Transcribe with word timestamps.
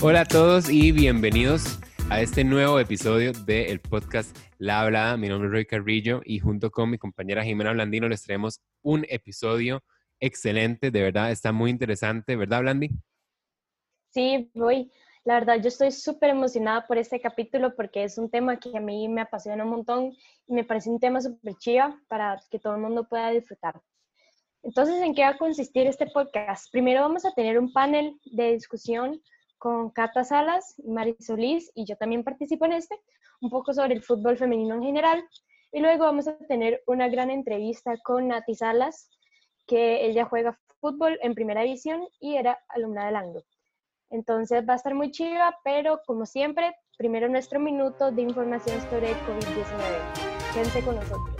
Hola 0.00 0.20
a 0.20 0.24
todos 0.26 0.70
y 0.70 0.92
bienvenidos 0.92 1.80
a 2.08 2.20
este 2.20 2.44
nuevo 2.44 2.78
episodio 2.78 3.32
del 3.32 3.80
podcast 3.80 4.38
La 4.56 4.82
Hablada. 4.82 5.16
Mi 5.16 5.28
nombre 5.28 5.48
es 5.48 5.52
Roy 5.52 5.66
Carrillo 5.66 6.20
y 6.24 6.38
junto 6.38 6.70
con 6.70 6.88
mi 6.88 6.98
compañera 6.98 7.42
Jimena 7.42 7.72
Blandino 7.72 8.08
les 8.08 8.22
traemos 8.22 8.60
un 8.82 9.04
episodio 9.08 9.82
excelente, 10.20 10.92
de 10.92 11.02
verdad, 11.02 11.32
está 11.32 11.50
muy 11.50 11.72
interesante, 11.72 12.36
¿verdad, 12.36 12.60
Blandi? 12.60 12.90
Sí, 14.10 14.48
voy. 14.54 14.88
La 15.24 15.34
verdad, 15.34 15.60
yo 15.60 15.66
estoy 15.66 15.90
súper 15.90 16.30
emocionada 16.30 16.86
por 16.86 16.96
este 16.96 17.20
capítulo 17.20 17.74
porque 17.74 18.04
es 18.04 18.18
un 18.18 18.30
tema 18.30 18.56
que 18.60 18.78
a 18.78 18.80
mí 18.80 19.08
me 19.08 19.22
apasiona 19.22 19.64
un 19.64 19.70
montón 19.70 20.12
y 20.46 20.54
me 20.54 20.62
parece 20.62 20.90
un 20.90 21.00
tema 21.00 21.20
súper 21.20 21.56
chiva 21.56 22.00
para 22.06 22.40
que 22.52 22.60
todo 22.60 22.76
el 22.76 22.80
mundo 22.80 23.08
pueda 23.08 23.30
disfrutar. 23.30 23.80
Entonces, 24.62 25.02
¿en 25.02 25.12
qué 25.12 25.22
va 25.22 25.30
a 25.30 25.38
consistir 25.38 25.88
este 25.88 26.06
podcast? 26.06 26.70
Primero 26.70 27.00
vamos 27.00 27.24
a 27.24 27.32
tener 27.32 27.58
un 27.58 27.72
panel 27.72 28.16
de 28.26 28.52
discusión 28.52 29.20
con 29.58 29.90
Cata 29.90 30.24
Salas, 30.24 30.80
Mari 30.86 31.16
Solís 31.20 31.70
y 31.74 31.84
yo 31.84 31.96
también 31.96 32.24
participo 32.24 32.64
en 32.64 32.72
este, 32.72 32.98
un 33.40 33.50
poco 33.50 33.72
sobre 33.72 33.94
el 33.94 34.02
fútbol 34.02 34.36
femenino 34.36 34.74
en 34.76 34.82
general. 34.82 35.24
Y 35.72 35.80
luego 35.80 36.04
vamos 36.04 36.26
a 36.28 36.38
tener 36.46 36.82
una 36.86 37.08
gran 37.08 37.30
entrevista 37.30 37.94
con 38.02 38.28
Nati 38.28 38.54
Salas, 38.54 39.10
que 39.66 40.06
ella 40.06 40.24
juega 40.24 40.58
fútbol 40.80 41.18
en 41.22 41.34
primera 41.34 41.62
división 41.62 42.06
y 42.20 42.36
era 42.36 42.58
alumna 42.68 43.06
del 43.06 43.16
Anglo. 43.16 43.42
Entonces 44.10 44.64
va 44.66 44.74
a 44.74 44.76
estar 44.76 44.94
muy 44.94 45.10
chiva, 45.10 45.54
pero 45.62 46.00
como 46.06 46.24
siempre, 46.24 46.74
primero 46.96 47.28
nuestro 47.28 47.60
minuto 47.60 48.10
de 48.10 48.22
información 48.22 48.80
sobre 48.88 49.12
COVID-19. 49.12 50.54
Quédense 50.54 50.82
con 50.82 50.96
nosotros. 50.96 51.36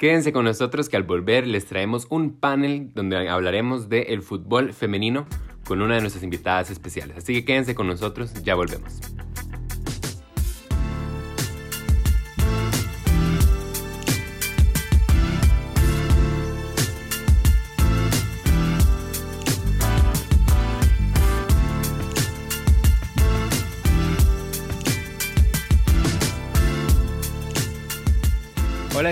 Quédense 0.02 0.32
con 0.32 0.46
nosotros 0.46 0.88
que 0.88 0.96
al 0.96 1.04
volver 1.04 1.46
les 1.46 1.66
traemos 1.66 2.08
un 2.10 2.32
panel 2.32 2.90
donde 2.92 3.28
hablaremos 3.28 3.88
del 3.88 4.20
fútbol 4.22 4.72
femenino 4.72 5.28
con 5.64 5.80
una 5.80 5.94
de 5.94 6.00
nuestras 6.00 6.24
invitadas 6.24 6.70
especiales. 6.70 7.18
Así 7.18 7.32
que 7.32 7.44
quédense 7.44 7.76
con 7.76 7.86
nosotros, 7.86 8.34
ya 8.42 8.56
volvemos. 8.56 8.98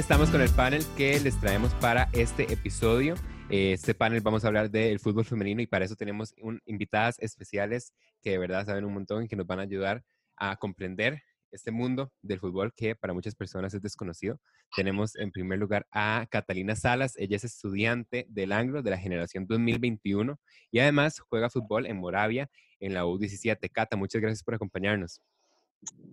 Estamos 0.00 0.30
con 0.30 0.40
el 0.40 0.48
panel 0.48 0.82
que 0.96 1.20
les 1.20 1.38
traemos 1.40 1.74
para 1.74 2.08
este 2.14 2.50
episodio. 2.50 3.16
Este 3.50 3.94
panel 3.94 4.22
vamos 4.22 4.42
a 4.42 4.46
hablar 4.46 4.70
del 4.70 4.98
fútbol 4.98 5.26
femenino 5.26 5.60
y 5.60 5.66
para 5.66 5.84
eso 5.84 5.94
tenemos 5.94 6.34
invitadas 6.64 7.18
especiales 7.18 7.92
que 8.22 8.30
de 8.30 8.38
verdad 8.38 8.64
saben 8.64 8.86
un 8.86 8.94
montón 8.94 9.24
y 9.24 9.28
que 9.28 9.36
nos 9.36 9.46
van 9.46 9.58
a 9.58 9.62
ayudar 9.64 10.02
a 10.36 10.56
comprender 10.56 11.22
este 11.52 11.70
mundo 11.70 12.10
del 12.22 12.40
fútbol 12.40 12.72
que 12.74 12.96
para 12.96 13.12
muchas 13.12 13.34
personas 13.34 13.74
es 13.74 13.82
desconocido. 13.82 14.40
Tenemos 14.74 15.16
en 15.16 15.32
primer 15.32 15.58
lugar 15.58 15.86
a 15.90 16.26
Catalina 16.30 16.76
Salas, 16.76 17.12
ella 17.18 17.36
es 17.36 17.44
estudiante 17.44 18.24
del 18.30 18.52
Anglo 18.52 18.82
de 18.82 18.92
la 18.92 18.98
generación 18.98 19.46
2021 19.46 20.40
y 20.70 20.78
además 20.78 21.20
juega 21.20 21.50
fútbol 21.50 21.84
en 21.84 21.98
Moravia 21.98 22.48
en 22.78 22.94
la 22.94 23.04
U17. 23.04 23.70
Cata, 23.70 23.98
muchas 23.98 24.22
gracias 24.22 24.42
por 24.42 24.54
acompañarnos. 24.54 25.20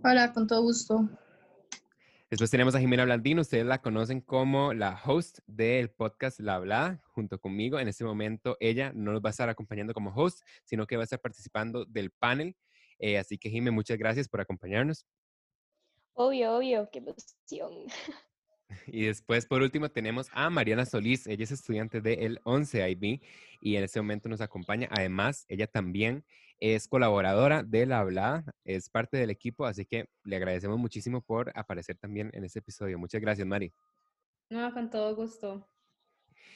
Hola, 0.04 0.34
con 0.34 0.46
todo 0.46 0.62
gusto. 0.62 1.10
Después 2.30 2.52
tenemos 2.52 2.76
a 2.76 2.80
Jimena 2.80 3.06
Blandino, 3.06 3.42
ustedes 3.42 3.66
la 3.66 3.82
conocen 3.82 4.20
como 4.20 4.74
la 4.74 5.02
host 5.06 5.40
del 5.48 5.90
podcast 5.90 6.42
La 6.42 6.56
Hablada, 6.56 7.02
junto 7.06 7.40
conmigo. 7.40 7.80
En 7.80 7.88
este 7.88 8.04
momento 8.04 8.58
ella 8.60 8.92
no 8.94 9.14
nos 9.14 9.22
va 9.22 9.30
a 9.30 9.32
estar 9.32 9.48
acompañando 9.48 9.94
como 9.94 10.14
host, 10.14 10.42
sino 10.66 10.86
que 10.88 10.98
va 10.98 11.04
a 11.04 11.06
estar 11.06 11.22
participando 11.22 11.86
del 11.86 12.12
panel. 12.12 12.58
Eh, 13.00 13.18
así 13.18 13.38
que 13.38 13.50
Jimena, 13.50 13.72
muchas 13.72 13.98
gracias 13.98 14.28
por 14.28 14.42
acompañarnos. 14.42 15.08
Obvio, 16.16 16.58
obvio, 16.58 16.90
qué 16.92 17.00
emoción. 17.00 17.86
Y 18.86 19.06
después, 19.06 19.46
por 19.46 19.62
último, 19.62 19.88
tenemos 19.88 20.28
a 20.34 20.50
Mariana 20.50 20.86
Solís. 20.86 21.26
Ella 21.26 21.46
es 21.46 21.52
estudiante 21.52 22.02
del 22.02 22.42
11 22.44 22.90
IB 22.90 23.22
y 23.62 23.78
en 23.78 23.84
este 23.86 24.02
momento 24.02 24.28
nos 24.28 24.42
acompaña. 24.42 24.90
Además, 24.92 25.46
ella 25.48 25.68
también 25.68 26.26
es 26.60 26.88
colaboradora 26.88 27.64
de 27.64 27.86
La 27.86 28.00
Hablada, 28.00 28.44
es 28.64 28.90
parte 28.90 29.18
del 29.18 29.30
equipo, 29.30 29.66
así 29.66 29.86
que 29.86 30.10
le 30.24 30.36
agradecemos 30.36 30.78
muchísimo 30.78 31.22
por 31.22 31.52
aparecer 31.56 31.98
también 31.98 32.32
en 32.34 32.44
este 32.44 32.60
episodio. 32.60 32.98
Muchas 32.98 33.22
gracias, 33.22 33.48
Mari. 33.48 33.74
No, 34.50 34.74
con 34.74 34.90
todo 34.90 35.16
gusto. 35.16 35.68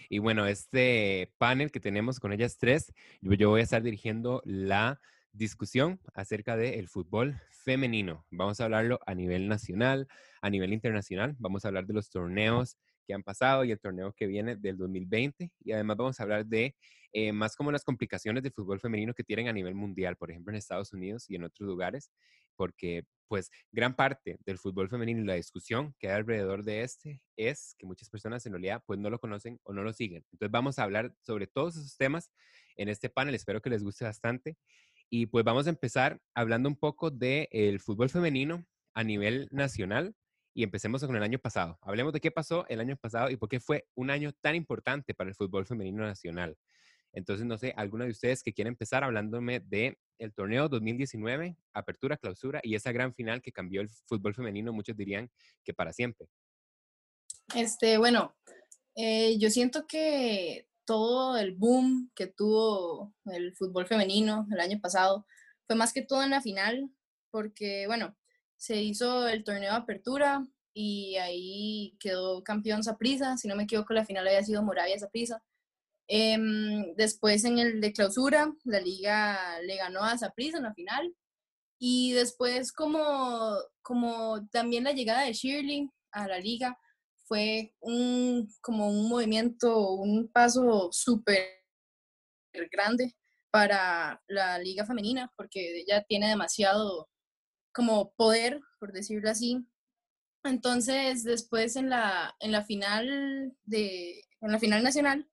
Y 0.10 0.20
bueno, 0.20 0.46
este 0.46 1.32
panel 1.38 1.72
que 1.72 1.80
tenemos 1.80 2.20
con 2.20 2.34
ellas 2.34 2.58
tres, 2.58 2.94
yo, 3.22 3.50
voy 3.50 3.62
a 3.62 3.64
estar 3.64 3.82
dirigiendo 3.82 4.42
la 4.46 5.00
discusión 5.32 6.00
acerca 6.14 6.58
del 6.58 6.88
fútbol 6.90 7.40
femenino. 7.64 8.26
Vamos 8.30 8.60
a 8.60 8.66
hablarlo 8.66 9.00
a 9.06 9.16
nivel 9.16 9.48
nacional, 9.48 10.08
a 10.42 10.50
nivel 10.50 10.74
internacional. 10.74 11.36
Vamos 11.40 11.64
a 11.64 11.70
hablar 11.70 11.86
de 11.86 11.94
los 11.94 12.10
torneos 12.10 12.78
han 13.14 13.24
pasado 13.24 13.64
y 13.64 13.72
el 13.72 13.80
torneo 13.80 14.14
que 14.14 14.28
viene 14.28 14.56
del 14.56 14.78
2020. 14.78 15.52
Y 15.64 15.72
además 15.72 15.98
vamos 15.98 16.20
a 16.20 16.24
hablar 16.24 16.46
de 16.46 16.76
eh, 17.14 17.34
más 17.34 17.56
como 17.56 17.72
las 17.72 17.84
complicaciones 17.84 18.42
del 18.44 18.54
fútbol 18.54 18.80
femenino 18.80 19.14
que 19.14 19.24
tienen 19.24 19.48
a 19.48 19.54
nivel 19.54 19.76
mundial, 19.76 20.16
por 20.16 20.32
ejemplo 20.32 20.52
en 20.52 20.58
Estados 20.58 20.94
Unidos 20.94 21.30
y 21.30 21.36
en 21.36 21.44
otros 21.44 21.68
lugares, 21.68 22.10
porque 22.56 23.04
pues 23.28 23.50
gran 23.72 23.96
parte 23.96 24.38
del 24.46 24.58
fútbol 24.58 24.90
femenino 24.90 25.22
y 25.22 25.26
la 25.26 25.36
discusión 25.36 25.94
que 26.00 26.10
hay 26.10 26.16
alrededor 26.16 26.64
de 26.64 26.84
este 26.84 27.22
es 27.36 27.76
que 27.78 27.86
muchas 27.86 28.10
personas 28.10 28.46
en 28.46 28.54
realidad 28.54 28.84
pues 28.86 29.00
no 29.00 29.10
lo 29.10 29.20
conocen 29.20 29.60
o 29.64 29.74
no 29.74 29.84
lo 29.84 29.94
siguen. 29.94 30.26
Entonces 30.32 30.52
vamos 30.52 30.80
a 30.80 30.84
hablar 30.84 31.14
sobre 31.22 31.48
todos 31.48 31.76
esos 31.76 31.98
temas 31.98 32.32
en 32.78 32.90
este 32.90 33.10
panel, 33.10 33.36
espero 33.36 33.62
que 33.62 33.70
les 33.70 33.84
guste 33.84 34.06
bastante. 34.06 34.58
Y 35.10 35.26
pues 35.26 35.44
vamos 35.44 35.68
a 35.68 35.72
empezar 35.72 36.22
hablando 36.34 36.70
un 36.70 36.78
poco 36.78 37.12
del 37.12 37.80
fútbol 37.82 38.10
femenino 38.10 38.66
a 38.94 39.04
nivel 39.04 39.48
nacional 39.52 40.16
y 40.54 40.64
empecemos 40.64 41.04
con 41.04 41.16
el 41.16 41.24
año 41.24 41.40
pasado. 41.40 41.78
Hablemos 41.82 42.14
de 42.14 42.20
qué 42.20 42.32
pasó 42.32 42.66
el 42.68 42.80
año 42.80 42.98
pasado 42.98 43.30
y 43.30 43.38
por 43.38 43.50
qué 43.50 43.60
fue 43.60 43.88
un 43.96 44.10
año 44.10 44.32
tan 44.42 44.56
importante 44.56 45.14
para 45.14 45.30
el 45.30 45.36
fútbol 45.36 45.66
femenino 45.66 46.04
nacional. 46.04 46.58
Entonces, 47.14 47.46
no 47.46 47.58
sé, 47.58 47.74
alguno 47.76 48.06
de 48.06 48.12
ustedes 48.12 48.42
que 48.42 48.54
quiera 48.54 48.70
empezar 48.70 49.04
hablándome 49.04 49.60
de 49.60 49.98
el 50.18 50.34
torneo 50.34 50.70
2019, 50.70 51.58
apertura, 51.74 52.18
clausura 52.18 52.62
y 52.64 52.76
esa 52.76 52.92
gran 52.92 53.14
final 53.14 53.42
que 53.42 53.52
cambió 53.52 53.82
el 53.82 53.90
fútbol 53.90 54.34
femenino, 54.34 54.72
muchos 54.72 54.96
dirían 54.96 55.30
que 55.64 55.74
para 55.74 55.92
siempre. 55.92 56.28
Este, 57.56 57.98
bueno, 57.98 58.36
eh, 58.96 59.38
yo 59.40 59.50
siento 59.50 59.86
que 59.88 60.68
todo 60.86 61.38
el 61.38 61.54
boom 61.54 62.12
que 62.16 62.28
tuvo 62.28 63.14
el 63.26 63.56
fútbol 63.56 63.88
femenino 63.88 64.48
el 64.52 64.60
año 64.60 64.80
pasado 64.80 65.26
fue 65.68 65.76
más 65.76 65.92
que 65.94 66.02
todo 66.02 66.24
en 66.24 66.32
la 66.32 66.42
final, 66.42 66.90
porque, 67.30 67.88
bueno, 67.88 68.16
se 68.62 68.80
hizo 68.80 69.28
el 69.28 69.44
torneo 69.44 69.72
de 69.72 69.78
apertura 69.78 70.46
y 70.72 71.16
ahí 71.16 71.98
quedó 72.00 72.44
campeón 72.44 72.84
Saprisa, 72.84 73.36
si 73.36 73.48
no 73.48 73.56
me 73.56 73.64
equivoco, 73.64 73.92
la 73.92 74.06
final 74.06 74.28
había 74.28 74.44
sido 74.44 74.62
Moravia 74.62 75.00
Saprisa. 75.00 75.44
Em, 76.08 76.94
después 76.96 77.44
en 77.44 77.58
el 77.58 77.82
de 77.82 77.92
clausura, 77.92 78.54
la 78.66 78.80
liga 78.80 79.60
le 79.62 79.78
ganó 79.78 80.04
a 80.04 80.16
Saprissa 80.16 80.58
en 80.58 80.64
la 80.66 80.76
final. 80.76 81.12
Y 81.80 82.12
después 82.12 82.72
como, 82.72 83.56
como 83.82 84.48
también 84.50 84.84
la 84.84 84.92
llegada 84.92 85.24
de 85.24 85.34
Shirley 85.34 85.90
a 86.12 86.28
la 86.28 86.38
liga 86.38 86.78
fue 87.26 87.74
un, 87.80 88.48
como 88.62 88.92
un 88.92 89.10
movimiento, 89.10 89.90
un 89.94 90.28
paso 90.28 90.90
súper 90.92 91.64
grande 92.72 93.16
para 93.50 94.22
la 94.28 94.60
liga 94.60 94.86
femenina, 94.86 95.32
porque 95.36 95.80
ella 95.82 96.04
tiene 96.04 96.30
demasiado 96.30 97.11
como 97.74 98.14
poder, 98.14 98.62
por 98.80 98.92
decirlo 98.92 99.30
así. 99.30 99.66
Entonces, 100.44 101.24
después 101.24 101.76
en 101.76 101.90
la, 101.90 102.36
en 102.40 102.52
la 102.52 102.64
final 102.64 103.56
de, 103.64 104.24
en 104.42 104.52
la 104.52 104.60
final 104.60 104.84
nacional, 104.84 105.30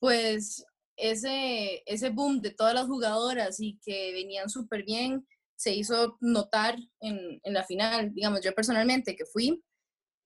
pues 0.00 0.64
ese, 0.96 1.82
ese 1.86 2.10
boom 2.10 2.40
de 2.40 2.50
todas 2.50 2.74
las 2.74 2.86
jugadoras 2.86 3.60
y 3.60 3.78
que 3.82 4.12
venían 4.12 4.48
súper 4.48 4.84
bien, 4.84 5.26
se 5.56 5.74
hizo 5.74 6.16
notar 6.20 6.76
en, 7.00 7.40
en, 7.42 7.52
la 7.52 7.64
final. 7.64 8.14
Digamos, 8.14 8.40
yo 8.42 8.54
personalmente 8.54 9.16
que 9.16 9.26
fui, 9.26 9.62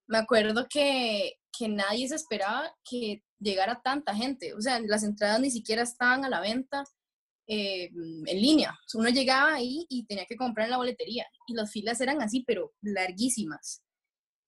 me 0.06 0.18
acuerdo 0.18 0.66
que, 0.68 1.38
que 1.56 1.68
nadie 1.68 2.08
se 2.08 2.16
esperaba 2.16 2.74
que 2.88 3.22
llegara 3.38 3.80
tanta 3.82 4.14
gente. 4.14 4.54
O 4.54 4.60
sea, 4.60 4.80
las 4.80 5.02
entradas 5.02 5.40
ni 5.40 5.50
siquiera 5.50 5.82
estaban 5.82 6.24
a 6.24 6.28
la 6.28 6.40
venta 6.40 6.84
eh, 7.46 7.90
en 8.26 8.40
línea. 8.40 8.78
Uno 8.94 9.08
llegaba 9.08 9.54
ahí 9.54 9.86
y 9.88 10.06
tenía 10.06 10.26
que 10.26 10.36
comprar 10.36 10.66
en 10.66 10.72
la 10.72 10.76
boletería 10.76 11.26
y 11.46 11.54
las 11.54 11.70
filas 11.70 12.00
eran 12.00 12.22
así, 12.22 12.44
pero 12.46 12.72
larguísimas. 12.80 13.82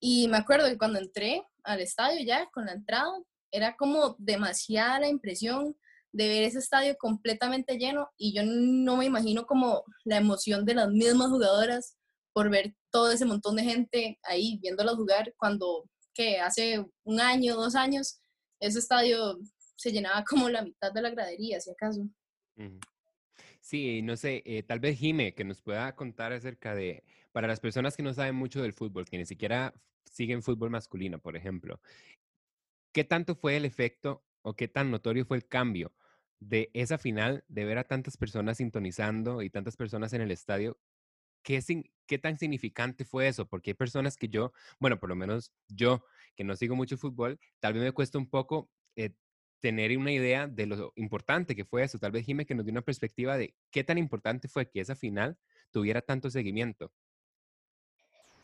Y 0.00 0.28
me 0.28 0.36
acuerdo 0.36 0.68
que 0.68 0.78
cuando 0.78 0.98
entré 0.98 1.42
al 1.62 1.80
estadio 1.80 2.24
ya 2.24 2.48
con 2.52 2.66
la 2.66 2.72
entrada, 2.72 3.12
era 3.50 3.76
como 3.76 4.16
demasiada 4.18 5.00
la 5.00 5.08
impresión 5.08 5.76
de 6.12 6.28
ver 6.28 6.42
ese 6.44 6.58
estadio 6.58 6.94
completamente 6.96 7.76
lleno 7.76 8.08
y 8.16 8.34
yo 8.34 8.42
no 8.44 8.96
me 8.96 9.04
imagino 9.04 9.46
como 9.46 9.82
la 10.04 10.18
emoción 10.18 10.64
de 10.64 10.74
las 10.74 10.88
mismas 10.88 11.28
jugadoras 11.28 11.96
por 12.32 12.50
ver 12.50 12.74
todo 12.90 13.10
ese 13.10 13.24
montón 13.24 13.56
de 13.56 13.64
gente 13.64 14.18
ahí 14.22 14.58
viéndolas 14.60 14.94
jugar 14.96 15.32
cuando 15.36 15.88
que 16.14 16.38
hace 16.38 16.84
un 17.02 17.20
año, 17.20 17.56
dos 17.56 17.74
años, 17.74 18.20
ese 18.60 18.78
estadio 18.78 19.38
se 19.76 19.90
llenaba 19.92 20.24
como 20.24 20.48
la 20.48 20.62
mitad 20.62 20.92
de 20.92 21.02
la 21.02 21.10
gradería, 21.10 21.60
si 21.60 21.70
acaso. 21.70 22.08
Sí, 23.60 24.02
no 24.02 24.16
sé, 24.16 24.42
eh, 24.44 24.62
tal 24.62 24.80
vez 24.80 24.98
Jime, 24.98 25.34
que 25.34 25.44
nos 25.44 25.62
pueda 25.62 25.94
contar 25.96 26.32
acerca 26.32 26.74
de, 26.74 27.02
para 27.32 27.48
las 27.48 27.60
personas 27.60 27.96
que 27.96 28.02
no 28.02 28.12
saben 28.12 28.34
mucho 28.36 28.62
del 28.62 28.74
fútbol, 28.74 29.06
que 29.06 29.18
ni 29.18 29.26
siquiera 29.26 29.74
siguen 30.04 30.42
fútbol 30.42 30.70
masculino, 30.70 31.18
por 31.18 31.36
ejemplo, 31.36 31.80
¿qué 32.92 33.04
tanto 33.04 33.34
fue 33.34 33.56
el 33.56 33.64
efecto 33.64 34.22
o 34.42 34.54
qué 34.54 34.68
tan 34.68 34.90
notorio 34.90 35.24
fue 35.24 35.38
el 35.38 35.46
cambio 35.46 35.92
de 36.40 36.70
esa 36.74 36.98
final, 36.98 37.44
de 37.48 37.64
ver 37.64 37.78
a 37.78 37.84
tantas 37.84 38.16
personas 38.16 38.58
sintonizando 38.58 39.42
y 39.42 39.50
tantas 39.50 39.76
personas 39.76 40.12
en 40.12 40.20
el 40.20 40.30
estadio, 40.30 40.78
¿qué, 41.42 42.18
tan 42.18 42.38
significante 42.38 43.04
fue 43.04 43.28
eso? 43.28 43.46
Porque 43.46 43.70
hay 43.70 43.74
personas 43.74 44.16
que 44.16 44.28
yo, 44.28 44.52
bueno, 44.78 44.98
por 44.98 45.08
lo 45.08 45.16
menos 45.16 45.52
yo, 45.68 46.04
que 46.36 46.44
no 46.44 46.56
sigo 46.56 46.76
mucho 46.76 46.98
fútbol, 46.98 47.38
tal 47.60 47.74
vez 47.74 47.82
me 47.82 47.92
cuesta 47.92 48.18
un 48.18 48.28
poco 48.28 48.70
eh, 48.96 49.14
tener 49.64 49.96
una 49.96 50.12
idea 50.12 50.46
de 50.46 50.66
lo 50.66 50.92
importante 50.94 51.56
que 51.56 51.64
fue 51.64 51.82
eso. 51.82 51.98
Tal 51.98 52.12
vez 52.12 52.26
Jimé 52.26 52.44
que 52.44 52.54
nos 52.54 52.66
dio 52.66 52.72
una 52.72 52.82
perspectiva 52.82 53.38
de 53.38 53.54
qué 53.70 53.82
tan 53.82 53.96
importante 53.96 54.46
fue 54.46 54.68
que 54.68 54.80
esa 54.80 54.94
final 54.94 55.38
tuviera 55.70 56.02
tanto 56.02 56.28
seguimiento. 56.28 56.92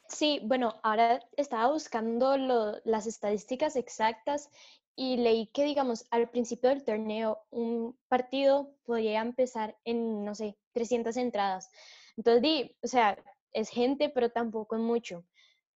Sí, 0.09 0.41
bueno, 0.43 0.81
ahora 0.83 1.21
estaba 1.37 1.71
buscando 1.71 2.81
las 2.87 3.07
estadísticas 3.07 3.77
exactas 3.77 4.49
y 4.97 5.19
leí 5.19 5.49
que, 5.49 5.65
digamos, 5.65 6.07
al 6.11 6.31
principio 6.31 6.71
del 6.71 6.85
torneo 6.85 7.43
un 7.51 7.99
partido 8.09 8.75
podía 8.87 9.21
empezar 9.21 9.77
en, 9.85 10.25
no 10.25 10.35
sé, 10.35 10.57
300 10.73 11.19
entradas. 11.19 11.69
Entonces, 12.17 12.41
di, 12.41 12.77
o 12.83 12.87
sea, 12.87 13.23
es 13.53 13.69
gente, 13.69 14.09
pero 14.09 14.31
tampoco 14.31 14.77
es 14.77 14.81
mucho. 14.81 15.27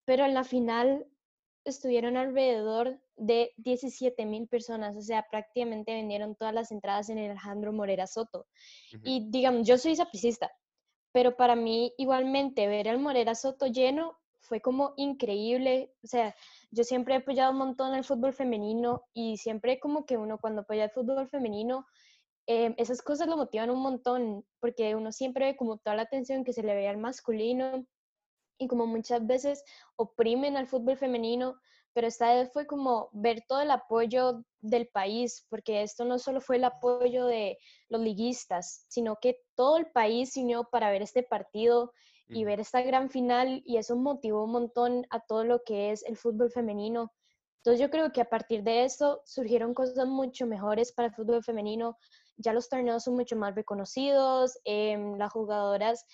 Pero 0.05 0.23
en 0.23 0.35
la 0.35 0.45
final 0.45 1.05
estuvieron 1.65 2.15
alrededor 2.15 3.02
de 3.15 3.51
17 3.57 4.25
mil 4.25 4.47
personas, 4.47 4.95
o 4.95 5.01
sea, 5.01 5.25
prácticamente 5.29 5.93
vendieron 5.93 6.35
todas 6.35 6.53
las 6.53 6.71
entradas 6.71 7.09
en 7.09 7.17
el 7.19 7.31
Alejandro 7.31 7.73
Morera 7.73 8.07
Soto. 8.07 8.47
Y 9.03 9.29
digamos, 9.29 9.67
yo 9.67 9.77
soy 9.77 9.95
sapricista, 9.95 10.51
pero 11.11 11.35
para 11.35 11.55
mí 11.55 11.93
igualmente 11.97 12.67
ver 12.67 12.87
el 12.87 12.99
Morera 12.99 13.35
Soto 13.35 13.67
lleno 13.67 14.17
fue 14.41 14.61
como 14.61 14.93
increíble, 14.97 15.93
o 16.03 16.07
sea, 16.07 16.35
yo 16.71 16.83
siempre 16.83 17.13
he 17.13 17.17
apoyado 17.17 17.51
un 17.51 17.59
montón 17.59 17.95
el 17.95 18.03
fútbol 18.03 18.33
femenino 18.33 19.03
y 19.13 19.37
siempre 19.37 19.79
como 19.79 20.05
que 20.05 20.17
uno 20.17 20.37
cuando 20.37 20.61
apoya 20.61 20.85
el 20.85 20.91
fútbol 20.91 21.29
femenino, 21.29 21.85
eh, 22.45 22.75
esas 22.77 23.01
cosas 23.01 23.27
lo 23.27 23.37
motivan 23.37 23.69
un 23.69 23.81
montón, 23.81 24.45
porque 24.59 24.95
uno 24.95 25.11
siempre 25.13 25.45
ve 25.45 25.55
como 25.55 25.77
toda 25.77 25.95
la 25.95 26.01
atención 26.01 26.43
que 26.43 26.51
se 26.51 26.63
le 26.63 26.75
ve 26.75 26.89
al 26.89 26.97
masculino 26.97 27.87
y 28.57 28.67
como 28.67 28.85
muchas 28.85 29.25
veces 29.25 29.63
oprimen 29.95 30.57
al 30.57 30.67
fútbol 30.67 30.97
femenino, 30.97 31.55
pero 31.93 32.07
esta 32.07 32.33
vez 32.33 32.51
fue 32.51 32.65
como 32.65 33.09
ver 33.13 33.43
todo 33.47 33.61
el 33.61 33.71
apoyo 33.71 34.43
del 34.61 34.87
país, 34.87 35.45
porque 35.49 35.83
esto 35.83 36.05
no 36.05 36.19
solo 36.19 36.41
fue 36.41 36.55
el 36.57 36.63
apoyo 36.63 37.25
de 37.25 37.57
los 37.89 38.01
liguistas, 38.01 38.85
sino 38.87 39.17
que 39.21 39.37
todo 39.55 39.77
el 39.77 39.91
país 39.91 40.33
se 40.33 40.41
unió 40.41 40.65
para 40.71 40.89
ver 40.91 41.01
este 41.01 41.23
partido 41.23 41.93
y 42.29 42.45
ver 42.45 42.59
esta 42.59 42.81
gran 42.81 43.09
final 43.09 43.61
y 43.65 43.77
eso 43.77 43.95
motivó 43.95 44.45
un 44.45 44.51
montón 44.51 45.05
a 45.11 45.19
todo 45.19 45.43
lo 45.43 45.63
que 45.63 45.91
es 45.91 46.03
el 46.03 46.17
fútbol 46.17 46.51
femenino. 46.51 47.11
Entonces 47.57 47.79
yo 47.79 47.89
creo 47.89 48.11
que 48.11 48.21
a 48.21 48.29
partir 48.29 48.63
de 48.63 48.83
eso 48.83 49.21
surgieron 49.25 49.73
cosas 49.73 50.07
mucho 50.07 50.47
mejores 50.47 50.91
para 50.91 51.09
el 51.09 51.13
fútbol 51.13 51.43
femenino. 51.43 51.97
Ya 52.37 52.53
los 52.53 52.67
torneos 52.69 53.03
son 53.03 53.15
mucho 53.15 53.35
más 53.35 53.55
reconocidos, 53.55 54.57
em, 54.65 55.15
las 55.17 55.31
jugadoras 55.31 56.05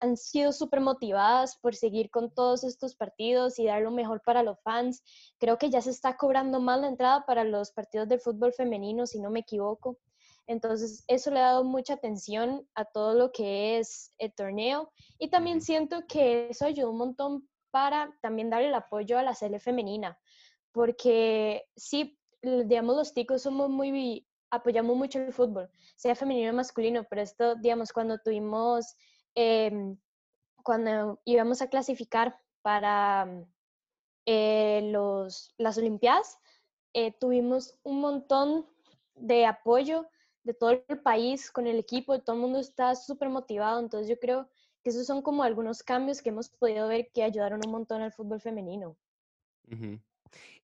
han 0.00 0.16
sido 0.16 0.52
súper 0.52 0.80
motivadas 0.80 1.56
por 1.56 1.74
seguir 1.74 2.10
con 2.10 2.32
todos 2.32 2.64
estos 2.64 2.94
partidos 2.94 3.58
y 3.58 3.66
dar 3.66 3.82
lo 3.82 3.90
mejor 3.90 4.22
para 4.22 4.42
los 4.42 4.60
fans. 4.62 5.02
Creo 5.38 5.58
que 5.58 5.70
ya 5.70 5.80
se 5.80 5.90
está 5.90 6.16
cobrando 6.16 6.60
más 6.60 6.80
la 6.80 6.88
entrada 6.88 7.24
para 7.26 7.44
los 7.44 7.72
partidos 7.72 8.08
de 8.08 8.18
fútbol 8.18 8.52
femenino, 8.52 9.06
si 9.06 9.20
no 9.20 9.30
me 9.30 9.40
equivoco. 9.40 9.98
Entonces, 10.46 11.04
eso 11.08 11.30
le 11.30 11.40
ha 11.40 11.48
dado 11.48 11.64
mucha 11.64 11.94
atención 11.94 12.66
a 12.74 12.86
todo 12.86 13.14
lo 13.14 13.32
que 13.32 13.78
es 13.78 14.14
el 14.18 14.32
torneo 14.32 14.90
y 15.18 15.28
también 15.28 15.60
siento 15.60 16.06
que 16.08 16.48
eso 16.48 16.64
ayudó 16.64 16.90
un 16.90 16.98
montón 16.98 17.48
para 17.70 18.10
también 18.22 18.48
darle 18.48 18.68
el 18.68 18.74
apoyo 18.74 19.18
a 19.18 19.22
la 19.22 19.34
serie 19.34 19.60
femenina, 19.60 20.18
porque 20.72 21.64
sí, 21.76 22.18
digamos, 22.42 22.96
los 22.96 23.12
ticos 23.12 23.42
somos 23.42 23.68
muy, 23.68 24.26
apoyamos 24.50 24.96
mucho 24.96 25.18
el 25.18 25.34
fútbol, 25.34 25.68
sea 25.96 26.14
femenino 26.14 26.52
o 26.52 26.54
masculino, 26.54 27.04
pero 27.10 27.20
esto, 27.20 27.54
digamos, 27.56 27.92
cuando 27.92 28.18
tuvimos, 28.18 28.96
em, 29.34 29.96
cuando 30.62 31.20
íbamos 31.24 31.62
a 31.62 31.68
clasificar 31.68 32.38
para 32.62 33.46
eh, 34.26 34.90
los, 34.92 35.54
las 35.56 35.78
Olimpiadas, 35.78 36.38
eh, 36.94 37.12
tuvimos 37.12 37.78
un 37.82 38.00
montón 38.00 38.66
de 39.14 39.46
apoyo 39.46 40.06
de 40.44 40.54
todo 40.54 40.70
el 40.70 41.00
país 41.02 41.50
con 41.50 41.66
el 41.66 41.78
equipo, 41.78 42.18
todo 42.20 42.36
el 42.36 42.42
mundo 42.42 42.58
está 42.58 42.94
súper 42.94 43.28
motivado, 43.28 43.80
entonces 43.80 44.08
yo 44.08 44.18
creo 44.18 44.48
que 44.82 44.90
esos 44.90 45.06
son 45.06 45.22
como 45.22 45.42
algunos 45.42 45.82
cambios 45.82 46.22
que 46.22 46.30
hemos 46.30 46.48
podido 46.48 46.88
ver 46.88 47.10
que 47.12 47.22
ayudaron 47.22 47.60
un 47.64 47.72
montón 47.72 48.02
al 48.02 48.12
fútbol 48.12 48.40
femenino. 48.40 48.96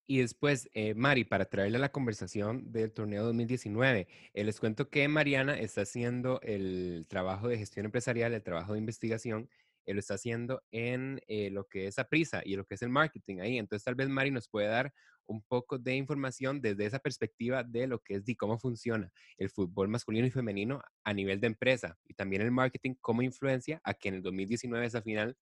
Y 0.06 0.18
después, 0.18 0.68
eh, 0.75 0.94
Mari, 0.94 1.25
para 1.25 1.46
traerle 1.46 1.78
la 1.78 1.90
conversación 1.90 2.70
del 2.73 2.92
torneo 2.92 3.25
2019, 3.25 4.06
eh, 4.34 4.44
les 4.44 4.61
cuento 4.61 4.90
que 4.90 5.08
Mariana 5.08 5.58
está 5.58 5.82
haciendo 5.82 6.40
el 6.42 7.06
trabajo 7.08 7.49
de 7.49 7.56
gestión 7.56 7.87
empresarial, 7.87 8.34
el 8.34 8.42
trabajo 8.42 8.75
de 8.75 8.80
investigación, 8.80 9.49
él 9.87 9.96
lo 9.96 10.00
está 10.00 10.14
haciendo 10.14 10.62
en 10.73 11.20
eh, 11.26 11.50
lo 11.50 11.68
que 11.68 11.87
es 11.87 11.96
prisa 12.11 12.42
y 12.44 12.56
lo 12.56 12.64
que 12.66 12.75
es 12.75 12.82
el 12.82 12.90
marketing 12.90 13.40
ahí. 13.40 13.58
Entonces, 13.58 13.84
tal 13.84 13.94
vez 13.94 14.08
Mari 14.08 14.30
nos 14.30 14.49
puede 14.49 14.68
dar 14.68 14.92
un 15.26 15.42
poco 15.42 15.78
de 15.78 15.94
información 15.94 16.61
desde 16.61 16.84
esa 16.87 16.99
perspectiva 16.99 17.62
de 17.62 17.87
lo 17.87 18.00
que 18.00 18.16
es 18.16 18.25
de 18.26 18.37
cómo 18.37 18.58
funciona 18.58 19.11
el 19.38 19.49
fútbol 19.50 19.88
masculino 19.88 20.26
y 20.26 20.30
femenino 20.30 20.82
a 21.02 21.14
nivel 21.14 21.40
de 21.40 21.46
empresa 21.46 21.96
y 22.04 22.14
también 22.14 22.42
el 22.42 22.50
marketing, 22.50 22.94
cómo 23.00 23.23
influencia 23.23 23.80
a 23.84 23.94
que 23.94 24.08
en 24.08 24.16
el 24.16 24.23
2019 24.23 24.87
esa 24.87 25.02
final 25.02 25.37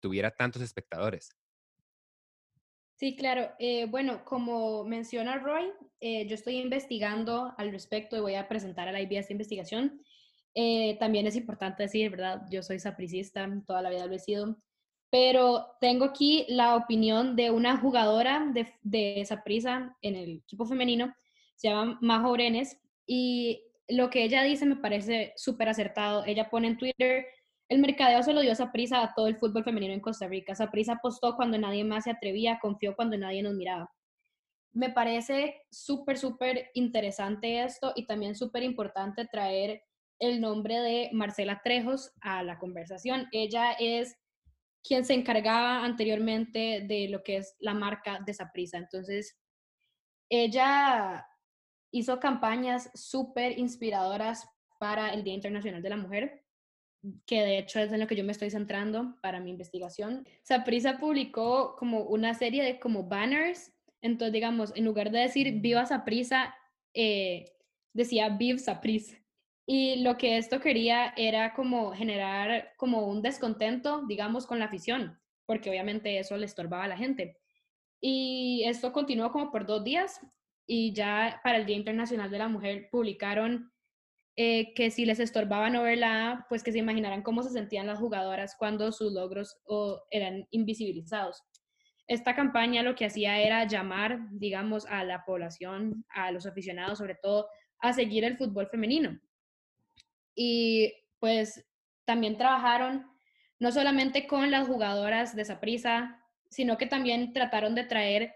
tuviera 0.00 0.30
tantos 0.30 0.62
espectadores. 0.62 1.30
Sí, 2.96 3.16
claro. 3.16 3.50
Eh, 3.58 3.86
bueno, 3.86 4.24
como 4.24 4.84
menciona 4.84 5.38
Roy, 5.38 5.64
eh, 6.00 6.26
yo 6.26 6.34
estoy 6.34 6.58
investigando 6.58 7.52
al 7.58 7.72
respecto 7.72 8.16
y 8.16 8.20
voy 8.20 8.34
a 8.34 8.48
presentar 8.48 8.88
a 8.88 8.92
la 8.92 9.00
IBS 9.00 9.20
esta 9.20 9.32
investigación. 9.32 10.02
Eh, 10.54 10.96
también 10.98 11.26
es 11.26 11.34
importante 11.36 11.82
decir, 11.82 12.10
¿verdad? 12.10 12.42
Yo 12.50 12.62
soy 12.62 12.78
sapricista, 12.78 13.48
toda 13.66 13.82
la 13.82 13.90
vida 13.90 14.06
lo 14.06 14.14
he 14.14 14.18
sido. 14.18 14.56
Pero 15.10 15.76
tengo 15.80 16.06
aquí 16.06 16.46
la 16.48 16.76
opinión 16.76 17.36
de 17.36 17.50
una 17.50 17.76
jugadora 17.76 18.50
de, 18.54 18.72
de 18.82 19.24
Saprisa 19.26 19.96
en 20.00 20.16
el 20.16 20.36
equipo 20.38 20.64
femenino, 20.64 21.14
se 21.56 21.68
llama 21.68 21.98
Majo 22.00 22.30
Orenes, 22.30 22.78
y 23.06 23.62
lo 23.88 24.10
que 24.10 24.24
ella 24.24 24.42
dice 24.42 24.64
me 24.64 24.76
parece 24.76 25.32
súper 25.36 25.68
acertado. 25.68 26.24
Ella 26.24 26.48
pone 26.48 26.68
en 26.68 26.78
Twitter, 26.78 27.26
el 27.68 27.78
mercadeo 27.78 28.22
se 28.22 28.32
lo 28.32 28.40
dio 28.40 28.54
Saprisa 28.54 29.02
a 29.02 29.14
todo 29.14 29.28
el 29.28 29.38
fútbol 29.38 29.64
femenino 29.64 29.94
en 29.94 30.00
Costa 30.00 30.28
Rica. 30.28 30.54
Saprisa 30.54 30.94
apostó 30.94 31.36
cuando 31.36 31.58
nadie 31.58 31.84
más 31.84 32.04
se 32.04 32.10
atrevía, 32.10 32.58
confió 32.60 32.94
cuando 32.94 33.16
nadie 33.16 33.42
nos 33.42 33.54
miraba. 33.54 33.90
Me 34.74 34.90
parece 34.90 35.62
súper, 35.70 36.18
súper 36.18 36.70
interesante 36.74 37.62
esto 37.62 37.92
y 37.94 38.06
también 38.06 38.34
súper 38.34 38.62
importante 38.62 39.26
traer 39.26 39.82
el 40.18 40.40
nombre 40.40 40.78
de 40.78 41.10
Marcela 41.12 41.60
Trejos 41.62 42.12
a 42.20 42.42
la 42.42 42.58
conversación. 42.58 43.28
Ella 43.32 43.72
es 43.72 44.16
quien 44.82 45.04
se 45.04 45.14
encargaba 45.14 45.84
anteriormente 45.84 46.84
de 46.86 47.08
lo 47.08 47.22
que 47.22 47.38
es 47.38 47.56
la 47.58 47.74
marca 47.74 48.20
de 48.24 48.34
Saprisa. 48.34 48.78
Entonces, 48.78 49.38
ella 50.30 51.26
hizo 51.92 52.18
campañas 52.18 52.90
súper 52.94 53.58
inspiradoras 53.58 54.48
para 54.78 55.12
el 55.12 55.22
Día 55.22 55.34
Internacional 55.34 55.82
de 55.82 55.90
la 55.90 55.96
Mujer, 55.96 56.41
que 57.26 57.42
de 57.42 57.58
hecho 57.58 57.80
es 57.80 57.92
en 57.92 58.00
lo 58.00 58.06
que 58.06 58.16
yo 58.16 58.24
me 58.24 58.32
estoy 58.32 58.50
centrando 58.50 59.16
para 59.20 59.40
mi 59.40 59.50
investigación. 59.50 60.26
Saprisa 60.42 60.98
publicó 60.98 61.76
como 61.76 62.02
una 62.02 62.34
serie 62.34 62.62
de 62.62 62.78
como 62.78 63.04
banners, 63.04 63.72
entonces 64.00 64.32
digamos, 64.32 64.72
en 64.76 64.84
lugar 64.84 65.10
de 65.10 65.20
decir 65.20 65.60
Viva 65.60 65.86
Saprisa, 65.86 66.54
eh, 66.94 67.52
decía 67.92 68.28
Viv 68.28 68.58
Saprisa. 68.58 69.16
Y 69.66 70.02
lo 70.02 70.16
que 70.16 70.38
esto 70.38 70.60
quería 70.60 71.14
era 71.16 71.54
como 71.54 71.92
generar 71.92 72.72
como 72.76 73.06
un 73.06 73.22
descontento, 73.22 74.04
digamos, 74.06 74.46
con 74.46 74.58
la 74.58 74.66
afición, 74.66 75.20
porque 75.46 75.70
obviamente 75.70 76.18
eso 76.18 76.36
le 76.36 76.46
estorbaba 76.46 76.84
a 76.84 76.88
la 76.88 76.96
gente. 76.96 77.38
Y 78.00 78.64
esto 78.66 78.92
continuó 78.92 79.30
como 79.30 79.52
por 79.52 79.64
dos 79.64 79.84
días 79.84 80.20
y 80.66 80.92
ya 80.92 81.40
para 81.44 81.58
el 81.58 81.66
Día 81.66 81.76
Internacional 81.76 82.30
de 82.30 82.38
la 82.38 82.48
Mujer 82.48 82.88
publicaron 82.90 83.71
eh, 84.36 84.72
que 84.74 84.90
si 84.90 85.04
les 85.04 85.20
estorbaba 85.20 85.68
no 85.68 85.82
pues 86.48 86.62
que 86.62 86.72
se 86.72 86.78
imaginaran 86.78 87.22
cómo 87.22 87.42
se 87.42 87.50
sentían 87.50 87.86
las 87.86 87.98
jugadoras 87.98 88.56
cuando 88.58 88.90
sus 88.92 89.12
logros 89.12 89.58
eran 90.10 90.46
invisibilizados. 90.50 91.42
Esta 92.06 92.34
campaña 92.34 92.82
lo 92.82 92.94
que 92.94 93.04
hacía 93.04 93.40
era 93.40 93.66
llamar, 93.66 94.18
digamos, 94.32 94.86
a 94.86 95.04
la 95.04 95.24
población, 95.24 96.04
a 96.08 96.30
los 96.32 96.46
aficionados 96.46 96.98
sobre 96.98 97.14
todo, 97.14 97.48
a 97.80 97.92
seguir 97.92 98.24
el 98.24 98.36
fútbol 98.36 98.68
femenino. 98.68 99.20
Y 100.34 100.92
pues 101.18 101.64
también 102.04 102.36
trabajaron 102.36 103.06
no 103.58 103.70
solamente 103.70 104.26
con 104.26 104.50
las 104.50 104.66
jugadoras 104.66 105.36
de 105.36 105.44
Saprisa, 105.44 106.20
sino 106.50 106.76
que 106.78 106.86
también 106.86 107.32
trataron 107.32 107.74
de 107.74 107.84
traer 107.84 108.34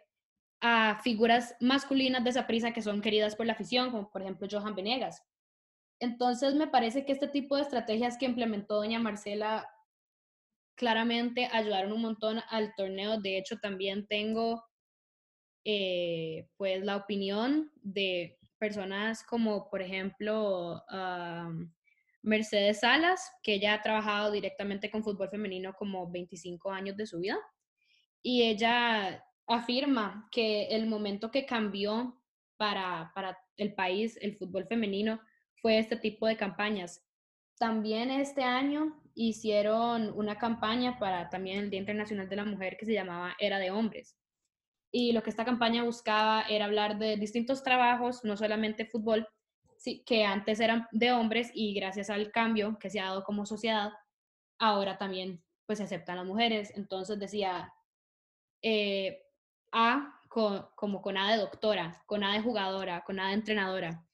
a 0.61 1.01
figuras 1.03 1.57
masculinas 1.61 2.23
de 2.23 2.31
esa 2.31 2.47
prisa 2.47 2.73
que 2.73 2.83
son 2.83 3.01
queridas 3.01 3.35
por 3.35 3.47
la 3.47 3.53
afición, 3.53 3.91
como 3.91 4.11
por 4.11 4.23
ejemplo 4.23 4.47
Johan 4.51 4.75
Venegas. 4.75 5.23
Entonces 6.01 6.55
me 6.55 6.67
parece 6.67 7.05
que 7.05 7.13
este 7.13 7.29
tipo 7.29 7.57
de 7.57 7.63
estrategias 7.63 8.19
que 8.19 8.27
implementó 8.27 8.77
doña 8.77 8.99
Marcela 8.99 9.71
claramente 10.75 11.49
ayudaron 11.53 11.93
un 11.93 12.03
montón 12.03 12.41
al 12.51 12.75
torneo. 12.77 13.21
De 13.21 13.39
hecho, 13.39 13.59
también 13.59 14.07
tengo 14.07 14.65
eh, 15.65 16.49
pues 16.57 16.85
la 16.85 16.97
opinión 16.97 17.73
de 17.83 18.39
personas 18.59 19.25
como 19.25 19.69
por 19.69 19.83
ejemplo 19.83 20.83
Mercedes 22.23 22.81
Salas, 22.81 23.31
que 23.43 23.55
ella 23.55 23.75
ha 23.75 23.83
trabajado 23.83 24.31
directamente 24.31 24.91
con 24.91 25.05
fútbol 25.05 25.29
femenino 25.29 25.75
como 25.75 26.11
25 26.11 26.71
años 26.71 26.97
de 26.97 27.07
su 27.07 27.21
vida 27.21 27.39
y 28.23 28.43
ella 28.43 29.25
afirma 29.47 30.29
que 30.33 30.67
el 30.69 30.87
momento 30.87 31.31
que 31.31 31.47
cambió 31.47 32.21
para, 32.57 33.13
para 33.15 33.39
el 33.57 33.75
país, 33.75 34.19
el 34.21 34.37
fútbol 34.37 34.67
femenino, 34.67 35.21
fue 35.67 35.81
este 35.81 35.97
tipo 35.97 36.29
de 36.29 36.37
campañas. 36.37 37.05
También 37.59 38.09
este 38.09 38.45
año 38.45 39.03
hicieron 39.17 40.13
una 40.17 40.39
campaña 40.39 40.97
para 40.97 41.29
también 41.29 41.59
el 41.59 41.71
Día 41.71 41.81
Internacional 41.81 42.29
de 42.29 42.37
la 42.37 42.45
Mujer 42.45 42.77
que 42.77 42.87
se 42.87 42.93
llamaba 42.93 43.35
Era 43.41 43.59
de 43.59 43.73
Hombres. 43.73 44.17
Y 44.93 45.11
lo 45.11 45.25
que 45.25 45.31
esta 45.31 45.45
campaña 45.45 45.83
buscaba 45.83 46.43
era 46.43 46.67
hablar 46.67 47.01
de 47.01 47.17
distintos 47.17 47.65
trabajos, 47.65 48.23
no 48.23 48.37
solamente 48.37 48.87
fútbol, 48.87 49.27
que 50.07 50.25
antes 50.25 50.61
eran 50.61 50.87
de 50.93 51.11
hombres 51.11 51.51
y 51.53 51.75
gracias 51.75 52.11
al 52.11 52.31
cambio 52.31 52.79
que 52.79 52.89
se 52.89 53.01
ha 53.01 53.07
dado 53.07 53.25
como 53.25 53.45
sociedad, 53.45 53.91
ahora 54.61 54.99
también 54.99 55.43
pues 55.67 55.79
se 55.79 55.85
aceptan 55.85 56.19
las 56.19 56.27
mujeres. 56.27 56.73
Entonces 56.77 57.19
decía, 57.19 57.75
eh, 58.63 59.21
A 59.73 60.21
como 60.29 61.03
con 61.03 61.17
A 61.17 61.33
de 61.33 61.39
doctora, 61.39 62.05
con 62.07 62.23
A 62.23 62.35
de 62.35 62.41
jugadora, 62.41 63.03
con 63.03 63.19
A 63.19 63.31
de 63.31 63.35
entrenadora. 63.35 64.06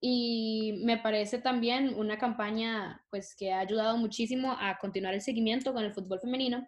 Y 0.00 0.80
me 0.84 0.96
parece 0.98 1.38
también 1.38 1.94
una 1.94 2.16
campaña 2.18 3.04
pues 3.10 3.34
que 3.36 3.52
ha 3.52 3.60
ayudado 3.60 3.98
muchísimo 3.98 4.56
a 4.58 4.78
continuar 4.78 5.14
el 5.14 5.20
seguimiento 5.20 5.74
con 5.74 5.84
el 5.84 5.92
fútbol 5.92 6.20
femenino. 6.20 6.66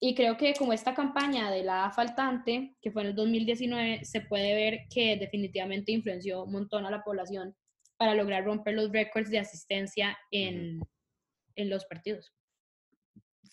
Y 0.00 0.14
creo 0.14 0.36
que 0.36 0.54
como 0.54 0.72
esta 0.72 0.94
campaña 0.94 1.50
de 1.50 1.62
la 1.62 1.90
faltante, 1.90 2.76
que 2.80 2.90
fue 2.90 3.02
en 3.02 3.08
el 3.08 3.14
2019, 3.14 4.04
se 4.04 4.22
puede 4.22 4.54
ver 4.54 4.80
que 4.90 5.16
definitivamente 5.16 5.92
influenció 5.92 6.44
un 6.44 6.52
montón 6.52 6.86
a 6.86 6.90
la 6.90 7.02
población 7.02 7.54
para 7.96 8.14
lograr 8.14 8.44
romper 8.44 8.74
los 8.74 8.90
récords 8.90 9.30
de 9.30 9.38
asistencia 9.38 10.18
en, 10.30 10.80
en 11.56 11.70
los 11.70 11.84
partidos. 11.86 12.32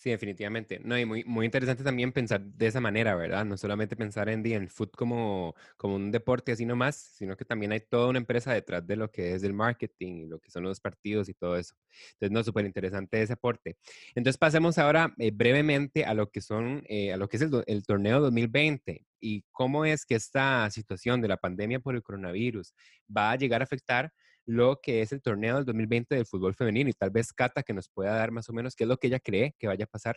Sí, 0.02 0.10
definitivamente. 0.10 0.80
No, 0.82 0.98
y 0.98 1.04
muy, 1.04 1.22
muy 1.22 1.44
interesante 1.46 1.84
también 1.84 2.10
pensar 2.10 2.40
de 2.42 2.66
esa 2.66 2.80
manera, 2.80 3.14
¿verdad? 3.14 3.44
No 3.44 3.56
solamente 3.56 3.94
pensar 3.94 4.28
en, 4.28 4.44
en 4.44 4.68
foot 4.68 4.96
como, 4.96 5.54
como 5.76 5.94
un 5.94 6.10
deporte 6.10 6.50
así 6.50 6.66
nomás, 6.66 6.96
sino 6.96 7.36
que 7.36 7.44
también 7.44 7.70
hay 7.70 7.78
toda 7.78 8.08
una 8.08 8.18
empresa 8.18 8.52
detrás 8.52 8.84
de 8.84 8.96
lo 8.96 9.12
que 9.12 9.34
es 9.36 9.44
el 9.44 9.52
marketing 9.52 10.24
y 10.24 10.26
lo 10.26 10.40
que 10.40 10.50
son 10.50 10.64
los 10.64 10.80
partidos 10.80 11.28
y 11.28 11.34
todo 11.34 11.56
eso. 11.56 11.76
Entonces, 12.14 12.32
no, 12.32 12.42
súper 12.42 12.64
interesante 12.66 13.22
ese 13.22 13.34
aporte. 13.34 13.76
Entonces, 14.16 14.38
pasemos 14.38 14.76
ahora 14.76 15.14
eh, 15.18 15.30
brevemente 15.32 16.04
a 16.04 16.14
lo 16.14 16.32
que 16.32 16.40
son, 16.40 16.82
eh, 16.88 17.12
a 17.12 17.16
lo 17.16 17.28
que 17.28 17.36
es 17.36 17.42
el, 17.44 17.62
el 17.68 17.84
torneo 17.86 18.18
2020 18.20 19.06
y 19.20 19.44
cómo 19.52 19.84
es 19.84 20.04
que 20.04 20.16
esta 20.16 20.68
situación 20.70 21.20
de 21.20 21.28
la 21.28 21.36
pandemia 21.36 21.78
por 21.78 21.94
el 21.94 22.02
coronavirus 22.02 22.74
va 23.16 23.30
a 23.30 23.36
llegar 23.36 23.60
a 23.60 23.64
afectar 23.64 24.12
lo 24.46 24.80
que 24.80 25.02
es 25.02 25.12
el 25.12 25.22
torneo 25.22 25.56
del 25.56 25.64
2020 25.64 26.14
del 26.14 26.26
fútbol 26.26 26.54
femenino 26.54 26.90
y 26.90 26.94
tal 26.94 27.10
vez 27.10 27.32
Cata 27.32 27.62
que 27.62 27.72
nos 27.72 27.88
pueda 27.88 28.14
dar 28.16 28.30
más 28.32 28.48
o 28.48 28.52
menos 28.52 28.74
qué 28.74 28.84
es 28.84 28.88
lo 28.88 28.96
que 28.96 29.06
ella 29.06 29.20
cree 29.20 29.54
que 29.58 29.68
vaya 29.68 29.84
a 29.84 29.88
pasar. 29.88 30.16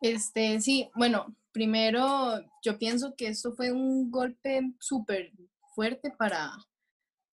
Este, 0.00 0.60
sí, 0.60 0.90
bueno, 0.96 1.36
primero 1.52 2.40
yo 2.64 2.78
pienso 2.78 3.14
que 3.16 3.28
esto 3.28 3.52
fue 3.52 3.70
un 3.70 4.10
golpe 4.10 4.60
súper 4.80 5.30
fuerte 5.74 6.12
para, 6.18 6.52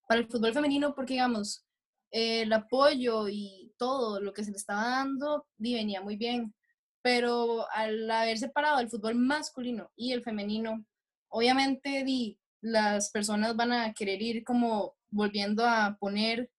para 0.08 0.20
el 0.20 0.28
fútbol 0.28 0.52
femenino 0.52 0.94
porque, 0.94 1.14
digamos, 1.14 1.66
el 2.10 2.52
apoyo 2.52 3.28
y 3.28 3.72
todo 3.76 4.20
lo 4.20 4.32
que 4.32 4.44
se 4.44 4.50
le 4.50 4.56
estaba 4.56 4.82
dando 4.82 5.46
venía 5.58 6.00
muy 6.00 6.16
bien, 6.16 6.54
pero 7.02 7.66
al 7.72 8.10
haber 8.10 8.38
separado 8.38 8.80
el 8.80 8.90
fútbol 8.90 9.14
masculino 9.14 9.90
y 9.96 10.12
el 10.12 10.22
femenino, 10.22 10.84
obviamente 11.28 12.04
di, 12.04 12.39
las 12.60 13.10
personas 13.10 13.56
van 13.56 13.72
a 13.72 13.92
querer 13.94 14.20
ir 14.22 14.44
como 14.44 14.96
volviendo 15.10 15.66
a 15.66 15.96
poner 15.98 16.50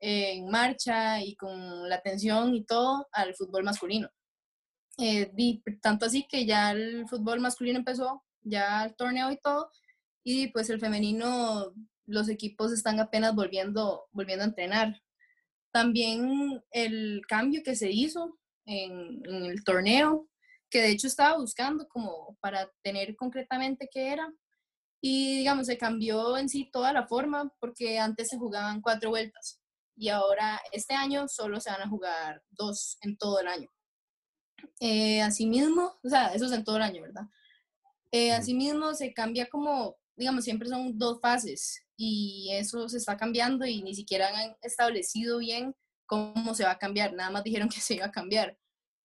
en 0.00 0.48
marcha 0.50 1.22
y 1.22 1.34
con 1.36 1.88
la 1.88 1.96
atención 1.96 2.54
y 2.54 2.64
todo 2.64 3.08
al 3.12 3.34
fútbol 3.34 3.64
masculino. 3.64 4.10
Eh, 4.98 5.32
tanto 5.80 6.06
así 6.06 6.26
que 6.28 6.44
ya 6.46 6.72
el 6.72 7.08
fútbol 7.08 7.40
masculino 7.40 7.78
empezó, 7.78 8.22
ya 8.42 8.84
el 8.84 8.94
torneo 8.94 9.30
y 9.32 9.38
todo, 9.38 9.70
y 10.22 10.48
pues 10.48 10.70
el 10.70 10.80
femenino, 10.80 11.72
los 12.06 12.28
equipos 12.28 12.72
están 12.72 13.00
apenas 13.00 13.34
volviendo, 13.34 14.06
volviendo 14.12 14.44
a 14.44 14.48
entrenar. 14.48 15.00
También 15.72 16.62
el 16.70 17.22
cambio 17.26 17.62
que 17.64 17.74
se 17.74 17.90
hizo 17.90 18.38
en, 18.66 19.22
en 19.26 19.44
el 19.46 19.64
torneo, 19.64 20.28
que 20.70 20.82
de 20.82 20.90
hecho 20.90 21.06
estaba 21.06 21.38
buscando 21.38 21.88
como 21.88 22.36
para 22.40 22.70
tener 22.82 23.16
concretamente 23.16 23.88
qué 23.90 24.12
era, 24.12 24.32
y 25.06 25.36
digamos, 25.36 25.66
se 25.66 25.76
cambió 25.76 26.38
en 26.38 26.48
sí 26.48 26.70
toda 26.72 26.90
la 26.94 27.06
forma 27.06 27.52
porque 27.60 27.98
antes 27.98 28.30
se 28.30 28.38
jugaban 28.38 28.80
cuatro 28.80 29.10
vueltas 29.10 29.60
y 29.94 30.08
ahora 30.08 30.58
este 30.72 30.94
año 30.94 31.28
solo 31.28 31.60
se 31.60 31.70
van 31.70 31.82
a 31.82 31.88
jugar 31.90 32.42
dos 32.48 32.96
en 33.02 33.18
todo 33.18 33.38
el 33.38 33.48
año. 33.48 33.68
Eh, 34.80 35.20
asimismo, 35.20 35.92
o 36.02 36.08
sea, 36.08 36.32
eso 36.32 36.46
es 36.46 36.52
en 36.52 36.64
todo 36.64 36.76
el 36.76 36.82
año, 36.84 37.02
¿verdad? 37.02 37.24
Eh, 38.12 38.32
asimismo, 38.32 38.94
se 38.94 39.12
cambia 39.12 39.46
como, 39.50 39.94
digamos, 40.16 40.42
siempre 40.42 40.70
son 40.70 40.96
dos 40.96 41.20
fases 41.20 41.84
y 41.98 42.48
eso 42.52 42.88
se 42.88 42.96
está 42.96 43.18
cambiando 43.18 43.66
y 43.66 43.82
ni 43.82 43.94
siquiera 43.94 44.28
han 44.28 44.56
establecido 44.62 45.36
bien 45.36 45.76
cómo 46.06 46.54
se 46.54 46.64
va 46.64 46.70
a 46.70 46.78
cambiar, 46.78 47.12
nada 47.12 47.28
más 47.28 47.44
dijeron 47.44 47.68
que 47.74 47.82
se 47.82 47.96
iba 47.96 48.06
a 48.06 48.10
cambiar. 48.10 48.56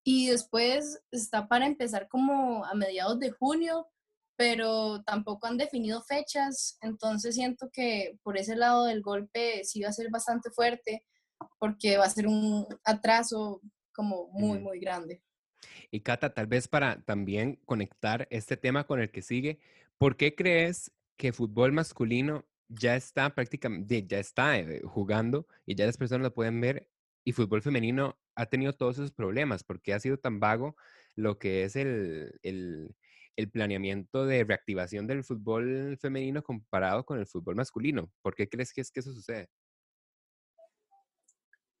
Y 0.02 0.28
después 0.28 0.98
está 1.10 1.46
para 1.46 1.66
empezar 1.66 2.08
como 2.08 2.64
a 2.64 2.72
mediados 2.72 3.18
de 3.18 3.32
junio, 3.32 3.86
pero 4.40 5.02
tampoco 5.02 5.46
han 5.46 5.58
definido 5.58 6.00
fechas, 6.00 6.78
entonces 6.80 7.34
siento 7.34 7.68
que 7.70 8.18
por 8.22 8.38
ese 8.38 8.56
lado 8.56 8.86
del 8.86 9.02
golpe 9.02 9.64
sí 9.64 9.82
va 9.82 9.90
a 9.90 9.92
ser 9.92 10.10
bastante 10.10 10.50
fuerte, 10.50 11.04
porque 11.58 11.98
va 11.98 12.06
a 12.06 12.10
ser 12.10 12.26
un 12.26 12.66
atraso 12.84 13.60
como 13.92 14.28
muy, 14.28 14.58
muy 14.58 14.80
grande. 14.80 15.22
Y 15.90 16.00
Cata, 16.00 16.32
tal 16.32 16.46
vez 16.46 16.68
para 16.68 17.02
también 17.02 17.60
conectar 17.66 18.26
este 18.30 18.56
tema 18.56 18.84
con 18.86 19.02
el 19.02 19.10
que 19.10 19.20
sigue, 19.20 19.58
¿por 19.98 20.16
qué 20.16 20.34
crees 20.34 20.90
que 21.18 21.34
fútbol 21.34 21.72
masculino 21.72 22.46
ya 22.68 22.96
está 22.96 23.34
prácticamente, 23.34 24.06
ya 24.06 24.20
está 24.20 24.58
eh, 24.58 24.80
jugando 24.86 25.46
y 25.66 25.74
ya 25.74 25.84
las 25.84 25.98
personas 25.98 26.22
lo 26.22 26.32
pueden 26.32 26.62
ver 26.62 26.88
y 27.24 27.32
fútbol 27.32 27.60
femenino 27.60 28.18
ha 28.36 28.46
tenido 28.46 28.72
todos 28.72 28.96
esos 28.96 29.12
problemas? 29.12 29.64
¿Por 29.64 29.82
qué 29.82 29.92
ha 29.92 30.00
sido 30.00 30.16
tan 30.16 30.40
vago 30.40 30.76
lo 31.14 31.38
que 31.38 31.64
es 31.64 31.76
el, 31.76 32.40
el 32.42 32.96
el 33.36 33.50
planeamiento 33.50 34.26
de 34.26 34.44
reactivación 34.44 35.06
del 35.06 35.24
fútbol 35.24 35.96
femenino 36.00 36.42
comparado 36.42 37.04
con 37.04 37.18
el 37.18 37.26
fútbol 37.26 37.56
masculino? 37.56 38.10
¿Por 38.22 38.34
qué 38.34 38.48
crees 38.48 38.72
que 38.72 38.80
es 38.80 38.90
que 38.90 39.00
eso 39.00 39.12
sucede? 39.12 39.48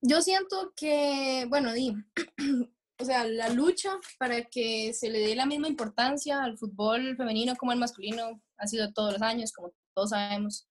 Yo 0.02 0.22
siento 0.22 0.72
que, 0.74 1.46
bueno, 1.48 1.72
di, 1.72 1.94
o 2.98 3.04
sea, 3.04 3.24
la 3.24 3.50
lucha 3.50 3.98
para 4.18 4.44
que 4.44 4.94
se 4.94 5.10
le 5.10 5.18
dé 5.20 5.34
la 5.34 5.46
misma 5.46 5.68
importancia 5.68 6.42
al 6.42 6.56
fútbol 6.56 7.16
femenino 7.16 7.54
como 7.56 7.72
al 7.72 7.78
masculino 7.78 8.42
ha 8.56 8.66
sido 8.66 8.92
todos 8.92 9.14
los 9.14 9.22
años, 9.22 9.52
como 9.52 9.72
todos 9.94 10.10
sabemos. 10.10 10.66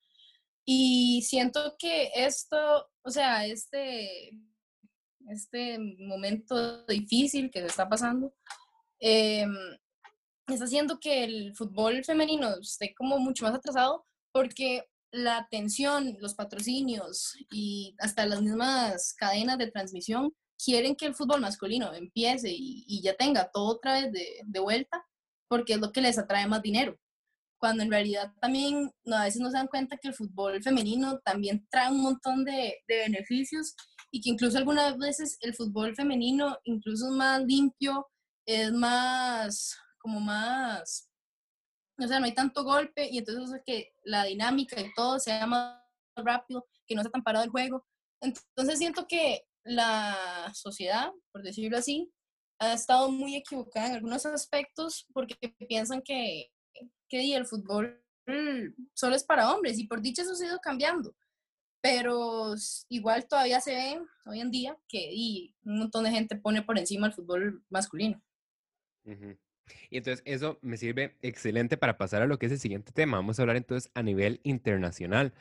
Y 0.65 1.23
siento 1.23 1.75
que 1.77 2.11
esto, 2.15 2.89
o 3.01 3.09
sea, 3.09 3.45
este, 3.45 4.31
este 5.27 5.77
momento 5.99 6.85
difícil 6.85 7.49
que 7.51 7.61
se 7.61 7.67
está 7.67 7.89
pasando, 7.89 8.33
em, 8.99 9.55
está 10.53 10.65
haciendo 10.65 10.99
que 10.99 11.23
el 11.23 11.55
fútbol 11.55 12.03
femenino 12.03 12.55
esté 12.59 12.93
como 12.95 13.17
mucho 13.19 13.45
más 13.45 13.55
atrasado 13.55 14.05
porque 14.31 14.85
la 15.11 15.37
atención, 15.37 16.17
los 16.19 16.35
patrocinios 16.35 17.35
y 17.51 17.95
hasta 17.99 18.25
las 18.25 18.41
mismas 18.41 19.13
cadenas 19.13 19.57
de 19.57 19.71
transmisión 19.71 20.33
quieren 20.63 20.95
que 20.95 21.07
el 21.07 21.15
fútbol 21.15 21.41
masculino 21.41 21.93
empiece 21.93 22.49
y, 22.51 23.01
ya 23.01 23.15
tenga 23.15 23.49
todo 23.51 23.75
otra 23.75 23.93
vez 23.93 24.11
de, 24.11 24.59
vuelta 24.59 25.03
porque 25.47 25.73
es 25.73 25.79
lo 25.79 25.91
que 25.91 26.01
les 26.01 26.17
atrae 26.17 26.47
más 26.47 26.61
dinero. 26.61 26.97
Cuando 27.59 27.83
en 27.83 27.91
realidad 27.91 28.31
también 28.39 28.91
a 29.11 29.23
veces 29.23 29.41
no 29.41 29.49
se 29.49 29.57
dan 29.57 29.67
cuenta 29.67 29.97
que 29.97 30.09
el 30.09 30.13
fútbol 30.13 30.61
femenino 30.61 31.19
también 31.19 31.67
trae 31.69 31.91
un 31.91 32.01
montón 32.01 32.45
de, 32.45 32.77
de 32.87 32.97
beneficios 32.97 33.75
y 34.11 34.21
que 34.21 34.29
incluso 34.29 34.57
algunas 34.57 34.97
veces 34.97 35.37
el 35.41 35.55
fútbol 35.55 35.95
femenino 35.95 36.57
incluso 36.63 37.07
es 37.07 37.13
más 37.13 37.43
limpio, 37.43 38.07
es 38.45 38.71
más, 38.71 39.77
como 39.99 40.19
más 40.19 41.09
o 42.01 42.07
sea, 42.07 42.19
no 42.19 42.25
hay 42.25 42.33
tanto 42.33 42.63
golpe 42.63 43.09
y 43.09 43.17
entonces 43.17 43.43
hace 43.49 43.63
que 43.65 43.93
la 44.03 44.23
dinámica 44.23 44.79
y 44.79 44.93
todo 44.93 45.19
sea 45.19 45.45
más 45.45 45.81
rápido, 46.15 46.67
que 46.87 46.95
no 46.95 47.01
sea 47.01 47.11
tan 47.11 47.23
parado 47.23 47.43
el 47.43 47.51
juego. 47.51 47.85
Entonces 48.21 48.77
siento 48.77 49.05
que 49.07 49.43
la 49.63 50.51
sociedad, 50.53 51.11
por 51.31 51.43
decirlo 51.43 51.77
así, 51.77 52.11
ha 52.59 52.73
estado 52.73 53.11
muy 53.11 53.35
equivocada 53.35 53.87
en 53.87 53.95
algunos 53.95 54.25
aspectos 54.25 55.07
porque 55.13 55.35
piensan 55.67 56.01
que, 56.01 56.51
que 57.07 57.35
el 57.35 57.45
fútbol 57.45 58.03
solo 58.93 59.15
es 59.15 59.23
para 59.23 59.53
hombres 59.53 59.79
y 59.79 59.87
por 59.87 60.01
dicha 60.01 60.21
eso 60.21 60.33
ha 60.41 60.47
ido 60.47 60.59
cambiando. 60.59 61.15
Pero 61.81 62.53
igual 62.89 63.27
todavía 63.27 63.61
se 63.61 63.73
ve 63.73 64.01
hoy 64.25 64.41
en 64.41 64.51
día 64.51 64.77
que 64.87 65.09
y 65.11 65.55
un 65.63 65.79
montón 65.79 66.03
de 66.03 66.11
gente 66.11 66.35
pone 66.35 66.61
por 66.61 66.77
encima 66.77 67.07
el 67.07 67.13
fútbol 67.13 67.63
masculino. 67.69 68.21
Y 69.89 69.97
entonces 69.97 70.21
eso 70.25 70.59
me 70.61 70.77
sirve 70.77 71.17
excelente 71.21 71.77
para 71.77 71.97
pasar 71.97 72.21
a 72.21 72.27
lo 72.27 72.39
que 72.39 72.47
es 72.47 72.51
el 72.51 72.59
siguiente 72.59 72.91
tema. 72.91 73.17
Vamos 73.17 73.39
a 73.39 73.43
hablar 73.43 73.57
entonces 73.57 73.91
a 73.93 74.03
nivel 74.03 74.39
internacional. 74.43 75.33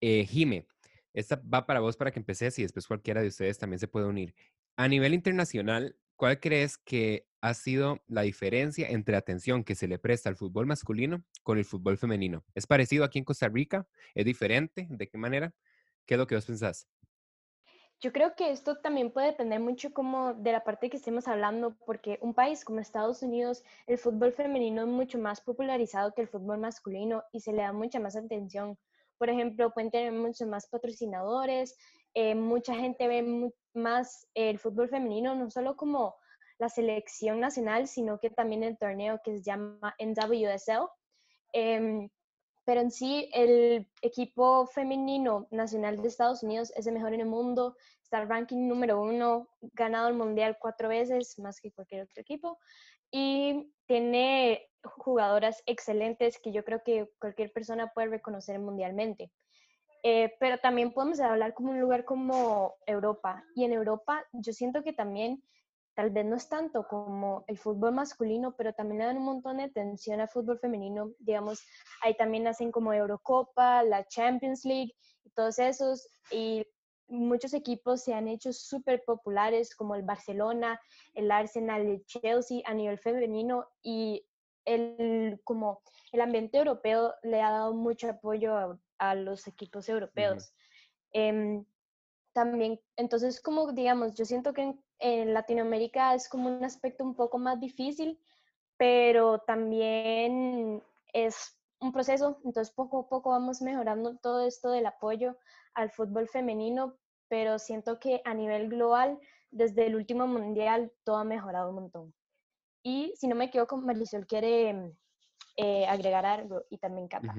Eh, 0.00 0.26
Jime, 0.26 0.66
esta 1.12 1.36
va 1.36 1.66
para 1.66 1.80
vos 1.80 1.96
para 1.96 2.10
que 2.10 2.18
empeces 2.18 2.58
y 2.58 2.62
después 2.62 2.86
cualquiera 2.86 3.22
de 3.22 3.28
ustedes 3.28 3.58
también 3.58 3.78
se 3.78 3.88
puede 3.88 4.06
unir. 4.06 4.34
A 4.76 4.88
nivel 4.88 5.14
internacional, 5.14 5.96
¿cuál 6.16 6.40
crees 6.40 6.76
que 6.78 7.26
ha 7.40 7.54
sido 7.54 8.02
la 8.08 8.22
diferencia 8.22 8.88
entre 8.88 9.16
atención 9.16 9.64
que 9.64 9.74
se 9.74 9.86
le 9.86 9.98
presta 9.98 10.28
al 10.28 10.36
fútbol 10.36 10.66
masculino 10.66 11.24
con 11.42 11.58
el 11.58 11.64
fútbol 11.64 11.98
femenino? 11.98 12.44
¿Es 12.54 12.66
parecido 12.66 13.04
aquí 13.04 13.18
en 13.18 13.24
Costa 13.24 13.48
Rica? 13.48 13.86
¿Es 14.14 14.24
diferente? 14.24 14.86
¿De 14.90 15.08
qué 15.08 15.18
manera? 15.18 15.54
¿Qué 16.06 16.14
es 16.14 16.18
lo 16.18 16.26
que 16.26 16.34
vos 16.34 16.46
pensás? 16.46 16.88
Yo 18.04 18.12
creo 18.12 18.34
que 18.34 18.50
esto 18.50 18.76
también 18.76 19.10
puede 19.10 19.28
depender 19.28 19.58
mucho 19.60 19.94
como 19.94 20.34
de 20.34 20.52
la 20.52 20.62
parte 20.62 20.90
que 20.90 20.98
estemos 20.98 21.26
hablando, 21.26 21.74
porque 21.86 22.18
un 22.20 22.34
país 22.34 22.62
como 22.62 22.80
Estados 22.80 23.22
Unidos, 23.22 23.64
el 23.86 23.96
fútbol 23.96 24.30
femenino 24.30 24.82
es 24.82 24.88
mucho 24.88 25.18
más 25.18 25.40
popularizado 25.40 26.12
que 26.12 26.20
el 26.20 26.28
fútbol 26.28 26.58
masculino 26.58 27.24
y 27.32 27.40
se 27.40 27.54
le 27.54 27.62
da 27.62 27.72
mucha 27.72 28.00
más 28.00 28.14
atención. 28.14 28.76
Por 29.16 29.30
ejemplo, 29.30 29.72
pueden 29.72 29.90
tener 29.90 30.12
muchos 30.12 30.46
más 30.46 30.66
patrocinadores, 30.66 31.78
eh, 32.12 32.34
mucha 32.34 32.74
gente 32.74 33.08
ve 33.08 33.50
más 33.72 34.28
el 34.34 34.58
fútbol 34.58 34.90
femenino, 34.90 35.34
no 35.34 35.50
solo 35.50 35.74
como 35.74 36.14
la 36.58 36.68
selección 36.68 37.40
nacional, 37.40 37.88
sino 37.88 38.20
que 38.20 38.28
también 38.28 38.64
el 38.64 38.76
torneo 38.76 39.18
que 39.24 39.38
se 39.38 39.42
llama 39.42 39.94
NWSL. 39.98 40.90
Em, 41.54 42.10
pero 42.64 42.80
en 42.80 42.90
sí 42.90 43.28
el 43.32 43.86
equipo 44.02 44.66
femenino 44.66 45.46
nacional 45.50 46.00
de 46.00 46.08
Estados 46.08 46.42
Unidos 46.42 46.72
es 46.76 46.86
el 46.86 46.94
mejor 46.94 47.14
en 47.14 47.20
el 47.20 47.26
mundo, 47.26 47.76
está 48.02 48.20
el 48.22 48.28
ranking 48.28 48.68
número 48.68 49.00
uno, 49.00 49.48
ganado 49.60 50.08
el 50.08 50.14
mundial 50.14 50.56
cuatro 50.60 50.88
veces, 50.88 51.38
más 51.38 51.60
que 51.60 51.72
cualquier 51.72 52.02
otro 52.02 52.20
equipo, 52.20 52.58
y 53.10 53.72
tiene 53.86 54.68
jugadoras 54.82 55.62
excelentes 55.66 56.38
que 56.38 56.52
yo 56.52 56.64
creo 56.64 56.82
que 56.82 57.10
cualquier 57.18 57.52
persona 57.52 57.92
puede 57.94 58.08
reconocer 58.08 58.58
mundialmente. 58.58 59.30
Eh, 60.02 60.34
pero 60.38 60.58
también 60.58 60.92
podemos 60.92 61.18
hablar 61.20 61.54
como 61.54 61.70
un 61.70 61.80
lugar 61.80 62.04
como 62.04 62.74
Europa, 62.86 63.42
y 63.54 63.64
en 63.64 63.72
Europa 63.72 64.24
yo 64.32 64.52
siento 64.52 64.82
que 64.82 64.92
también 64.92 65.42
tal 65.94 66.10
vez 66.10 66.24
no 66.24 66.36
es 66.36 66.48
tanto 66.48 66.86
como 66.88 67.44
el 67.46 67.56
fútbol 67.56 67.92
masculino, 67.92 68.54
pero 68.56 68.72
también 68.72 68.98
le 68.98 69.04
dan 69.06 69.18
un 69.18 69.24
montón 69.24 69.58
de 69.58 69.64
atención 69.64 70.20
al 70.20 70.28
fútbol 70.28 70.58
femenino. 70.58 71.12
Digamos, 71.18 71.62
ahí 72.02 72.16
también 72.16 72.46
hacen 72.46 72.72
como 72.72 72.92
Eurocopa, 72.92 73.82
la 73.84 74.04
Champions 74.06 74.64
League 74.64 74.94
y 75.24 75.30
todos 75.30 75.58
esos. 75.58 76.08
Y 76.30 76.66
muchos 77.06 77.54
equipos 77.54 78.02
se 78.02 78.14
han 78.14 78.28
hecho 78.28 78.52
súper 78.52 79.04
populares, 79.04 79.74
como 79.76 79.94
el 79.94 80.02
Barcelona, 80.02 80.80
el 81.14 81.30
Arsenal, 81.30 81.82
el 81.82 82.04
Chelsea 82.06 82.62
a 82.64 82.74
nivel 82.74 82.98
femenino. 82.98 83.66
Y 83.82 84.26
el, 84.64 85.40
como 85.44 85.82
el 86.12 86.20
ambiente 86.20 86.58
europeo 86.58 87.14
le 87.22 87.40
ha 87.40 87.50
dado 87.50 87.74
mucho 87.74 88.08
apoyo 88.08 88.78
a, 88.98 89.14
los 89.14 89.46
equipos 89.46 89.88
europeos. 89.88 90.54
Em, 91.12 91.64
también, 92.32 92.80
entonces, 92.96 93.40
como 93.40 93.70
digamos, 93.72 94.14
yo 94.14 94.24
siento 94.24 94.52
que 94.52 94.62
en 94.62 94.84
en 95.04 95.34
Latinoamérica 95.34 96.14
es 96.14 96.30
como 96.30 96.48
un 96.48 96.64
aspecto 96.64 97.04
un 97.04 97.14
poco 97.14 97.36
más 97.36 97.60
difícil, 97.60 98.18
pero 98.78 99.38
también 99.40 100.82
es 101.12 101.58
un 101.78 101.92
proceso, 101.92 102.40
entonces 102.42 102.74
poco 102.74 103.00
a 103.00 103.08
poco 103.10 103.28
vamos 103.28 103.60
mejorando 103.60 104.16
todo 104.16 104.46
esto 104.46 104.70
del 104.70 104.86
apoyo 104.86 105.36
al 105.74 105.90
fútbol 105.90 106.26
femenino, 106.26 106.96
pero 107.28 107.58
siento 107.58 108.00
que 108.00 108.22
a 108.24 108.32
nivel 108.32 108.70
global, 108.70 109.18
desde 109.50 109.86
el 109.88 109.94
último 109.94 110.26
mundial, 110.26 110.90
todo 111.04 111.16
ha 111.18 111.24
mejorado 111.24 111.68
un 111.68 111.74
montón. 111.74 112.14
Y 112.82 113.12
si 113.16 113.28
no 113.28 113.34
me 113.34 113.46
equivoco, 113.46 113.76
Marisol 113.76 114.26
quiere 114.26 114.94
eh, 115.58 115.86
agregar 115.86 116.24
algo 116.24 116.62
y 116.70 116.78
también 116.78 117.08
Cata. 117.08 117.34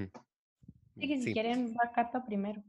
Sí, 0.94 1.20
si 1.20 1.32
quieren, 1.32 1.74
va 1.74 1.90
Cata 1.90 2.24
primero. 2.24 2.62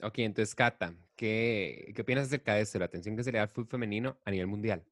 Ok, 0.00 0.18
entonces, 0.18 0.54
Cata, 0.54 0.94
¿qué, 1.16 1.92
¿qué 1.94 2.02
opinas 2.02 2.26
acerca 2.26 2.54
de 2.54 2.62
eso, 2.62 2.78
la 2.78 2.84
atención 2.84 3.16
que 3.16 3.24
se 3.24 3.32
le 3.32 3.38
da 3.38 3.44
al 3.44 3.50
fútbol 3.50 3.68
femenino 3.68 4.18
a 4.24 4.30
nivel 4.30 4.46
mundial? 4.46 4.84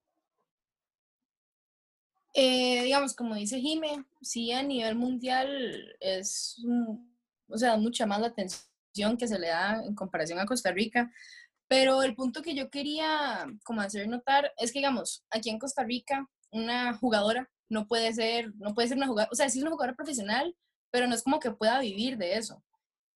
Eh, 2.34 2.82
digamos, 2.82 3.14
como 3.14 3.34
dice 3.34 3.60
Jime, 3.60 4.04
sí, 4.20 4.52
a 4.52 4.62
nivel 4.62 4.96
mundial 4.96 5.96
es, 6.00 6.62
o 7.48 7.56
sea, 7.56 7.76
mucha 7.76 8.04
más 8.04 8.20
la 8.20 8.26
atención 8.26 9.16
que 9.16 9.28
se 9.28 9.38
le 9.38 9.48
da 9.48 9.82
en 9.84 9.94
comparación 9.94 10.38
a 10.38 10.46
Costa 10.46 10.72
Rica. 10.72 11.10
Pero 11.68 12.02
el 12.02 12.14
punto 12.14 12.42
que 12.42 12.54
yo 12.54 12.70
quería 12.70 13.46
como 13.64 13.80
hacer 13.80 14.06
notar 14.08 14.52
es 14.58 14.72
que, 14.72 14.80
digamos, 14.80 15.24
aquí 15.30 15.50
en 15.50 15.58
Costa 15.58 15.82
Rica, 15.82 16.28
una 16.50 16.94
jugadora 16.96 17.50
no 17.68 17.88
puede 17.88 18.12
ser, 18.12 18.54
no 18.56 18.74
puede 18.74 18.88
ser 18.88 18.96
una 18.96 19.06
jugadora, 19.06 19.30
o 19.32 19.34
sea, 19.34 19.48
sí 19.48 19.58
es 19.58 19.62
una 19.62 19.72
jugadora 19.72 19.96
profesional, 19.96 20.54
pero 20.90 21.06
no 21.06 21.14
es 21.14 21.22
como 21.22 21.40
que 21.40 21.50
pueda 21.50 21.80
vivir 21.80 22.18
de 22.18 22.36
eso. 22.36 22.62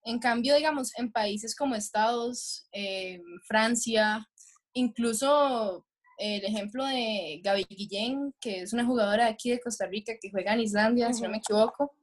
En 0.04 0.18
cambio, 0.18 0.56
digamos, 0.56 0.92
en 0.96 1.12
países 1.12 1.54
como 1.54 1.74
Estados, 1.74 2.66
eh, 2.72 3.20
Francia, 3.46 4.26
incluso 4.72 5.86
el 6.18 6.44
ejemplo 6.44 6.84
de 6.84 7.40
Gaby 7.42 7.66
Guillén, 7.68 8.34
que 8.40 8.60
es 8.60 8.72
una 8.72 8.84
jugadora 8.84 9.26
aquí 9.26 9.50
de 9.50 9.60
Costa 9.60 9.86
Rica 9.86 10.14
que 10.20 10.30
juega 10.30 10.52
en 10.52 10.60
Islandia, 10.60 11.12
si 11.12 11.22
no 11.22 11.30
me 11.30 11.38
equivoco, 11.38 11.94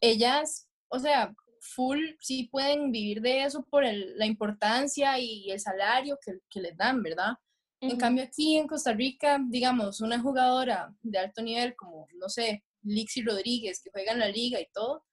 ellas, 0.00 0.68
o 0.88 0.98
sea, 0.98 1.34
full 1.60 1.98
sí 2.20 2.48
pueden 2.52 2.92
vivir 2.92 3.22
de 3.22 3.44
eso 3.44 3.64
por 3.70 3.84
la 3.84 4.26
importancia 4.26 5.18
y 5.18 5.50
el 5.50 5.60
salario 5.60 6.18
que, 6.22 6.60
les 6.60 6.76
dan, 6.76 7.02
¿verdad? 7.02 7.32
En 7.80 7.96
cambio 7.98 8.24
aquí 8.24 8.56
en 8.56 8.66
Costa 8.66 8.92
Rica, 8.94 9.38
digamos, 9.48 10.00
una 10.00 10.18
jugadora 10.18 10.94
de 11.02 11.18
alto 11.18 11.42
nivel 11.42 11.74
como, 11.76 12.06
no 12.14 12.28
sé, 12.28 12.64
Lixi 12.82 13.22
Rodríguez, 13.22 13.80
que 13.82 13.90
juega 13.90 14.12
en 14.12 14.20
la 14.20 14.28
liga 14.28 14.60
y 14.60 14.66
todo, 14.72 15.04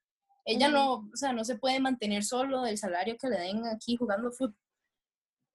ella 0.46 0.70
no, 0.70 1.10
o 1.12 1.16
sea, 1.16 1.34
no 1.34 1.44
se 1.44 1.58
puede 1.58 1.80
mantener 1.80 2.24
solo 2.24 2.64
del 2.64 2.78
salario 2.78 3.18
que 3.18 3.30
le 3.30 3.40
den 3.40 3.66
aquí 3.66 3.96
jugando 3.96 4.32
fútbol. 4.32 4.56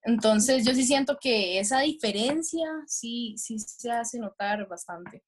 Entonces 0.03 0.65
yo 0.65 0.73
sí 0.73 0.85
siento 0.85 1.19
que 1.21 1.59
esa 1.59 1.81
diferencia 1.81 2.69
sí, 2.87 3.35
sí 3.37 3.59
se 3.59 3.91
hace 3.91 4.21
notar 4.21 4.69
bastante. 4.69 5.25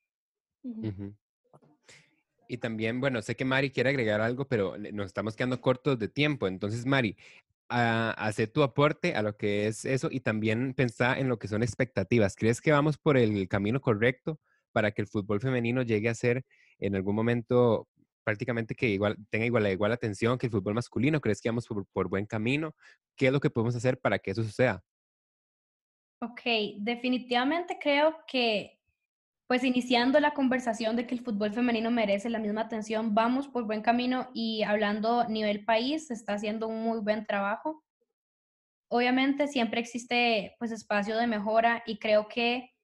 Y 2.48 2.58
también, 2.58 3.00
bueno, 3.00 3.20
sé 3.20 3.34
que 3.34 3.44
Mari 3.44 3.70
quiere 3.70 3.90
agregar 3.90 4.20
algo, 4.20 4.46
pero 4.46 4.76
nos 4.78 5.06
estamos 5.06 5.34
quedando 5.34 5.60
cortos 5.60 5.98
de 5.98 6.08
tiempo. 6.08 6.46
Entonces, 6.46 6.86
Mari, 6.86 7.16
a, 7.68 8.10
hace 8.12 8.46
tu 8.46 8.62
aporte 8.62 9.14
a 9.16 9.22
lo 9.22 9.36
que 9.36 9.66
es 9.66 9.84
eso 9.84 10.08
y 10.10 10.20
también 10.20 10.74
pensar 10.74 11.18
en 11.18 11.28
lo 11.28 11.38
que 11.38 11.48
son 11.48 11.62
expectativas. 11.64 12.36
¿Crees 12.36 12.60
que 12.60 12.72
vamos 12.72 12.98
por 12.98 13.16
el 13.16 13.48
camino 13.48 13.80
correcto 13.80 14.40
para 14.72 14.92
que 14.92 15.02
el 15.02 15.08
fútbol 15.08 15.40
femenino 15.40 15.82
llegue 15.82 16.08
a 16.08 16.14
ser 16.14 16.44
en 16.78 16.94
algún 16.94 17.16
momento 17.16 17.88
prácticamente 18.28 18.74
que 18.74 18.98
tenga 19.30 19.46
igual, 19.46 19.66
igual 19.68 19.92
atención 19.92 20.36
que 20.36 20.46
el 20.46 20.52
fútbol 20.52 20.74
masculino? 20.74 21.18
¿Crees 21.18 21.40
que 21.40 21.48
vamos 21.48 21.66
por, 21.66 22.08
buen 22.10 22.26
camino? 22.26 22.74
¿Qué 23.16 23.28
es 23.28 23.32
lo 23.32 23.40
que 23.40 23.48
podemos 23.48 23.74
hacer 23.74 23.98
para 23.98 24.18
que 24.18 24.32
eso 24.32 24.42
suceda? 24.42 24.84
Ok, 26.20 26.42
definitivamente 26.76 27.78
creo 27.80 28.18
que 28.26 28.78
pues 29.46 29.64
iniciando 29.64 30.20
la 30.20 30.34
conversación 30.34 30.94
de 30.94 31.06
que 31.06 31.14
el 31.14 31.24
fútbol 31.24 31.54
femenino 31.54 31.90
merece 31.90 32.28
la 32.28 32.38
misma 32.38 32.60
atención, 32.60 33.14
vamos 33.14 33.48
por 33.48 33.64
buen 33.64 33.80
camino 33.80 34.28
y 34.34 34.62
hablando 34.62 35.26
nivel 35.26 35.64
país, 35.64 36.08
se 36.08 36.12
está 36.12 36.34
haciendo 36.34 36.68
un 36.68 36.82
muy 36.82 37.00
buen 37.00 37.24
trabajo. 37.24 37.82
Obviamente 38.90 39.48
siempre 39.48 39.80
existe 39.80 40.54
pues 40.58 40.70
espacio 40.70 41.16
de 41.16 41.26
mejora 41.26 41.82
y 41.86 41.98
creo 41.98 42.28
que 42.28 42.74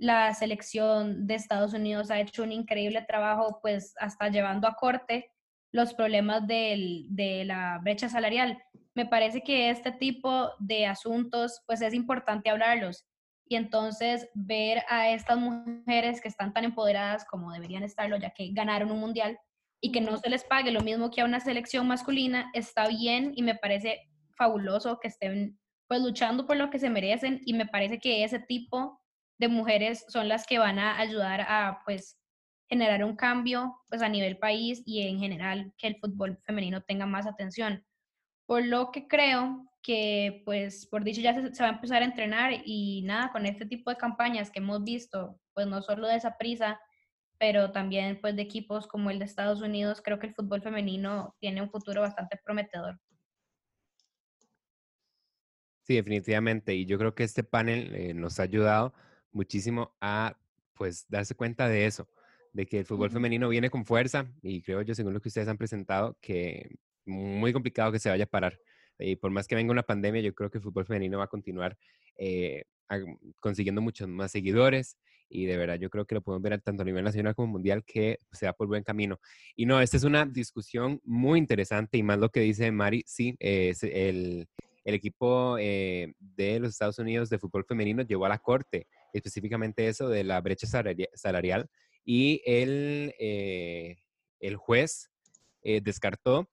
la 0.00 0.32
selección 0.34 1.26
de 1.26 1.34
Estados 1.34 1.74
Unidos 1.74 2.10
ha 2.10 2.20
hecho 2.20 2.42
un 2.42 2.52
increíble 2.52 3.02
trabajo 3.02 3.58
pues 3.60 3.94
hasta 3.98 4.28
llevando 4.28 4.66
a 4.66 4.74
corte 4.74 5.30
los 5.72 5.92
problemas 5.92 6.46
de 6.46 7.42
la 7.46 7.78
brecha 7.82 8.08
salarial. 8.08 8.60
Me 8.94 9.04
parece 9.04 9.42
que 9.42 9.68
este 9.68 9.92
tipo 9.92 10.50
de 10.58 10.86
asuntos 10.86 11.62
pues 11.66 11.82
es 11.82 11.92
importante 11.92 12.48
hablarlos 12.48 13.04
y 13.46 13.56
entonces 13.56 14.28
ver 14.34 14.82
a 14.88 15.10
estas 15.10 15.38
mujeres 15.38 16.20
que 16.20 16.28
están 16.28 16.54
tan 16.54 16.64
empoderadas 16.64 17.24
como 17.26 17.52
deberían 17.52 17.82
estarlo, 17.82 18.16
ya 18.16 18.30
que 18.30 18.50
ganaron 18.52 18.90
un 18.90 19.00
mundial, 19.00 19.38
y 19.80 19.92
que 19.92 20.00
no 20.00 20.16
se 20.18 20.30
les 20.30 20.44
pague 20.44 20.70
lo 20.70 20.82
mismo 20.82 21.10
que 21.10 21.20
a 21.20 21.24
una 21.24 21.40
selección 21.40 21.86
masculina, 21.88 22.50
está 22.54 22.88
bien 22.88 23.32
y 23.34 23.42
me 23.42 23.54
parece 23.54 24.08
fabuloso 24.36 24.98
que 25.00 25.08
estén 25.08 25.58
pues 25.88 26.00
luchando 26.00 26.46
por 26.46 26.56
lo 26.56 26.70
que 26.70 26.78
se 26.78 26.90
merecen 26.90 27.40
y 27.44 27.52
me 27.54 27.66
parece 27.66 27.98
que 27.98 28.22
ese 28.22 28.38
tipo 28.38 28.99
de 29.40 29.48
mujeres 29.48 30.04
son 30.08 30.28
las 30.28 30.46
que 30.46 30.58
van 30.58 30.78
a 30.78 30.98
ayudar 30.98 31.40
a 31.40 31.80
pues 31.86 32.18
generar 32.68 33.02
un 33.02 33.16
cambio 33.16 33.80
pues 33.88 34.02
a 34.02 34.08
nivel 34.08 34.36
país 34.36 34.82
y 34.84 35.08
en 35.08 35.18
general 35.18 35.72
que 35.78 35.86
el 35.86 35.96
fútbol 35.96 36.38
femenino 36.44 36.82
tenga 36.82 37.06
más 37.06 37.26
atención. 37.26 37.84
Por 38.46 38.66
lo 38.66 38.90
que 38.92 39.08
creo 39.08 39.66
que 39.82 40.42
pues 40.44 40.86
por 40.86 41.04
dicho 41.04 41.22
ya 41.22 41.32
se, 41.34 41.62
va 41.62 41.70
a 41.70 41.72
empezar 41.72 42.02
a 42.02 42.04
entrenar 42.04 42.52
y 42.66 43.00
nada, 43.06 43.32
con 43.32 43.46
este 43.46 43.64
tipo 43.64 43.90
de 43.90 43.96
campañas 43.96 44.50
que 44.50 44.58
hemos 44.58 44.84
visto, 44.84 45.40
pues 45.54 45.66
no 45.66 45.80
solo 45.80 46.06
de 46.06 46.16
esa 46.16 46.36
prisa, 46.36 46.78
pero 47.38 47.72
también 47.72 48.20
pues 48.20 48.36
de 48.36 48.42
equipos 48.42 48.86
como 48.86 49.08
el 49.10 49.18
de 49.18 49.24
Estados 49.24 49.62
Unidos, 49.62 50.02
creo 50.04 50.18
que 50.18 50.26
el 50.26 50.34
fútbol 50.34 50.60
femenino 50.60 51.34
tiene 51.40 51.62
un 51.62 51.70
futuro 51.70 52.02
bastante 52.02 52.38
prometedor. 52.44 53.00
Sí, 55.84 55.94
definitivamente. 55.94 56.74
Y 56.74 56.84
yo 56.84 56.98
creo 56.98 57.14
que 57.14 57.24
este 57.24 57.42
panel 57.42 57.94
eh, 57.96 58.14
nos 58.14 58.38
ha 58.38 58.42
ayudado 58.42 58.92
muchísimo 59.32 59.94
a 60.00 60.36
pues 60.74 61.06
darse 61.08 61.34
cuenta 61.34 61.68
de 61.68 61.86
eso, 61.86 62.08
de 62.52 62.66
que 62.66 62.78
el 62.78 62.86
fútbol 62.86 63.10
femenino 63.10 63.48
viene 63.48 63.70
con 63.70 63.84
fuerza 63.84 64.30
y 64.42 64.62
creo 64.62 64.82
yo, 64.82 64.94
según 64.94 65.12
lo 65.12 65.20
que 65.20 65.28
ustedes 65.28 65.48
han 65.48 65.58
presentado, 65.58 66.16
que 66.20 66.76
muy 67.06 67.52
complicado 67.52 67.92
que 67.92 67.98
se 67.98 68.08
vaya 68.08 68.24
a 68.24 68.28
parar. 68.28 68.58
Y 68.98 69.16
por 69.16 69.30
más 69.30 69.46
que 69.46 69.54
venga 69.54 69.72
una 69.72 69.82
pandemia, 69.82 70.20
yo 70.20 70.34
creo 70.34 70.50
que 70.50 70.58
el 70.58 70.64
fútbol 70.64 70.86
femenino 70.86 71.18
va 71.18 71.24
a 71.24 71.28
continuar 71.28 71.76
eh, 72.16 72.64
consiguiendo 73.40 73.80
muchos 73.80 74.08
más 74.08 74.32
seguidores 74.32 74.96
y 75.28 75.46
de 75.46 75.56
verdad 75.56 75.76
yo 75.76 75.90
creo 75.90 76.04
que 76.06 76.16
lo 76.16 76.22
podemos 76.22 76.42
ver 76.42 76.60
tanto 76.60 76.82
a 76.82 76.84
nivel 76.84 77.04
nacional 77.04 77.34
como 77.34 77.52
mundial 77.52 77.84
que 77.84 78.18
se 78.32 78.46
va 78.46 78.52
por 78.52 78.66
buen 78.66 78.82
camino. 78.82 79.20
Y 79.54 79.64
no, 79.64 79.80
esta 79.80 79.96
es 79.96 80.04
una 80.04 80.26
discusión 80.26 81.00
muy 81.04 81.38
interesante 81.38 81.98
y 81.98 82.02
más 82.02 82.18
lo 82.18 82.30
que 82.30 82.40
dice 82.40 82.70
Mari, 82.72 83.04
sí, 83.06 83.36
es 83.38 83.82
el, 83.84 84.48
el, 84.84 84.94
equipo 84.94 85.56
eh, 85.58 86.12
de 86.18 86.60
los 86.60 86.70
Estados 86.70 86.98
Unidos 86.98 87.28
de 87.30 87.38
fútbol 87.38 87.64
femenino 87.64 88.02
llevó 88.02 88.26
a 88.26 88.30
la 88.30 88.38
corte 88.38 88.86
específicamente 89.12 89.88
eso 89.88 90.08
de 90.08 90.24
la 90.24 90.40
brecha 90.40 90.66
salarial 91.14 91.68
y 92.04 92.42
el, 92.44 93.14
eh, 93.18 93.96
el 94.40 94.56
juez 94.56 95.10
descartó 95.62 96.48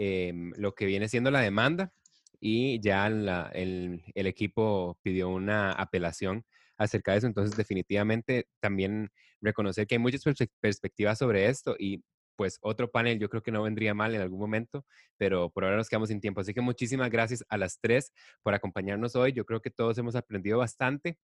Em, 0.00 0.52
lo 0.56 0.76
que 0.76 0.86
viene 0.86 1.08
siendo 1.08 1.32
la 1.32 1.40
demanda 1.40 1.92
y 2.40 2.80
ya 2.80 3.08
el, 3.08 4.00
equipo 4.14 4.96
pidió 5.02 5.28
una 5.28 5.72
apelación 5.72 6.44
acerca 6.76 7.10
de 7.10 7.18
eso. 7.18 7.26
Entonces, 7.26 7.56
definitivamente 7.56 8.46
también 8.60 9.10
reconocer 9.40 9.88
que 9.88 9.96
hay 9.96 9.98
muchas 9.98 10.22
perspectivas 10.60 11.18
sobre 11.18 11.48
esto 11.48 11.74
y 11.76 12.04
pues 12.38 12.60
otro 12.62 12.88
panel 12.88 13.18
yo 13.18 13.28
creo 13.28 13.42
que 13.42 13.50
no 13.50 13.64
vendría 13.64 13.94
mal 13.94 14.14
en 14.14 14.20
algún 14.20 14.38
momento, 14.38 14.86
pero 15.16 15.50
por 15.50 15.64
ahora 15.64 15.76
nos 15.76 15.88
quedamos 15.88 16.08
sin 16.08 16.20
tiempo. 16.20 16.40
Así 16.40 16.54
que 16.54 16.60
muchísimas 16.60 17.10
gracias 17.10 17.44
a 17.48 17.58
las 17.58 17.80
tres 17.80 18.12
por 18.44 18.54
acompañarnos 18.54 19.16
hoy. 19.16 19.32
Yo 19.32 19.44
creo 19.44 19.60
que 19.60 19.70
todos 19.70 19.98
hemos 19.98 20.14
aprendido 20.14 20.58
bastante 20.58 21.18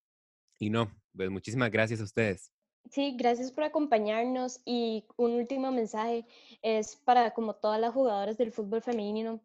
y 0.59 0.71
no, 0.71 0.91
pues 1.17 1.31
muchísimas 1.31 1.71
gracias 1.71 2.01
a 2.01 2.05
ustedes. 2.05 2.51
Sí, 2.91 3.15
gracias 3.17 3.53
por 3.53 3.63
acompañarnos 3.63 4.61
y 4.65 5.07
un 5.17 5.35
último 5.35 5.71
mensaje 5.71 6.27
es 6.63 6.97
para 6.97 7.31
como 7.31 7.55
todas 7.55 7.81
las 7.81 7.95
jugadoras 7.95 8.37
del 8.37 8.51
fútbol 8.51 8.83
femenino, 8.83 9.41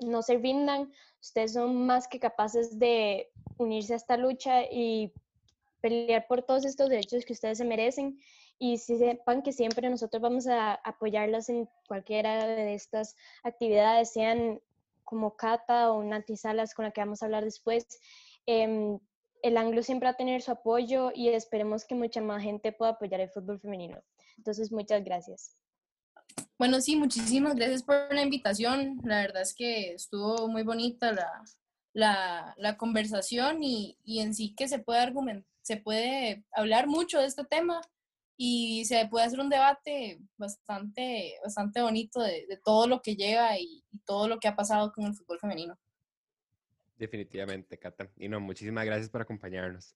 no 0.00 0.20
se 0.20 0.36
rindan, 0.36 0.92
ustedes 1.22 1.54
son 1.54 1.86
más 1.86 2.06
que 2.06 2.20
capaces 2.20 2.78
de 2.78 3.30
unirse 3.56 3.94
a 3.94 3.96
esta 3.96 4.18
lucha 4.18 4.62
y 4.70 5.10
pelear 5.80 6.26
por 6.28 6.42
todos 6.42 6.66
estos 6.66 6.90
derechos 6.90 7.24
que 7.24 7.32
ustedes 7.32 7.56
se 7.56 7.64
merecen 7.64 8.20
y 8.58 8.78
sepan 8.78 9.42
que 9.42 9.52
siempre 9.52 9.88
nosotros 9.88 10.20
vamos 10.20 10.46
a 10.46 10.74
apoyarlas 10.74 11.48
en 11.48 11.68
cualquiera 11.86 12.46
de 12.46 12.74
estas 12.74 13.14
actividades, 13.44 14.12
sean 14.12 14.60
como 15.04 15.36
Cata 15.36 15.92
o 15.92 16.04
Salas 16.36 16.74
con 16.74 16.84
la 16.84 16.90
que 16.90 17.00
vamos 17.00 17.22
a 17.22 17.26
hablar 17.26 17.44
después. 17.44 17.86
Em, 18.46 18.98
el 19.42 19.56
Anglo 19.56 19.82
siempre 19.82 20.06
va 20.06 20.10
a 20.10 20.16
tener 20.16 20.42
su 20.42 20.50
apoyo 20.50 21.12
y 21.14 21.28
esperemos 21.28 21.84
que 21.84 21.94
mucha 21.94 22.20
más 22.20 22.42
gente 22.42 22.72
pueda 22.72 22.92
apoyar 22.92 23.20
el 23.20 23.30
fútbol 23.30 23.60
femenino. 23.60 24.02
Entonces, 24.36 24.72
muchas 24.72 25.04
gracias. 25.04 25.56
Bueno, 26.58 26.80
sí, 26.80 26.96
muchísimas 26.96 27.54
gracias 27.54 27.82
por 27.82 28.12
la 28.12 28.22
invitación. 28.22 29.00
La 29.04 29.20
verdad 29.20 29.42
es 29.42 29.54
que 29.54 29.94
estuvo 29.94 30.48
muy 30.48 30.64
bonita 30.64 31.12
la, 31.92 32.54
la, 32.56 32.76
conversación 32.76 33.62
y, 33.62 33.96
y, 34.04 34.20
en 34.20 34.34
sí 34.34 34.54
que 34.54 34.68
se 34.68 34.78
puede 34.78 35.00
argumentar, 35.00 35.48
se 35.62 35.76
puede 35.76 36.44
hablar 36.52 36.86
mucho 36.86 37.18
de 37.20 37.26
este 37.26 37.44
tema 37.44 37.80
y 38.40 38.84
se 38.84 39.06
puede 39.08 39.26
hacer 39.26 39.40
un 39.40 39.50
debate 39.50 40.20
bastante, 40.36 41.34
bastante 41.42 41.82
bonito 41.82 42.20
de, 42.20 42.46
de 42.46 42.56
todo 42.64 42.86
lo 42.86 43.02
que 43.02 43.16
lleva 43.16 43.58
y, 43.58 43.84
y 43.90 43.98
todo 44.06 44.28
lo 44.28 44.38
que 44.38 44.46
ha 44.46 44.54
pasado 44.54 44.92
con 44.92 45.04
el 45.06 45.14
fútbol 45.14 45.40
femenino. 45.40 45.76
Definitivamente, 46.96 47.78
Cata. 47.78 48.08
Y 48.16 48.28
no, 48.28 48.40
muchísimas 48.40 48.84
gracias 48.84 49.10
por 49.10 49.22
acompañarnos. 49.22 49.94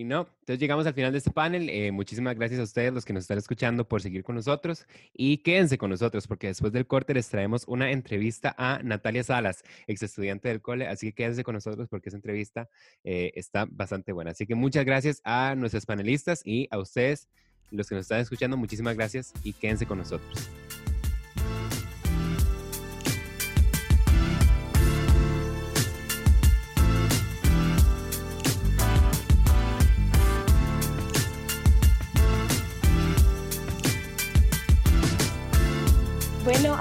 Y 0.00 0.04
no, 0.04 0.20
entonces 0.20 0.58
llegamos 0.58 0.86
al 0.86 0.94
final 0.94 1.12
de 1.12 1.18
este 1.18 1.30
panel. 1.30 1.68
Eh, 1.68 1.92
muchísimas 1.92 2.34
gracias 2.34 2.58
a 2.58 2.62
ustedes, 2.62 2.90
los 2.90 3.04
que 3.04 3.12
nos 3.12 3.24
están 3.24 3.36
escuchando, 3.36 3.86
por 3.86 4.00
seguir 4.00 4.22
con 4.22 4.34
nosotros. 4.34 4.86
Y 5.12 5.36
quédense 5.42 5.76
con 5.76 5.90
nosotros, 5.90 6.26
porque 6.26 6.46
después 6.46 6.72
del 6.72 6.86
corte 6.86 7.12
les 7.12 7.28
traemos 7.28 7.64
una 7.68 7.90
entrevista 7.90 8.54
a 8.56 8.80
Natalia 8.82 9.22
Salas, 9.22 9.62
ex 9.86 10.02
estudiante 10.02 10.48
del 10.48 10.62
cole. 10.62 10.88
Así 10.88 11.08
que 11.08 11.12
quédense 11.12 11.44
con 11.44 11.54
nosotros, 11.54 11.86
porque 11.90 12.08
esa 12.08 12.16
entrevista 12.16 12.70
eh, 13.04 13.32
está 13.34 13.66
bastante 13.70 14.12
buena. 14.12 14.30
Así 14.30 14.46
que 14.46 14.54
muchas 14.54 14.86
gracias 14.86 15.20
a 15.22 15.54
nuestros 15.54 15.84
panelistas 15.84 16.40
y 16.46 16.66
a 16.70 16.78
ustedes, 16.78 17.28
los 17.70 17.86
que 17.86 17.96
nos 17.96 18.06
están 18.06 18.20
escuchando. 18.20 18.56
Muchísimas 18.56 18.96
gracias 18.96 19.34
y 19.44 19.52
quédense 19.52 19.84
con 19.84 19.98
nosotros. 19.98 20.48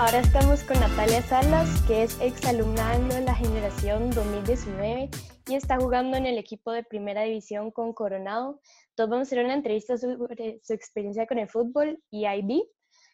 Ahora 0.10 0.22
estamos 0.22 0.64
con 0.64 0.80
Natalia 0.80 1.22
Salas, 1.22 1.84
que 1.84 2.02
es 2.02 2.20
ex 2.20 2.44
alumna 2.48 2.98
de 2.98 3.22
la 3.22 3.36
generación 3.36 4.10
2019 4.10 5.08
y 5.48 5.54
está 5.54 5.78
jugando 5.78 6.18
en 6.18 6.26
el 6.26 6.40
equipo 6.40 6.72
de 6.72 6.82
primera 6.82 7.22
división 7.22 7.70
con 7.70 7.94
Coronado. 7.94 8.60
Entonces 8.90 9.12
vamos 9.12 9.20
a 9.20 9.30
hacer 9.30 9.46
una 9.46 9.54
entrevista 9.54 10.00
sobre 10.00 10.62
su 10.64 10.74
experiencia 10.74 11.28
con 11.28 11.38
el 11.38 11.48
fútbol 11.48 12.02
y 12.10 12.26
IB. 12.26 12.64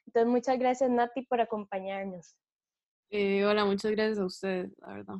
Entonces 0.06 0.32
muchas 0.32 0.58
gracias 0.58 0.90
Nati 0.90 1.24
por 1.24 1.42
acompañarnos. 1.42 2.38
Eh, 3.10 3.44
hola, 3.44 3.66
muchas 3.66 3.92
gracias 3.92 4.18
a 4.18 4.26
ustedes, 4.26 4.72
la 4.78 4.94
verdad. 4.94 5.16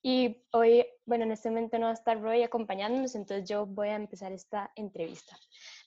Y 0.00 0.42
hoy, 0.52 0.86
bueno, 1.04 1.24
en 1.24 1.32
este 1.32 1.50
momento 1.50 1.78
no 1.78 1.84
va 1.84 1.90
a 1.90 1.94
estar 1.94 2.18
Roy 2.18 2.44
acompañándonos, 2.44 3.14
entonces 3.14 3.46
yo 3.46 3.66
voy 3.66 3.88
a 3.88 3.96
empezar 3.96 4.32
esta 4.32 4.72
entrevista. 4.74 5.36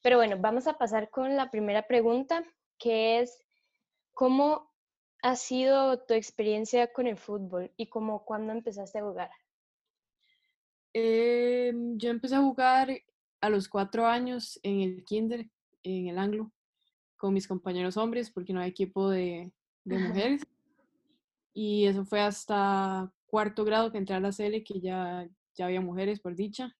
Pero 0.04 0.17
bueno, 0.17 0.36
vamos 0.39 0.67
a 0.67 0.78
pasar 0.78 1.10
con 1.10 1.36
la 1.36 1.50
primera 1.50 1.88
pregunta, 1.88 2.43
que 2.78 3.21
es, 3.21 3.41
¿Cómo 4.15 4.71
ha 5.26 5.36
sido 5.36 5.98
tu 5.98 6.14
experiencia 6.14 6.94
con 6.94 7.08
el 7.08 7.18
fútbol 7.18 7.72
y 7.78 7.88
cómo 7.88 8.24
cuándo 8.24 8.54
empezaste 8.54 9.00
a 9.00 9.04
jugar? 9.04 9.32
Em, 10.94 11.98
yo 11.98 12.12
empecé 12.12 12.36
a 12.36 12.42
jugar 12.42 12.90
a 13.42 13.50
los 13.50 13.68
cuatro 13.68 14.06
años 14.06 14.60
en 14.62 14.82
el 14.82 15.04
kinder, 15.04 15.50
en 15.82 16.10
el 16.10 16.20
anglo, 16.20 16.52
con 17.18 17.34
mis 17.34 17.48
compañeros 17.48 17.98
hombres, 17.98 18.30
porque 18.30 18.54
no 18.54 18.60
hay 18.60 18.70
equipo 18.70 19.10
de, 19.10 19.52
mujeres. 20.30 20.46
Y 21.56 21.88
eso 21.88 22.06
fue 22.06 22.22
hasta 22.22 23.12
cuarto 23.26 23.66
grado 23.66 23.92
que 23.92 23.98
entré 23.98 24.14
a 24.16 24.20
la 24.20 24.32
CL, 24.32 24.64
que 24.64 24.80
ya, 24.80 25.28
ya 25.56 25.66
había 25.66 25.82
mujeres, 25.82 26.20
por 26.20 26.36
dicha 26.36 26.72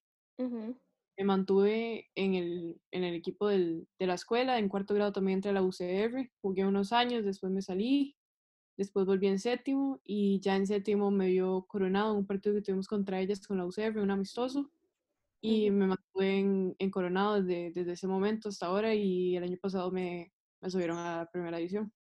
me 1.18 1.24
mantuve 1.24 2.10
en 2.16 2.36
el, 2.36 2.82
en 2.92 3.04
el 3.06 3.16
equipo 3.16 3.48
del, 3.48 3.88
de 3.98 4.08
la 4.08 4.16
escuela, 4.16 4.60
en 4.60 4.68
cuarto 4.68 4.94
grado 4.94 5.14
también 5.14 5.38
entré 5.38 5.52
a 5.52 5.54
la 5.54 5.62
UCR, 5.62 6.30
jugué 6.42 6.66
unos 6.66 6.92
años, 6.92 7.24
después 7.24 7.52
me 7.54 7.62
salí, 7.62 8.18
después 8.78 9.06
volví 9.06 9.28
en 9.28 9.40
séptimo 9.40 10.00
y 10.04 10.40
ya 10.40 10.56
en 10.56 10.68
séptimo 10.68 11.12
me 11.12 11.28
vio 11.28 11.66
coronado 11.68 12.12
en 12.12 12.18
un 12.20 12.26
partido 12.26 12.56
que 12.56 12.62
tuvimos 12.62 12.88
contra 12.88 13.20
ellas 13.20 13.46
con 13.46 13.58
la 13.58 13.66
UCR, 13.66 14.00
un 14.00 14.12
amistoso, 14.12 14.72
y 15.42 15.70
me 15.70 15.88
mantuve 15.88 16.40
en, 16.40 16.76
en 16.80 16.90
Coronado 16.90 17.42
desde, 17.42 17.72
desde, 17.72 17.94
ese 17.94 18.08
momento 18.08 18.50
hasta 18.50 18.66
ahora 18.66 18.96
y 18.96 19.36
el 19.36 19.44
año 19.44 19.58
pasado 19.62 19.92
me, 19.92 20.32
me 20.60 20.70
subieron 20.70 20.98
a 20.98 21.18
la 21.18 21.32
primera 21.32 21.58
división. 21.58 21.94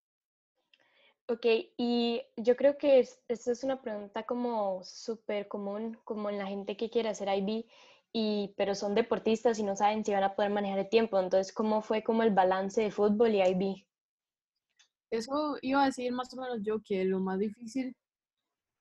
Ok, 1.27 1.45
y 1.77 2.21
yo 2.37 2.55
creo 2.55 2.77
que 2.77 2.99
esta 2.99 3.51
es 3.51 3.63
una 3.63 3.81
pregunta 3.81 4.23
como 4.23 4.83
súper 4.83 5.47
común, 5.47 5.97
como 6.03 6.29
en 6.29 6.37
la 6.37 6.45
gente 6.45 6.77
que 6.77 6.89
quiere 6.89 7.09
hacer 7.09 7.29
IB, 7.29 7.65
y, 8.13 8.53
pero 8.57 8.75
son 8.75 8.95
deportistas 8.95 9.59
y 9.59 9.63
no 9.63 9.75
saben 9.75 10.05
si 10.05 10.13
van 10.13 10.23
a 10.23 10.35
poder 10.35 10.51
manejar 10.51 10.79
el 10.79 10.89
tiempo. 10.89 11.19
Entonces, 11.19 11.51
¿cómo 11.51 11.81
fue 11.81 12.03
como 12.03 12.23
el 12.23 12.31
balance 12.31 12.81
de 12.81 12.91
fútbol 12.91 13.33
y 13.33 13.41
IB? 13.41 13.85
Eso 15.11 15.57
iba 15.61 15.83
a 15.83 15.85
decir 15.87 16.11
más 16.11 16.33
o 16.33 16.41
menos 16.41 16.59
yo 16.61 16.81
que 16.81 17.05
lo 17.05 17.19
más 17.19 17.39
difícil 17.39 17.95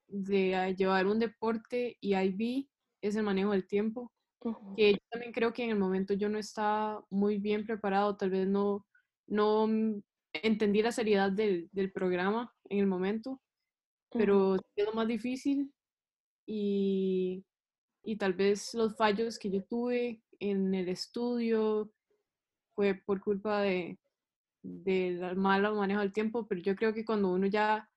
de 0.09 0.75
llevar 0.77 1.07
un 1.07 1.19
deporte 1.19 1.97
y 2.01 2.15
IB 2.15 2.69
es 3.03 3.17
el 3.17 3.23
manejo 3.23 3.53
del 3.53 3.67
tiempo. 3.67 4.13
Que 4.77 4.93
yo 4.93 4.99
también 5.11 5.33
creo 5.33 5.55
que 5.55 5.65
en 5.65 5.71
el 5.71 5.79
momento 5.79 6.13
yo 6.13 6.29
no 6.29 6.39
estaba 6.39 7.03
muy 7.09 7.39
bien 7.39 7.65
preparado, 7.65 8.17
tal 8.17 8.29
vez 8.29 8.47
no, 8.47 8.85
no 9.27 9.67
entendí 10.35 10.83
la 10.83 10.93
seriedad 10.93 11.33
del, 11.33 11.71
del 11.73 11.91
programa 11.91 12.53
en 12.69 12.79
el 12.81 12.87
momento, 12.87 13.41
pero 14.11 14.57
es 14.57 14.85
lo 14.85 14.93
más 14.93 15.09
difícil 15.09 15.73
y, 16.47 17.43
y 18.03 18.17
tal 18.17 18.35
vez 18.35 18.75
los 18.75 18.97
fallos 18.97 19.39
que 19.39 19.51
yo 19.51 19.65
tuve 19.65 20.23
en 20.41 20.75
el 20.75 20.91
estudio 20.91 21.91
fue 22.75 22.95
por 22.95 23.23
culpa 23.23 23.63
de, 23.63 23.99
del 24.65 25.37
malo 25.37 25.75
manejo 25.75 26.01
del 26.01 26.13
tiempo, 26.13 26.47
pero 26.47 26.61
yo 26.61 26.75
creo 26.75 26.95
que 26.95 27.05
cuando 27.05 27.31
uno 27.31 27.47
ya 27.47 27.89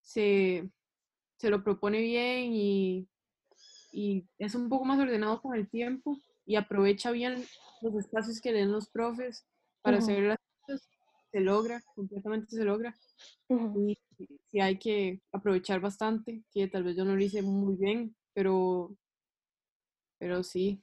se, 0.00 0.68
se 1.36 1.50
lo 1.50 1.62
propone 1.62 2.00
bien 2.00 2.52
y, 2.52 3.08
y, 3.92 4.26
es 4.38 4.54
un 4.54 4.68
poco 4.68 4.86
más 4.86 4.98
ordenado 4.98 5.40
con 5.40 5.54
el 5.54 5.68
tiempo 5.68 6.18
y 6.46 6.56
aprovecha 6.56 7.10
bien 7.10 7.44
los 7.82 7.94
espacios 7.94 8.40
que 8.40 8.52
le 8.52 8.60
den 8.60 8.72
los 8.72 8.88
profes 8.88 9.46
para 9.82 9.98
hacer 9.98 10.22
las 10.22 10.38
se 11.30 11.40
logra, 11.40 11.82
completamente 11.94 12.56
se 12.56 12.64
logra. 12.64 12.96
Y 13.48 13.98
sí 14.46 14.60
hay 14.60 14.78
que 14.78 15.20
aprovechar 15.32 15.80
bastante, 15.80 16.42
que 16.50 16.68
tal 16.68 16.84
vez 16.84 16.96
yo 16.96 17.04
no 17.04 17.14
lo 17.14 17.22
hice 17.22 17.42
muy 17.42 17.76
bien, 17.76 18.16
pero, 18.32 18.96
pero 20.18 20.42
sí. 20.42 20.82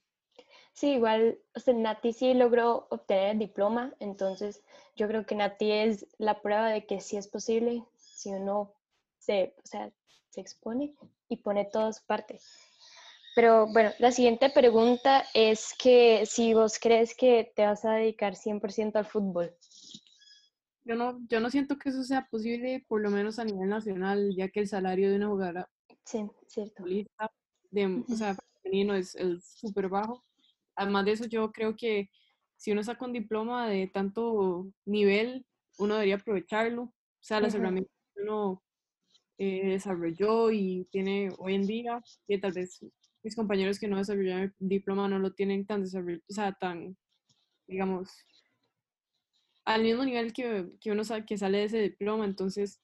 Sí, 0.75 0.91
igual, 0.91 1.39
o 1.55 1.59
sea, 1.59 1.73
Nati 1.73 2.11
sí 2.11 2.33
logró 2.33 2.85
obtener 2.89 3.31
el 3.31 3.39
diploma, 3.39 3.93
entonces 3.99 4.61
yo 4.97 5.07
creo 5.07 5.25
que 5.25 5.33
Nati 5.33 5.71
es 5.71 6.05
la 6.17 6.41
prueba 6.41 6.69
de 6.69 6.85
que 6.85 6.99
sí 6.99 7.15
es 7.15 7.27
posible 7.27 7.83
si 7.97 8.29
uno 8.29 8.73
se, 9.17 9.55
o 9.63 9.65
sea, 9.65 9.89
se 10.29 10.41
expone 10.41 10.93
y 11.29 11.37
pone 11.37 11.65
todo 11.65 11.93
su 11.93 12.05
parte. 12.05 12.39
Pero 13.35 13.67
bueno, 13.67 13.91
la 13.99 14.11
siguiente 14.11 14.49
pregunta 14.49 15.23
es 15.33 15.73
que 15.81 16.25
si 16.25 16.53
vos 16.53 16.77
crees 16.77 17.15
que 17.15 17.51
te 17.55 17.65
vas 17.65 17.85
a 17.85 17.93
dedicar 17.93 18.35
100% 18.35 18.97
al 18.97 19.05
fútbol. 19.05 19.55
Yo 20.83 20.95
no, 20.95 21.19
yo 21.29 21.39
no 21.39 21.49
siento 21.49 21.77
que 21.77 21.89
eso 21.89 22.03
sea 22.03 22.27
posible, 22.29 22.85
por 22.87 23.01
lo 23.01 23.09
menos 23.09 23.39
a 23.39 23.45
nivel 23.45 23.69
nacional, 23.69 24.35
ya 24.35 24.49
que 24.49 24.59
el 24.59 24.67
salario 24.67 25.09
de 25.09 25.15
una 25.15 25.27
jugadora 25.27 25.69
sí, 26.03 26.29
cierto. 26.47 26.83
de, 27.71 28.03
o 28.07 28.15
sea, 28.15 28.35
femenino 28.61 28.93
es, 28.93 29.17
súper 29.59 29.89
bajo. 29.89 30.23
Además 30.75 31.05
de 31.05 31.11
eso, 31.11 31.25
yo 31.25 31.51
creo 31.51 31.75
que 31.75 32.09
si 32.57 32.71
uno 32.71 32.83
saca 32.83 33.05
un 33.05 33.13
diploma 33.13 33.67
de 33.67 33.87
tanto 33.87 34.67
nivel, 34.85 35.45
uno 35.77 35.95
debería 35.95 36.15
aprovecharlo. 36.15 36.83
O 36.83 36.93
sea, 37.21 37.39
las 37.41 37.55
herramientas 37.55 37.91
que 38.13 38.21
uno 38.21 38.63
eh, 39.37 39.67
desarrolló 39.67 40.51
y 40.51 40.87
tiene 40.91 41.29
hoy 41.37 41.55
en 41.55 41.67
día, 41.67 42.01
que 42.27 42.37
tal 42.37 42.53
vez 42.53 42.79
mis 43.23 43.35
compañeros 43.35 43.79
que 43.79 43.87
no 43.87 43.97
desarrollaron 43.97 44.53
el 44.59 44.69
diploma 44.69 45.07
no 45.07 45.19
lo 45.19 45.33
tienen 45.33 45.65
tan 45.65 45.81
desarrollado, 45.81 46.23
o 46.29 46.33
sea, 46.33 46.53
tan, 46.53 46.95
digamos, 47.67 48.09
al 49.65 49.81
mismo 49.81 50.05
nivel 50.05 50.31
que, 50.31 50.69
que 50.79 50.91
uno 50.91 51.03
sabe 51.03 51.25
que 51.25 51.37
sale 51.37 51.57
de 51.57 51.63
ese 51.65 51.81
diploma. 51.81 52.25
Entonces, 52.25 52.79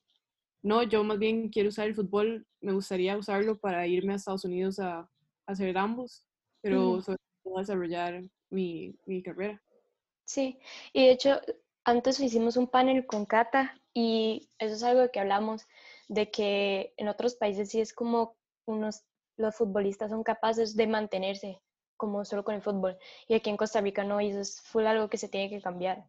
no, 0.63 0.83
yo 0.83 1.03
más 1.03 1.19
bien 1.19 1.49
quiero 1.49 1.69
usar 1.69 1.87
el 1.87 1.95
fútbol, 1.95 2.45
me 2.59 2.73
gustaría 2.73 3.17
usarlo 3.17 3.59
para 3.59 3.87
irme 3.87 4.13
a 4.13 4.15
Estados 4.17 4.45
Unidos 4.45 4.79
a, 4.79 5.09
hacer 5.47 5.77
ambos, 5.77 6.23
pero 6.61 7.01
sobre 7.01 7.17
todo 7.43 7.59
desarrollar 7.59 8.23
mi, 8.49 8.95
mi 9.05 9.21
carrera. 9.21 9.61
Sí, 10.25 10.59
y 10.93 11.05
de 11.05 11.11
hecho, 11.11 11.41
antes 11.83 12.19
hicimos 12.19 12.57
un 12.57 12.67
panel 12.67 13.05
con 13.05 13.25
Cata 13.25 13.79
y 13.93 14.49
eso 14.59 14.75
es 14.75 14.83
algo 14.83 15.11
que 15.11 15.19
hablamos, 15.19 15.67
de 16.07 16.29
que 16.29 16.93
en 16.97 17.07
otros 17.07 17.35
países 17.35 17.69
sí 17.69 17.81
es 17.81 17.93
como 17.93 18.37
unos, 18.65 19.03
los 19.37 19.55
futbolistas 19.55 20.11
son 20.11 20.23
capaces 20.23 20.75
de 20.75 20.87
mantenerse 20.87 21.61
como 21.97 22.25
solo 22.25 22.43
con 22.43 22.55
el 22.55 22.61
fútbol. 22.61 22.97
Y 23.27 23.35
aquí 23.35 23.49
en 23.49 23.57
Costa 23.57 23.81
Rica 23.81 24.03
no, 24.03 24.21
y 24.21 24.29
eso 24.29 24.39
es 24.39 24.61
full 24.61 24.85
algo 24.85 25.09
que 25.09 25.17
se 25.17 25.29
tiene 25.29 25.49
que 25.49 25.61
cambiar. 25.61 26.05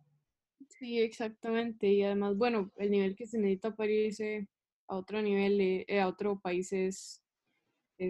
Sí, 0.69 1.01
exactamente. 1.01 1.89
Y 1.89 2.03
además, 2.03 2.37
bueno, 2.37 2.71
el 2.77 2.91
nivel 2.91 3.15
que 3.15 3.27
se 3.27 3.39
necesita 3.39 3.75
para 3.75 3.91
irse 3.91 4.49
a 4.89 4.97
otro 4.97 5.21
nivel, 5.21 5.61
eh, 5.61 6.01
a 6.01 6.09
otro 6.09 6.39
país 6.41 6.73
es 6.73 7.23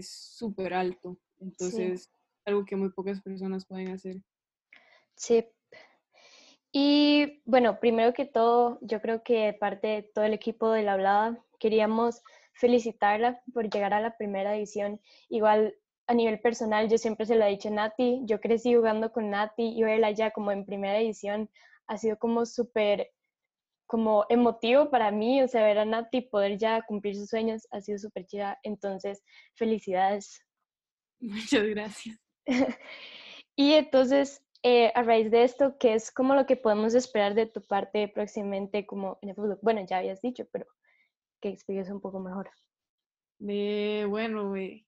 súper 0.08 0.74
alto. 0.74 1.18
Entonces, 1.40 2.10
algo 2.44 2.64
que 2.64 2.76
muy 2.76 2.90
pocas 2.90 3.20
personas 3.20 3.66
pueden 3.66 3.88
hacer. 3.88 4.16
Sí. 5.16 5.46
Y 6.72 7.42
bueno, 7.44 7.78
primero 7.80 8.14
que 8.14 8.24
todo, 8.24 8.78
yo 8.80 9.00
creo 9.00 9.22
que 9.22 9.46
de 9.46 9.52
parte 9.52 9.88
de 9.88 10.02
todo 10.02 10.24
el 10.24 10.32
equipo 10.32 10.70
de 10.70 10.82
la 10.82 10.94
hablada, 10.94 11.44
queríamos 11.58 12.22
felicitarla 12.54 13.42
por 13.52 13.68
llegar 13.68 13.92
a 13.92 14.00
la 14.00 14.16
primera 14.16 14.56
edición. 14.56 15.00
Igual 15.28 15.74
a 16.06 16.14
nivel 16.14 16.40
personal, 16.40 16.88
yo 16.88 16.98
siempre 16.98 17.26
se 17.26 17.36
lo 17.36 17.44
he 17.44 17.50
dicho 17.50 17.68
a 17.68 17.72
Nati, 17.72 18.22
yo 18.24 18.40
crecí 18.40 18.74
jugando 18.74 19.12
con 19.12 19.30
Nati 19.30 19.68
y 19.76 19.82
verla 19.82 20.10
ya 20.10 20.30
como 20.30 20.50
en 20.50 20.64
primera 20.64 20.98
edición 20.98 21.50
ha 21.86 21.98
sido 21.98 22.18
como 22.18 22.46
súper 22.46 23.10
como 23.86 24.24
emotivo 24.30 24.90
para 24.90 25.10
mí, 25.10 25.42
o 25.42 25.48
sea, 25.48 25.64
ver 25.64 25.78
a 25.78 25.84
Nati 25.84 26.22
poder 26.22 26.56
ya 26.56 26.80
cumplir 26.82 27.14
sus 27.14 27.28
sueños 27.28 27.68
ha 27.70 27.80
sido 27.82 27.98
súper 27.98 28.24
chida, 28.26 28.58
entonces 28.62 29.22
felicidades. 29.54 30.42
Muchas 31.20 31.64
gracias. 31.64 32.21
y 33.56 33.72
entonces, 33.72 34.42
eh, 34.62 34.92
a 34.94 35.02
raíz 35.02 35.30
de 35.30 35.44
esto, 35.44 35.76
¿qué 35.78 35.94
es 35.94 36.10
como 36.10 36.34
lo 36.34 36.46
que 36.46 36.56
podemos 36.56 36.94
esperar 36.94 37.34
de 37.34 37.46
tu 37.46 37.62
parte 37.62 38.08
próximamente 38.08 38.86
como 38.86 39.18
en 39.22 39.30
el 39.30 39.34
fútbol? 39.34 39.58
Bueno, 39.62 39.84
ya 39.88 39.98
habías 39.98 40.20
dicho, 40.20 40.46
pero 40.52 40.66
que 41.40 41.48
expliques 41.48 41.90
un 41.90 42.00
poco 42.00 42.20
mejor. 42.20 42.50
Eh, 43.40 44.06
bueno, 44.08 44.56
en 44.56 44.84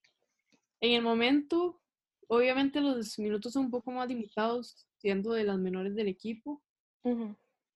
el 0.80 1.02
momento, 1.02 1.80
obviamente 2.28 2.80
los 2.80 3.18
minutos 3.18 3.52
son 3.52 3.66
un 3.66 3.70
poco 3.70 3.90
más 3.90 4.08
limitados, 4.08 4.86
siendo 4.98 5.32
de 5.32 5.44
las 5.44 5.58
menores 5.58 5.94
del 5.94 6.08
equipo, 6.08 6.62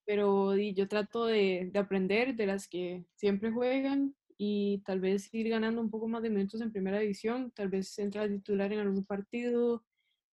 pero 0.05 0.57
yo 0.57 0.89
trato 0.89 1.27
de, 1.27 1.71
aprender 1.75 2.35
de 2.35 2.47
las 2.47 2.69
que 2.69 3.05
siempre 3.17 3.51
juegan 3.51 4.15
y 4.39 4.79
tal 4.87 5.01
vez 5.01 5.29
ir 5.35 5.49
ganando 5.49 5.81
un 5.81 5.91
poco 5.91 6.07
más 6.07 6.23
de 6.23 6.31
minutos 6.31 6.61
en 6.61 6.71
primera 6.71 7.01
división, 7.01 7.51
tal 7.51 7.69
vez 7.69 7.99
entrar 7.99 8.27
a 8.27 8.29
titular 8.29 8.73
en 8.73 8.79
algún 8.79 9.05
partido, 9.05 9.85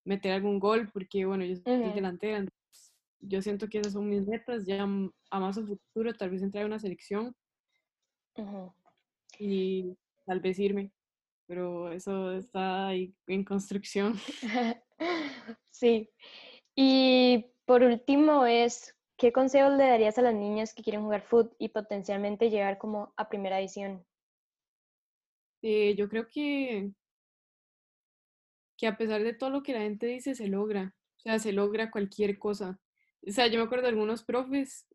meter 0.05 0.33
algún 0.33 0.61
gol, 0.61 0.91
porque 0.93 1.25
bueno, 1.25 1.43
yo 1.45 1.57
soy 1.57 1.93
delantera, 1.93 2.45
yo 3.21 3.41
siento 3.41 3.67
que 3.69 3.79
esas 3.79 3.95
son 3.95 4.11
mis 4.11 4.27
metas, 4.27 4.67
ya 4.67 4.83
a 4.83 5.41
más 5.41 5.57
a 5.57 5.63
futuro 5.65 6.13
tal 6.13 6.31
vez 6.31 6.43
entrar 6.43 6.65
a 6.65 6.67
una 6.67 6.79
selección. 6.79 7.35
Y 9.39 9.97
tal 10.27 10.41
vez 10.41 10.59
irme, 10.59 10.93
pero 11.47 11.91
eso 11.91 12.33
está 12.33 12.89
ahí 12.89 13.15
en 13.27 13.43
construcción. 13.43 14.15
sí, 15.71 16.11
y 16.77 17.47
por 17.65 17.83
último 17.83 18.45
es, 18.45 18.95
¿qué 19.25 19.33
consejos 19.33 19.73
le 19.73 19.85
darías 19.85 20.19
a 20.19 20.21
las 20.21 20.35
niñas 20.35 20.75
que 20.75 20.83
quieren 20.83 21.01
jugar 21.01 21.23
fútbol 21.23 21.57
y 21.59 21.71
potencialmente 21.71 22.51
llegar 22.51 22.77
como 22.77 23.15
a 23.17 23.31
primera 23.31 23.59
edición? 23.59 24.05
Eh, 25.63 25.95
yo 25.97 26.11
creo 26.11 26.29
que, 26.29 26.93
que 28.77 28.87
a 28.87 28.99
pesar 28.99 29.23
de 29.23 29.33
todo 29.33 29.49
lo 29.49 29.63
que 29.63 29.73
la 29.73 29.81
gente 29.81 30.05
dice, 30.09 30.35
se 30.35 30.47
logra. 30.47 30.95
O 31.17 31.21
sea, 31.21 31.39
se 31.39 31.55
logra 31.55 31.91
cualquier 31.91 32.39
cosa. 32.39 32.79
O 33.27 33.31
sea, 33.31 33.47
yo 33.47 33.59
me 33.59 33.65
acuerdo 33.65 33.85
de 33.85 33.89
algunos 33.93 34.23
profes, 34.23 34.87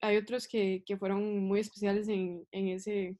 hay 0.00 0.16
otros 0.16 0.48
que, 0.48 0.82
que 0.84 0.96
fueron 0.96 1.38
muy 1.44 1.60
especiales 1.60 2.08
en, 2.08 2.44
en, 2.50 2.66
ese, 2.66 3.16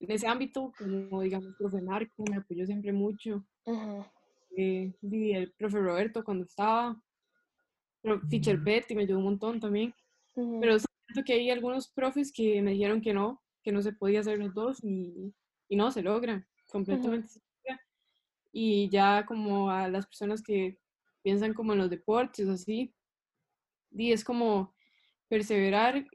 en 0.00 0.10
ese 0.10 0.26
ámbito, 0.26 0.72
como 0.78 1.20
digamos, 1.20 1.54
profe 1.58 1.82
Marco, 1.82 2.24
me 2.30 2.38
apoyó 2.38 2.64
siempre 2.64 2.94
mucho. 2.94 3.44
eh, 4.56 4.94
y 5.02 5.32
el 5.32 5.52
profe 5.52 5.78
Roberto 5.78 6.24
cuando 6.24 6.44
estaba, 6.46 6.98
Teacher 8.28 8.58
Betty 8.58 8.94
me 8.94 9.02
ayudó 9.02 9.18
un 9.18 9.24
montón 9.24 9.60
también. 9.60 9.94
Pero 10.34 10.78
siento 10.78 11.24
que 11.24 11.34
hay 11.34 11.50
algunos 11.50 11.88
profes 11.88 12.32
que 12.32 12.62
me 12.62 12.72
dijeron 12.72 13.00
que 13.00 13.12
no, 13.12 13.42
que 13.62 13.72
no 13.72 13.82
se 13.82 13.92
podía 13.92 14.20
hacer 14.20 14.38
los 14.38 14.54
dos 14.54 14.82
y, 14.82 15.34
y 15.68 15.76
no, 15.76 15.90
se 15.90 16.02
logra, 16.02 16.46
completamente 16.70 17.28
Y 18.52 18.88
ya 18.88 19.26
como 19.26 19.70
a 19.70 19.88
las 19.88 20.06
personas 20.06 20.42
que 20.42 20.78
piensan 21.22 21.52
como 21.52 21.72
en 21.72 21.78
los 21.78 21.90
deportes, 21.90 22.48
así, 22.48 22.94
y 23.90 24.12
es 24.12 24.24
como 24.24 24.74
perseverar, 25.28 26.06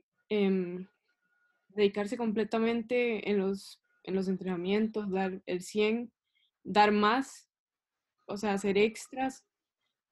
dedicarse 1.70 2.18
completamente 2.18 3.30
en 3.30 3.38
los, 3.38 3.82
en 4.04 4.16
los 4.16 4.28
entrenamientos, 4.28 5.10
dar 5.12 5.42
el 5.46 5.62
100, 5.62 6.12
dar 6.64 6.92
más, 6.92 7.50
o 8.26 8.38
sea, 8.38 8.54
hacer 8.54 8.78
extras 8.78 9.46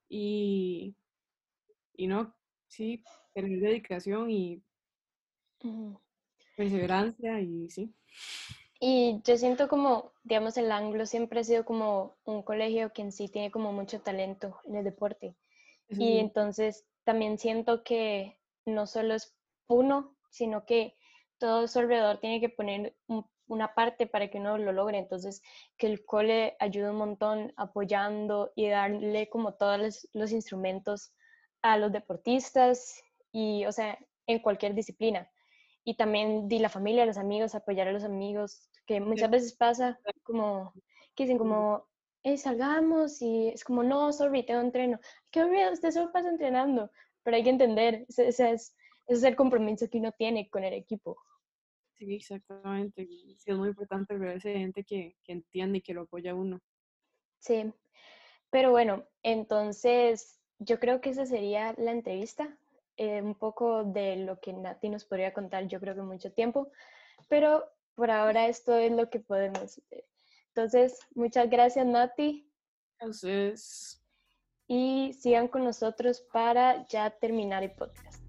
y, 0.09 0.95
y 1.95 2.07
no, 2.07 2.35
sí, 2.67 3.03
tener 3.33 3.59
dedicación 3.59 4.29
y 4.31 4.63
perseverancia 6.55 7.39
y 7.41 7.69
sí. 7.69 7.93
Y 8.79 9.21
yo 9.23 9.37
siento 9.37 9.67
como, 9.67 10.11
digamos, 10.23 10.57
el 10.57 10.71
Anglo 10.71 11.05
siempre 11.05 11.39
ha 11.39 11.43
sido 11.43 11.63
como 11.65 12.15
un 12.25 12.43
colegio 12.43 12.91
que 12.93 13.01
en 13.01 13.11
sí 13.11 13.29
tiene 13.29 13.51
como 13.51 13.71
mucho 13.71 14.01
talento 14.01 14.59
en 14.65 14.75
el 14.75 14.83
deporte. 14.83 15.35
eso 15.87 16.05
Y 16.05 16.05
sí. 16.05 16.19
entonces 16.19 16.85
también 17.05 17.37
siento 17.37 17.83
que 17.83 18.39
no 18.65 18.87
solo 18.87 19.15
es 19.15 19.35
uno, 19.67 20.15
sino 20.31 20.65
que 20.65 20.95
todo 21.39 21.67
su 21.67 21.79
alrededor 21.79 22.19
tiene 22.19 22.41
que 22.41 22.49
poner 22.49 22.95
un- 23.07 23.25
una 23.47 23.75
parte 23.75 24.07
para 24.07 24.29
que 24.29 24.39
uno 24.39 24.57
lo 24.57 24.73
logre. 24.73 24.97
Entonces, 24.99 25.41
que 25.77 25.87
el 25.87 26.05
cole 26.05 26.55
ayude 26.59 26.91
un 26.91 26.97
montón 26.97 27.53
apoyando 27.57 28.51
y 28.55 28.69
darle 28.69 29.29
como 29.29 29.53
todos 29.55 29.79
los, 29.79 30.09
los 30.13 30.31
instrumentos 30.31 31.13
a 31.63 31.77
los 31.77 31.91
deportistas 31.91 33.01
y, 33.31 33.65
o 33.65 33.71
sea, 33.71 33.97
en 34.27 34.39
cualquier 34.39 34.75
disciplina. 34.75 35.31
Y 35.83 35.95
también 35.95 36.47
di 36.47 36.59
la 36.59 36.69
familia, 36.69 37.05
los 37.05 37.17
amigos, 37.17 37.55
apoyar 37.55 37.87
a 37.87 37.91
los 37.91 38.03
amigos, 38.03 38.69
que 38.85 38.99
muchas 38.99 39.31
veces 39.31 39.55
pasa 39.55 39.99
como 40.23 40.73
que 41.15 41.23
dicen 41.23 41.37
como, 41.37 41.87
hey, 42.21 42.37
salgamos 42.37 43.21
y 43.21 43.49
es 43.49 43.63
como, 43.63 43.81
no, 43.83 44.11
sorry, 44.11 44.45
tengo 44.45 44.61
entreno. 44.61 44.99
Qué 45.31 45.39
aburrido, 45.39 45.71
usted 45.71 45.91
solo 45.91 46.11
pasa 46.11 46.29
entrenando, 46.29 46.91
pero 47.23 47.37
hay 47.37 47.43
que 47.43 47.49
entender, 47.49 48.05
ese, 48.07 48.27
ese 48.27 48.51
es, 48.51 48.75
ese 49.07 49.17
es 49.19 49.23
el 49.23 49.35
compromiso 49.35 49.89
que 49.89 49.97
uno 49.99 50.11
tiene 50.11 50.49
con 50.49 50.63
el 50.63 50.73
equipo. 50.73 51.17
Sí, 51.97 52.15
exactamente. 52.15 53.05
Sí, 53.05 53.37
es 53.45 53.57
muy 53.57 53.69
importante 53.69 54.15
rodearse 54.15 54.49
de 54.49 54.59
gente 54.59 54.83
que, 54.83 55.15
que 55.23 55.31
entiende 55.31 55.77
y 55.77 55.81
que 55.81 55.93
lo 55.93 56.01
apoya 56.01 56.31
a 56.31 56.35
uno. 56.35 56.59
Sí, 57.39 57.73
pero 58.49 58.71
bueno, 58.71 59.05
entonces 59.21 60.42
yo 60.59 60.79
creo 60.79 61.01
que 61.01 61.09
esa 61.09 61.25
sería 61.25 61.73
la 61.77 61.91
entrevista, 61.91 62.55
eh, 62.97 63.21
un 63.21 63.35
poco 63.35 63.83
de 63.83 64.17
lo 64.17 64.39
que 64.39 64.53
Nati 64.53 64.89
nos 64.89 65.05
podría 65.05 65.33
contar, 65.33 65.67
yo 65.67 65.79
creo 65.79 65.95
que 65.95 66.01
mucho 66.01 66.31
tiempo, 66.31 66.69
pero 67.27 67.65
por 67.95 68.11
ahora 68.11 68.47
esto 68.47 68.75
es 68.75 68.91
lo 68.91 69.09
que 69.09 69.19
podemos 69.19 69.77
hacer. 69.77 70.05
Entonces, 70.49 70.99
muchas 71.15 71.49
gracias 71.49 71.85
Nati 71.85 72.47
Entonces, 72.99 74.01
y 74.67 75.13
sigan 75.13 75.47
con 75.47 75.63
nosotros 75.63 76.21
para 76.31 76.87
ya 76.87 77.09
terminar 77.09 77.63
el 77.63 77.71
podcast. 77.71 78.22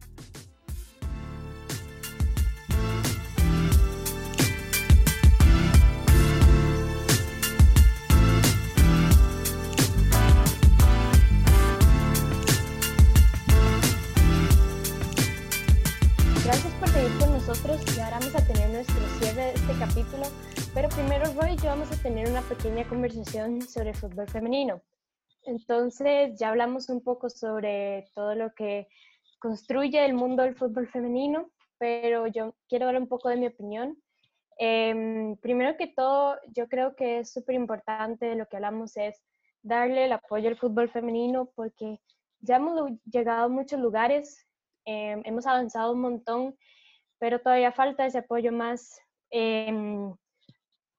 Pequeña 22.64 22.88
conversación 22.88 23.60
sobre 23.60 23.92
fútbol 23.92 24.26
femenino. 24.26 24.80
Entonces, 25.42 26.38
ya 26.38 26.48
hablamos 26.48 26.88
un 26.88 27.02
poco 27.02 27.28
sobre 27.28 28.06
todo 28.14 28.34
lo 28.34 28.54
que 28.54 28.88
construye 29.38 30.02
el 30.02 30.14
mundo 30.14 30.44
del 30.44 30.56
fútbol 30.56 30.88
femenino, 30.88 31.50
pero 31.76 32.26
yo 32.26 32.54
quiero 32.66 32.86
dar 32.86 32.96
un 32.96 33.06
poco 33.06 33.28
de 33.28 33.36
mi 33.36 33.48
opinión. 33.48 34.02
Em, 34.56 35.36
primero 35.42 35.76
que 35.76 35.88
todo, 35.88 36.38
yo 36.56 36.66
creo 36.66 36.96
que 36.96 37.18
es 37.18 37.34
súper 37.34 37.54
importante 37.54 38.34
lo 38.34 38.46
que 38.46 38.56
hablamos 38.56 38.96
es 38.96 39.22
darle 39.60 40.06
el 40.06 40.12
apoyo 40.12 40.48
al 40.48 40.56
fútbol 40.56 40.88
femenino 40.88 41.50
porque 41.54 42.00
ya 42.40 42.56
hemos 42.56 42.92
llegado 43.04 43.44
a 43.44 43.48
muchos 43.48 43.78
lugares, 43.78 44.46
em, 44.86 45.20
hemos 45.26 45.46
avanzado 45.46 45.92
un 45.92 46.00
montón, 46.00 46.56
pero 47.18 47.40
todavía 47.40 47.72
falta 47.72 48.06
ese 48.06 48.20
apoyo 48.20 48.52
más. 48.52 48.98
Em, 49.28 50.14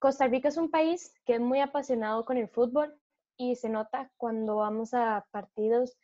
Costa 0.05 0.27
Rica 0.27 0.49
es 0.49 0.57
un 0.57 0.69
país 0.69 1.11
que 1.25 1.33
es 1.33 1.41
muy 1.41 1.61
apasionado 1.61 2.25
con 2.25 2.37
el 2.37 2.47
fútbol 2.47 2.95
y 3.37 3.55
se 3.55 3.69
nota 3.69 4.11
cuando 4.17 4.57
vamos 4.57 4.93
a 4.93 5.25
partidos 5.31 5.97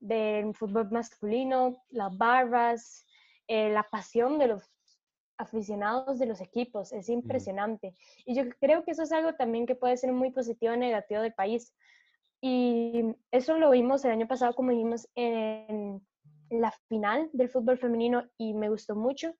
del 0.00 0.56
fútbol 0.56 0.90
masculino, 0.90 1.80
las 1.90 2.18
barras, 2.18 3.06
eh, 3.46 3.70
la 3.70 3.84
pasión 3.84 4.40
de 4.40 4.48
los 4.48 4.68
aficionados 5.38 6.18
de 6.18 6.26
los 6.26 6.40
equipos, 6.40 6.92
es 6.92 7.08
impresionante. 7.08 7.94
Y 8.26 8.34
yo 8.34 8.42
creo 8.58 8.82
que 8.82 8.90
eso 8.90 9.04
es 9.04 9.12
algo 9.12 9.34
también 9.34 9.66
que 9.66 9.76
puede 9.76 9.98
ser 9.98 10.12
muy 10.12 10.32
positivo 10.32 10.72
o 10.72 10.76
negativo 10.76 11.20
del 11.20 11.32
país. 11.32 11.72
Y 12.40 13.04
eso 13.30 13.56
lo 13.56 13.70
vimos 13.70 14.04
el 14.04 14.10
año 14.10 14.26
pasado, 14.26 14.56
como 14.56 14.72
dijimos, 14.72 15.08
en 15.14 16.04
la 16.50 16.72
final 16.88 17.30
del 17.32 17.50
fútbol 17.50 17.78
femenino 17.78 18.24
y 18.36 18.52
me 18.52 18.68
gustó 18.68 18.96
mucho. 18.96 19.32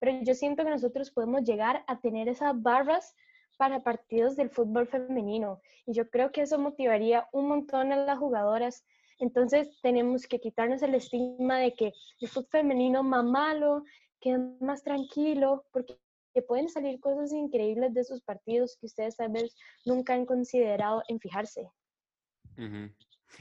Pero 0.00 0.18
yo 0.22 0.34
siento 0.34 0.64
que 0.64 0.70
nosotros 0.70 1.12
podemos 1.12 1.44
llegar 1.44 1.84
a 1.86 2.00
tener 2.00 2.28
esas 2.28 2.60
barras 2.60 3.14
para 3.56 3.82
partidos 3.82 4.36
del 4.36 4.50
fútbol 4.50 4.86
femenino. 4.86 5.60
Y 5.86 5.94
yo 5.94 6.08
creo 6.08 6.32
que 6.32 6.42
eso 6.42 6.58
motivaría 6.58 7.28
un 7.32 7.48
montón 7.48 7.92
a 7.92 7.96
las 7.96 8.18
jugadoras. 8.18 8.84
Entonces 9.18 9.70
tenemos 9.82 10.26
que 10.26 10.40
quitarnos 10.40 10.82
el 10.82 10.94
estigma 10.94 11.58
de 11.58 11.74
que 11.74 11.92
el 12.20 12.28
fútbol 12.28 12.48
femenino 12.50 13.02
más 13.02 13.24
malo, 13.24 13.84
que 14.20 14.32
es 14.32 14.38
más 14.60 14.82
tranquilo, 14.82 15.64
porque 15.72 15.96
que 16.32 16.42
pueden 16.42 16.68
salir 16.68 16.98
cosas 17.00 17.32
increíbles 17.32 17.92
de 17.94 18.00
esos 18.00 18.22
partidos 18.22 18.76
que 18.80 18.86
ustedes 18.86 19.16
tal 19.16 19.30
vez 19.32 19.54
nunca 19.84 20.14
han 20.14 20.24
considerado 20.24 21.02
en 21.08 21.20
fijarse. 21.20 21.68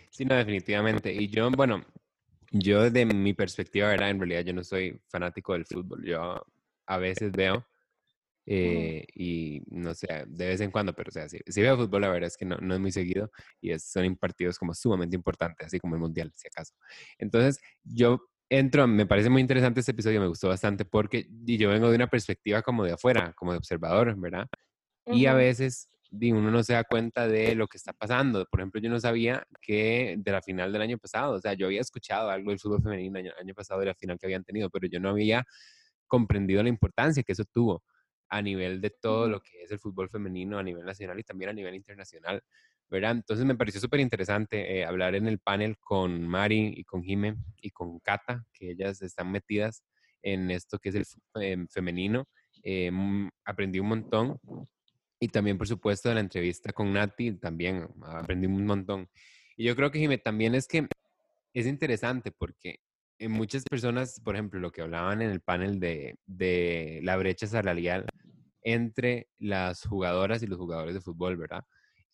Sí, 0.09 0.25
no, 0.25 0.35
definitivamente. 0.35 1.13
Y 1.13 1.29
yo, 1.29 1.49
bueno, 1.51 1.83
yo 2.51 2.89
de 2.89 3.05
mi 3.05 3.33
perspectiva, 3.33 3.89
¿verdad? 3.89 4.09
En 4.09 4.19
realidad 4.19 4.41
yo 4.41 4.53
no 4.53 4.63
soy 4.63 4.99
fanático 5.07 5.53
del 5.53 5.65
fútbol. 5.65 6.03
Yo 6.05 6.45
a 6.85 6.97
veces 6.97 7.31
veo 7.31 7.65
eh, 8.45 9.05
y 9.15 9.61
no 9.67 9.93
sé, 9.93 10.07
de 10.27 10.47
vez 10.47 10.61
en 10.61 10.71
cuando, 10.71 10.93
pero 10.93 11.09
o 11.09 11.11
sea, 11.11 11.29
si, 11.29 11.39
si 11.45 11.61
veo 11.61 11.77
fútbol, 11.77 12.01
la 12.01 12.09
verdad 12.09 12.27
es 12.27 12.37
que 12.37 12.45
no, 12.45 12.57
no 12.57 12.73
es 12.73 12.79
muy 12.79 12.91
seguido 12.91 13.31
y 13.61 13.71
es, 13.71 13.83
son 13.83 14.15
partidos 14.15 14.57
como 14.57 14.73
sumamente 14.73 15.15
importantes, 15.15 15.67
así 15.67 15.79
como 15.79 15.95
el 15.95 16.01
Mundial, 16.01 16.31
si 16.35 16.47
acaso. 16.47 16.73
Entonces, 17.17 17.59
yo 17.83 18.21
entro, 18.49 18.87
me 18.87 19.05
parece 19.05 19.29
muy 19.29 19.41
interesante 19.41 19.79
este 19.79 19.93
episodio, 19.93 20.19
me 20.19 20.27
gustó 20.27 20.49
bastante 20.49 20.85
porque 20.85 21.27
y 21.45 21.57
yo 21.57 21.69
vengo 21.69 21.89
de 21.89 21.95
una 21.95 22.07
perspectiva 22.07 22.61
como 22.61 22.83
de 22.83 22.93
afuera, 22.93 23.33
como 23.35 23.51
de 23.51 23.57
observador, 23.57 24.15
¿verdad? 24.19 24.47
Y 25.05 25.25
a 25.25 25.33
veces 25.33 25.89
uno 26.11 26.51
no 26.51 26.63
se 26.63 26.73
da 26.73 26.83
cuenta 26.83 27.27
de 27.27 27.55
lo 27.55 27.67
que 27.67 27.77
está 27.77 27.93
pasando. 27.93 28.45
Por 28.45 28.59
ejemplo, 28.59 28.81
yo 28.81 28.89
no 28.89 28.99
sabía 28.99 29.45
que 29.61 30.15
de 30.17 30.31
la 30.31 30.41
final 30.41 30.71
del 30.73 30.81
año 30.81 30.97
pasado, 30.97 31.35
o 31.35 31.39
sea, 31.39 31.53
yo 31.53 31.67
había 31.67 31.81
escuchado 31.81 32.29
algo 32.29 32.51
del 32.51 32.59
fútbol 32.59 32.83
femenino 32.83 33.19
el 33.19 33.27
año, 33.27 33.33
año 33.39 33.53
pasado 33.53 33.79
de 33.79 33.87
la 33.87 33.95
final 33.95 34.17
que 34.19 34.27
habían 34.27 34.43
tenido, 34.43 34.69
pero 34.69 34.87
yo 34.87 34.99
no 34.99 35.09
había 35.09 35.45
comprendido 36.07 36.61
la 36.61 36.69
importancia 36.69 37.23
que 37.23 37.31
eso 37.31 37.45
tuvo 37.45 37.83
a 38.31 38.41
nivel 38.41 38.79
de 38.79 38.89
todo 38.89 39.27
lo 39.27 39.41
que 39.41 39.61
es 39.61 39.71
el 39.71 39.79
fútbol 39.79 40.09
femenino 40.09 40.57
a 40.57 40.63
nivel 40.63 40.85
nacional 40.85 41.19
y 41.19 41.23
también 41.23 41.49
a 41.49 41.53
nivel 41.53 41.75
internacional, 41.75 42.41
¿verdad? 42.89 43.11
Entonces 43.11 43.45
me 43.45 43.55
pareció 43.55 43.81
súper 43.81 43.99
interesante 43.99 44.79
eh, 44.79 44.85
hablar 44.85 45.15
en 45.15 45.27
el 45.27 45.39
panel 45.39 45.77
con 45.77 46.25
Mari 46.25 46.73
y 46.77 46.85
con 46.85 47.03
Jime 47.03 47.35
y 47.61 47.71
con 47.71 47.99
Cata, 47.99 48.45
que 48.53 48.71
ellas 48.71 49.01
están 49.01 49.31
metidas 49.31 49.83
en 50.21 50.49
esto 50.49 50.79
que 50.79 50.89
es 50.89 50.95
el 50.95 51.05
em, 51.43 51.67
femenino. 51.67 52.25
Eh, 52.63 52.89
mm, 52.89 53.29
aprendí 53.43 53.79
un 53.79 53.89
montón 53.89 54.39
y 55.19 55.27
también, 55.27 55.57
por 55.57 55.67
supuesto, 55.67 56.07
de 56.07 56.15
la 56.15 56.21
entrevista 56.21 56.71
con 56.71 56.93
Nati, 56.93 57.33
también 57.33 57.87
aprendí 58.01 58.47
un 58.47 58.65
montón. 58.65 59.09
Y 59.57 59.65
yo 59.65 59.75
creo 59.75 59.91
que, 59.91 59.99
Jime, 59.99 60.17
también 60.17 60.55
es 60.55 60.67
que 60.67 60.87
es 61.53 61.67
interesante 61.67 62.31
porque 62.31 62.79
en 63.21 63.31
muchas 63.31 63.63
personas, 63.63 64.19
por 64.19 64.35
ejemplo, 64.35 64.59
lo 64.59 64.71
que 64.71 64.81
hablaban 64.81 65.21
en 65.21 65.29
el 65.29 65.41
panel 65.41 65.79
de, 65.79 66.17
de 66.25 66.99
la 67.03 67.17
brecha 67.17 67.45
salarial 67.45 68.07
entre 68.63 69.27
las 69.37 69.85
jugadoras 69.85 70.41
y 70.41 70.47
los 70.47 70.57
jugadores 70.57 70.95
de 70.95 71.01
fútbol, 71.01 71.37
¿verdad? 71.37 71.63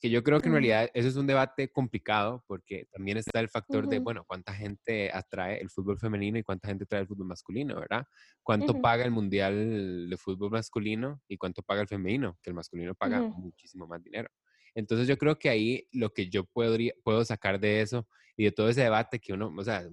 Que 0.01 0.09
yo 0.09 0.21
creo 0.21 0.41
que 0.41 0.47
en 0.47 0.53
realidad 0.53 0.89
eso 0.93 1.07
es 1.07 1.15
un 1.15 1.25
debate 1.25 1.71
complicado 1.71 2.43
porque 2.45 2.87
también 2.91 3.17
está 3.17 3.39
el 3.39 3.49
factor 3.49 3.87
de, 3.87 3.99
bueno, 3.99 4.25
cuánta 4.27 4.53
gente 4.53 5.09
atrae 5.11 5.59
el 5.59 5.69
fútbol 5.69 5.97
femenino 5.97 6.37
y 6.37 6.43
cuánta 6.43 6.67
gente 6.67 6.85
trae 6.85 7.01
el 7.01 7.07
fútbol 7.07 7.27
masculino, 7.27 7.79
¿verdad? 7.79 8.05
¿Cuánto 8.43 8.79
paga 8.79 9.05
el 9.05 9.11
mundial 9.11 10.09
de 10.09 10.17
fútbol 10.17 10.51
masculino 10.51 11.21
y 11.27 11.37
cuánto 11.37 11.63
paga 11.63 11.81
el 11.81 11.87
femenino? 11.87 12.37
Que 12.43 12.49
el 12.49 12.53
masculino 12.53 12.93
paga 12.95 13.21
muchísimo 13.21 13.87
más 13.87 14.03
dinero. 14.03 14.29
Entonces 14.77 15.07
yo 15.07 15.17
creo 15.17 15.39
que 15.39 15.49
ahí 15.49 15.87
lo 15.91 16.13
que 16.13 16.29
yo 16.29 16.45
podría, 16.45 16.93
puedo 17.03 17.25
sacar 17.25 17.59
de 17.59 17.81
eso 17.81 18.07
y 18.37 18.43
de 18.43 18.51
todo 18.51 18.69
ese 18.69 18.83
debate 18.83 19.19
que 19.19 19.33
uno, 19.33 19.51
o 19.57 19.63
sea, 19.63 19.83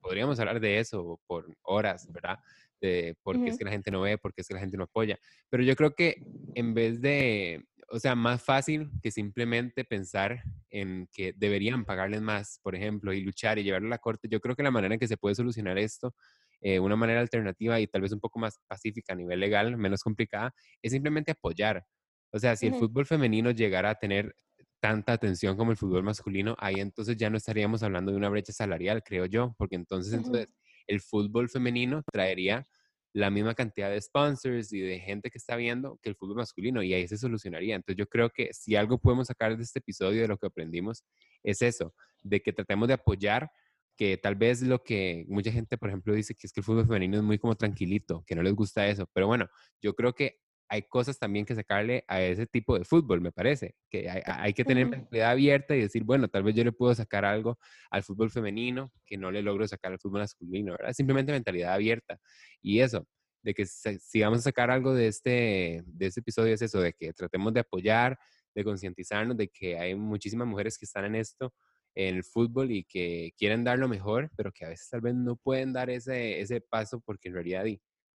podríamos 0.00 0.40
hablar 0.40 0.58
de 0.58 0.80
eso 0.80 1.20
por 1.28 1.56
horas, 1.62 2.08
¿verdad? 2.12 2.38
De 2.80 3.16
por 3.22 3.40
qué 3.40 3.50
es 3.50 3.56
que 3.56 3.64
la 3.64 3.70
gente 3.70 3.92
no 3.92 4.00
ve, 4.00 4.18
por 4.18 4.34
qué 4.34 4.40
es 4.40 4.48
que 4.48 4.54
la 4.54 4.58
gente 4.60 4.76
no 4.76 4.82
apoya. 4.82 5.16
Pero 5.48 5.62
yo 5.62 5.76
creo 5.76 5.94
que 5.94 6.16
en 6.54 6.74
vez 6.74 7.00
de, 7.00 7.64
o 7.88 8.00
sea, 8.00 8.16
más 8.16 8.42
fácil 8.42 8.90
que 9.00 9.12
simplemente 9.12 9.84
pensar 9.84 10.42
en 10.70 11.08
que 11.12 11.32
deberían 11.36 11.84
pagarles 11.84 12.20
más, 12.20 12.58
por 12.64 12.74
ejemplo, 12.74 13.12
y 13.12 13.20
luchar 13.20 13.60
y 13.60 13.62
llevarlo 13.62 13.86
a 13.86 13.90
la 13.90 13.98
corte, 13.98 14.26
yo 14.28 14.40
creo 14.40 14.56
que 14.56 14.64
la 14.64 14.72
manera 14.72 14.94
en 14.94 14.98
que 15.00 15.06
se 15.06 15.16
puede 15.16 15.36
solucionar 15.36 15.78
esto, 15.78 16.16
eh, 16.60 16.80
una 16.80 16.96
manera 16.96 17.20
alternativa 17.20 17.78
y 17.78 17.86
tal 17.86 18.02
vez 18.02 18.10
un 18.10 18.18
poco 18.18 18.40
más 18.40 18.58
pacífica 18.66 19.12
a 19.12 19.16
nivel 19.16 19.38
legal, 19.38 19.76
menos 19.76 20.02
complicada, 20.02 20.52
es 20.82 20.90
simplemente 20.90 21.30
apoyar. 21.30 21.84
O 22.32 22.38
sea, 22.38 22.56
si 22.56 22.66
el 22.66 22.74
fútbol 22.74 23.06
femenino 23.06 23.50
llegara 23.50 23.90
a 23.90 23.94
tener 23.94 24.34
tanta 24.80 25.12
atención 25.12 25.56
como 25.56 25.70
el 25.70 25.76
fútbol 25.76 26.02
masculino, 26.02 26.56
ahí 26.58 26.76
entonces 26.78 27.16
ya 27.16 27.30
no 27.30 27.36
estaríamos 27.36 27.82
hablando 27.82 28.10
de 28.10 28.16
una 28.16 28.28
brecha 28.28 28.52
salarial, 28.52 29.02
creo 29.04 29.26
yo, 29.26 29.54
porque 29.58 29.76
entonces, 29.76 30.12
entonces 30.14 30.48
el 30.86 31.00
fútbol 31.00 31.48
femenino 31.48 32.02
traería 32.10 32.66
la 33.14 33.30
misma 33.30 33.54
cantidad 33.54 33.90
de 33.90 34.00
sponsors 34.00 34.72
y 34.72 34.80
de 34.80 34.98
gente 34.98 35.30
que 35.30 35.38
está 35.38 35.56
viendo 35.56 35.98
que 36.02 36.08
el 36.08 36.16
fútbol 36.16 36.36
masculino 36.36 36.82
y 36.82 36.94
ahí 36.94 37.06
se 37.06 37.18
solucionaría. 37.18 37.76
Entonces 37.76 37.98
yo 37.98 38.06
creo 38.06 38.30
que 38.30 38.48
si 38.52 38.74
algo 38.74 38.98
podemos 38.98 39.26
sacar 39.26 39.56
de 39.56 39.62
este 39.62 39.80
episodio 39.80 40.22
de 40.22 40.28
lo 40.28 40.38
que 40.38 40.46
aprendimos 40.46 41.04
es 41.42 41.60
eso, 41.60 41.94
de 42.22 42.40
que 42.40 42.52
tratemos 42.52 42.88
de 42.88 42.94
apoyar 42.94 43.50
que 43.96 44.16
tal 44.16 44.34
vez 44.34 44.62
lo 44.62 44.82
que 44.82 45.26
mucha 45.28 45.52
gente, 45.52 45.76
por 45.76 45.90
ejemplo, 45.90 46.14
dice 46.14 46.34
que 46.34 46.46
es 46.46 46.52
que 46.52 46.60
el 46.60 46.64
fútbol 46.64 46.86
femenino 46.86 47.18
es 47.18 47.22
muy 47.22 47.38
como 47.38 47.54
tranquilito, 47.54 48.24
que 48.26 48.34
no 48.34 48.42
les 48.42 48.54
gusta 48.54 48.88
eso, 48.88 49.06
pero 49.12 49.26
bueno, 49.26 49.46
yo 49.82 49.94
creo 49.94 50.14
que 50.14 50.38
hay 50.72 50.84
cosas 50.84 51.18
también 51.18 51.44
que 51.44 51.54
sacarle 51.54 52.02
a 52.08 52.22
ese 52.22 52.46
tipo 52.46 52.78
de 52.78 52.86
fútbol, 52.86 53.20
me 53.20 53.30
parece, 53.30 53.74
que 53.90 54.08
hay, 54.08 54.54
que 54.54 54.64
tener 54.64 54.86
mentalidad 54.86 55.32
abierta 55.32 55.76
y 55.76 55.82
decir, 55.82 56.02
bueno, 56.02 56.28
tal 56.28 56.44
vez 56.44 56.54
yo 56.54 56.64
le 56.64 56.72
puedo 56.72 56.94
sacar 56.94 57.26
algo 57.26 57.58
al 57.90 58.02
fútbol 58.02 58.30
femenino 58.30 58.90
que 59.04 59.18
no 59.18 59.30
le 59.30 59.42
logro 59.42 59.68
sacar 59.68 59.92
al 59.92 59.98
fútbol 59.98 60.22
masculino, 60.22 60.72
¿verdad? 60.72 60.94
Simplemente 60.94 61.30
mentalidad 61.30 61.74
abierta. 61.74 62.18
Y 62.62 62.80
eso, 62.80 63.06
de 63.42 63.52
que 63.52 63.66
si 63.66 64.22
vamos 64.22 64.38
a 64.38 64.42
sacar 64.44 64.70
algo 64.70 64.94
de 64.94 65.08
este, 65.08 65.82
de 65.84 66.06
este 66.06 66.20
episodio 66.20 66.54
es 66.54 66.62
eso, 66.62 66.80
de 66.80 66.94
que 66.94 67.12
tratemos 67.12 67.52
de 67.52 67.60
apoyar, 67.60 68.18
de 68.54 68.64
concientizarnos 68.64 69.36
de 69.36 69.48
que 69.48 69.78
hay 69.78 69.94
muchísimas 69.94 70.48
mujeres 70.48 70.78
que 70.78 70.86
están 70.86 71.04
en 71.04 71.16
esto, 71.16 71.52
en 71.94 72.16
el 72.16 72.24
fútbol 72.24 72.70
y 72.70 72.84
que 72.84 73.34
quieren 73.36 73.62
dar 73.62 73.78
lo 73.78 73.88
mejor, 73.88 74.30
pero 74.38 74.50
que 74.50 74.64
a 74.64 74.70
veces 74.70 74.88
tal 74.88 75.02
vez 75.02 75.14
no 75.14 75.36
pueden 75.36 75.74
dar 75.74 75.90
ese, 75.90 76.40
ese 76.40 76.62
paso 76.62 77.02
porque 77.04 77.28
en 77.28 77.34
realidad 77.34 77.66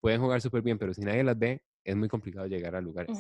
pueden 0.02 0.22
jugar 0.22 0.42
súper 0.42 0.64
bien, 0.64 0.80
pero 0.80 0.96
si 0.96 1.02
nadie 1.02 1.24
las 1.24 1.38
ve, 1.38 1.62
es 1.88 1.96
muy 1.96 2.10
complicado 2.10 2.48
llegar 2.48 2.76
a 2.76 2.82
lugares. 2.82 3.18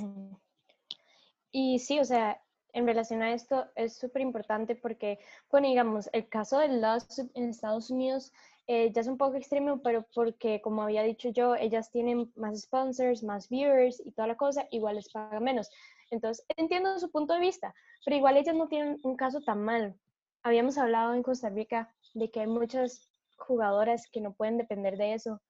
Y 1.52 1.80
sí, 1.80 2.00
o 2.00 2.06
sea, 2.06 2.42
en 2.74 2.86
relación 2.86 3.22
a 3.22 3.34
esto 3.34 3.66
es 3.76 3.98
súper 3.98 4.22
importante 4.22 4.76
porque, 4.76 5.20
bueno, 5.50 5.68
digamos, 5.68 6.10
el 6.12 6.28
caso 6.28 6.60
de 6.60 6.68
las 6.68 7.18
en 7.18 7.50
Estados 7.50 7.90
Unidos 7.90 8.34
eh, 8.68 8.92
ya 8.92 9.00
es 9.00 9.08
un 9.08 9.18
poco 9.18 9.38
extremo, 9.38 9.82
pero 9.82 10.06
porque, 10.14 10.62
como 10.62 10.84
había 10.84 11.02
dicho 11.04 11.30
yo, 11.30 11.56
ellas 11.56 11.90
tienen 11.90 12.32
más 12.36 12.60
sponsors, 12.60 13.24
más 13.24 13.48
viewers 13.48 14.06
y 14.06 14.12
toda 14.12 14.28
la 14.28 14.36
cosa, 14.36 14.68
igual 14.70 14.98
les 14.98 15.10
pagan 15.10 15.44
menos. 15.44 15.70
Entonces, 16.12 16.46
entiendo 16.58 17.00
su 17.00 17.10
punto 17.10 17.34
de 17.34 17.40
vista, 17.40 17.74
pero 18.04 18.18
igual 18.18 18.36
ellas 18.36 18.56
no 18.56 18.68
tienen 18.68 19.00
un 19.04 19.16
caso 19.16 19.40
tan 19.40 19.64
mal. 19.64 19.96
Habíamos 20.44 20.78
hablado 20.78 21.14
en 21.14 21.24
Costa 21.24 21.50
Rica 21.50 21.96
de 22.14 22.30
que 22.30 22.42
hay 22.42 22.48
muchas 22.48 23.10
jugadoras 23.38 24.10
que 24.12 24.20
no 24.20 24.34
pueden 24.34 24.58
depender 24.58 24.98
de 24.98 25.14
eso. 25.14 25.42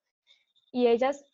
Y 0.71 0.85
ellas, 0.85 1.25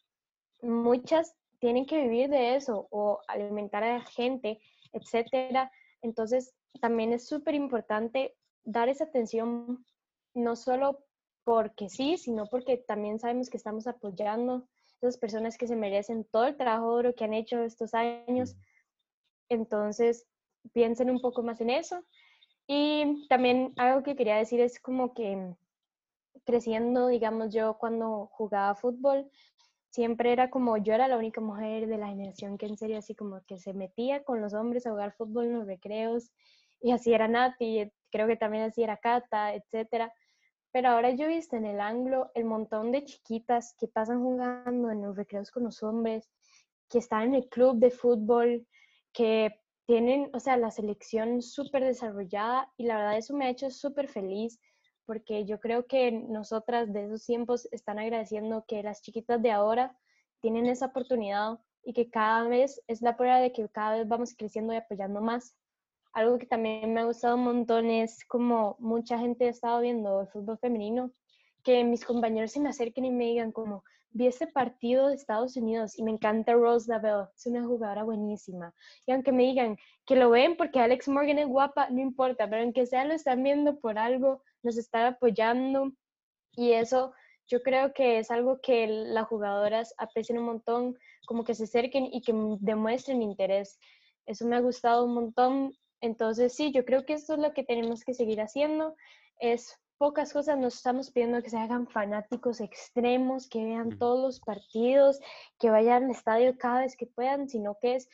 muchas 0.61 1.35
tienen 1.63 1.85
que 1.85 2.01
vivir 2.01 2.29
de 2.29 2.57
eso 2.57 2.89
o 2.91 3.21
alimentar 3.25 3.85
a 3.85 3.99
la 3.99 4.03
gente, 4.03 4.59
etcétera. 4.91 5.71
Entonces, 6.01 6.53
también 6.81 7.13
es 7.13 7.25
súper 7.25 7.55
importante 7.55 8.35
dar 8.65 8.89
esa 8.89 9.05
atención, 9.05 9.85
no 10.33 10.57
solo 10.57 11.05
porque 11.45 11.87
sí, 11.87 12.17
sino 12.17 12.47
porque 12.47 12.75
también 12.75 13.17
sabemos 13.17 13.49
que 13.49 13.55
estamos 13.55 13.87
apoyando 13.87 14.55
a 14.55 14.67
esas 14.99 15.17
personas 15.17 15.57
que 15.57 15.67
se 15.67 15.77
merecen 15.77 16.25
todo 16.25 16.47
el 16.47 16.57
trabajo 16.57 16.97
duro 16.97 17.15
que 17.15 17.23
han 17.23 17.33
hecho 17.33 17.63
estos 17.63 17.93
años. 17.93 18.57
Entonces, 19.47 20.27
piensen 20.73 21.09
un 21.09 21.21
poco 21.21 21.43
más 21.43 21.61
en 21.61 21.69
eso. 21.69 22.03
Y 22.67 23.25
también 23.29 23.71
algo 23.77 24.03
que 24.03 24.17
quería 24.17 24.35
decir 24.35 24.59
es 24.59 24.81
como 24.81 25.13
que 25.13 25.55
creciendo, 26.43 27.07
digamos, 27.07 27.53
yo 27.53 27.77
cuando 27.77 28.27
jugaba 28.33 28.75
fútbol, 28.75 29.31
siempre 29.93 30.33
era 30.33 30.49
como 30.49 30.77
yo 30.77 30.93
era 30.95 31.07
la 31.07 31.17
única 31.17 31.39
mujer 31.39 31.85
de 31.85 31.99
la 31.99 32.07
generación 32.07 32.57
que 32.57 32.65
en 32.65 32.77
serio 32.77 32.97
así 32.97 33.13
como 33.13 33.41
que 33.45 33.59
se 33.59 33.73
metía 33.73 34.23
con 34.23 34.41
los 34.41 34.55
hombres 34.55 34.87
a 34.87 34.89
jugar 34.89 35.13
fútbol 35.13 35.45
en 35.45 35.59
los 35.59 35.67
recreos 35.67 36.31
y 36.81 36.91
así 36.91 37.13
era 37.13 37.27
Nati, 37.27 37.91
creo 38.11 38.27
que 38.27 38.35
también 38.35 38.63
así 38.63 38.81
era 38.81 38.97
Cata, 38.97 39.53
etcétera. 39.53 40.11
Pero 40.71 40.89
ahora 40.89 41.11
yo 41.11 41.25
he 41.25 41.27
visto 41.27 41.55
en 41.55 41.65
el 41.65 41.79
ángulo 41.79 42.31
el 42.33 42.45
montón 42.45 42.91
de 42.91 43.05
chiquitas 43.05 43.75
que 43.77 43.87
pasan 43.87 44.21
jugando 44.21 44.89
en 44.89 45.03
los 45.03 45.15
recreos 45.15 45.51
con 45.51 45.63
los 45.63 45.83
hombres, 45.83 46.27
que 46.89 46.97
están 46.97 47.27
en 47.27 47.35
el 47.35 47.47
club 47.47 47.77
de 47.77 47.91
fútbol, 47.91 48.67
que 49.13 49.61
tienen, 49.85 50.31
o 50.33 50.39
sea, 50.39 50.57
la 50.57 50.71
selección 50.71 51.43
súper 51.43 51.83
desarrollada 51.83 52.69
y 52.77 52.85
la 52.87 52.97
verdad 52.97 53.17
eso 53.17 53.35
me 53.35 53.45
ha 53.45 53.49
hecho 53.51 53.69
súper 53.69 54.07
feliz 54.07 54.59
porque 55.05 55.45
yo 55.45 55.59
creo 55.59 55.85
que 55.85 56.11
nosotras 56.11 56.91
de 56.93 57.05
esos 57.05 57.25
tiempos 57.25 57.67
están 57.71 57.99
agradeciendo 57.99 58.65
que 58.67 58.83
las 58.83 59.01
chiquitas 59.01 59.41
de 59.41 59.51
ahora 59.51 59.97
tienen 60.39 60.65
esa 60.65 60.87
oportunidad 60.87 61.59
y 61.83 61.93
que 61.93 62.09
cada 62.09 62.47
vez 62.47 62.81
es 62.87 63.01
la 63.01 63.17
prueba 63.17 63.39
de 63.39 63.51
que 63.51 63.67
cada 63.69 63.97
vez 63.97 64.07
vamos 64.07 64.35
creciendo 64.35 64.73
y 64.73 64.77
apoyando 64.77 65.21
más. 65.21 65.55
Algo 66.13 66.37
que 66.37 66.45
también 66.45 66.93
me 66.93 67.01
ha 67.01 67.05
gustado 67.05 67.35
un 67.35 67.43
montón 67.43 67.89
es 67.89 68.23
como 68.25 68.75
mucha 68.79 69.17
gente 69.17 69.45
ha 69.45 69.49
estado 69.49 69.81
viendo 69.81 70.21
el 70.21 70.27
fútbol 70.27 70.57
femenino, 70.59 71.11
que 71.63 71.83
mis 71.83 72.05
compañeros 72.05 72.51
se 72.51 72.59
me 72.59 72.69
acerquen 72.69 73.05
y 73.05 73.11
me 73.11 73.25
digan 73.25 73.51
como, 73.51 73.83
vi 74.13 74.27
este 74.27 74.47
partido 74.47 75.07
de 75.07 75.15
Estados 75.15 75.57
Unidos 75.57 75.97
y 75.97 76.03
me 76.03 76.11
encanta 76.11 76.53
Rose 76.53 76.89
Lavelle, 76.89 77.29
es 77.35 77.45
una 77.47 77.65
jugadora 77.65 78.03
buenísima. 78.03 78.73
Y 79.07 79.11
aunque 79.11 79.31
me 79.31 79.43
digan 79.43 79.77
que 80.05 80.15
lo 80.15 80.29
ven 80.29 80.55
porque 80.55 80.79
Alex 80.79 81.07
Morgan 81.07 81.39
es 81.39 81.47
guapa, 81.47 81.89
no 81.89 81.99
importa, 81.99 82.47
pero 82.47 82.61
aunque 82.61 82.85
sea 82.85 83.05
lo 83.05 83.13
están 83.13 83.41
viendo 83.41 83.79
por 83.79 83.97
algo, 83.97 84.43
nos 84.63 84.77
están 84.77 85.05
apoyando 85.05 85.91
y 86.55 86.71
eso 86.71 87.13
yo 87.47 87.61
creo 87.61 87.93
que 87.93 88.19
es 88.19 88.31
algo 88.31 88.61
que 88.61 88.87
las 88.87 89.27
jugadoras 89.27 89.93
aprecian 89.97 90.39
un 90.39 90.45
montón, 90.45 90.97
como 91.25 91.43
que 91.43 91.55
se 91.55 91.65
acerquen 91.65 92.05
y 92.05 92.21
que 92.21 92.33
demuestren 92.59 93.21
interés. 93.21 93.79
Eso 94.25 94.45
me 94.45 94.55
ha 94.55 94.61
gustado 94.61 95.05
un 95.05 95.13
montón. 95.13 95.73
Entonces, 96.01 96.55
sí, 96.55 96.71
yo 96.71 96.85
creo 96.85 97.05
que 97.05 97.13
esto 97.13 97.33
es 97.33 97.39
lo 97.39 97.53
que 97.53 97.63
tenemos 97.63 98.03
que 98.03 98.13
seguir 98.13 98.41
haciendo. 98.41 98.95
Es 99.39 99.77
pocas 99.97 100.33
cosas, 100.33 100.57
nos 100.57 100.75
estamos 100.75 101.11
pidiendo 101.11 101.41
que 101.41 101.49
se 101.49 101.57
hagan 101.57 101.87
fanáticos 101.87 102.61
extremos, 102.61 103.47
que 103.47 103.63
vean 103.63 103.97
todos 103.97 104.21
los 104.21 104.39
partidos, 104.39 105.19
que 105.59 105.69
vayan 105.69 106.05
al 106.05 106.11
estadio 106.11 106.57
cada 106.57 106.81
vez 106.81 106.95
que 106.95 107.05
puedan, 107.05 107.49
sino 107.49 107.77
que 107.79 107.95
es, 107.95 108.09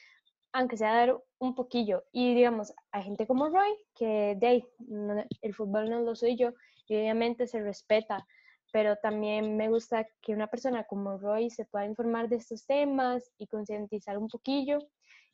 aunque 0.52 0.78
sea 0.78 0.94
dar 0.94 1.18
un 1.40 1.56
poquillo. 1.56 2.04
Y 2.12 2.36
digamos, 2.36 2.74
hay 2.92 3.04
gente 3.04 3.28
como 3.28 3.50
Roy, 3.50 3.70
que 3.96 4.36
de 4.40 4.66
el 5.42 5.54
fútbol 5.54 5.90
no 5.90 6.02
lo 6.02 6.16
soy 6.16 6.36
yo, 6.36 6.54
y 6.88 6.96
obviamente 6.96 7.48
se 7.48 7.62
respeta, 7.62 8.26
pero 8.72 8.96
también 8.98 9.58
me 9.58 9.70
gusta 9.70 10.08
que 10.22 10.34
una 10.34 10.48
persona 10.48 10.84
como 10.84 11.18
Roy 11.18 11.50
se 11.50 11.66
pueda 11.66 11.86
informar 11.86 12.30
de 12.30 12.38
estos 12.38 12.66
temas 12.66 13.32
y 13.38 13.48
concientizar 13.48 14.18
un 14.18 14.28
poquillo 14.28 14.80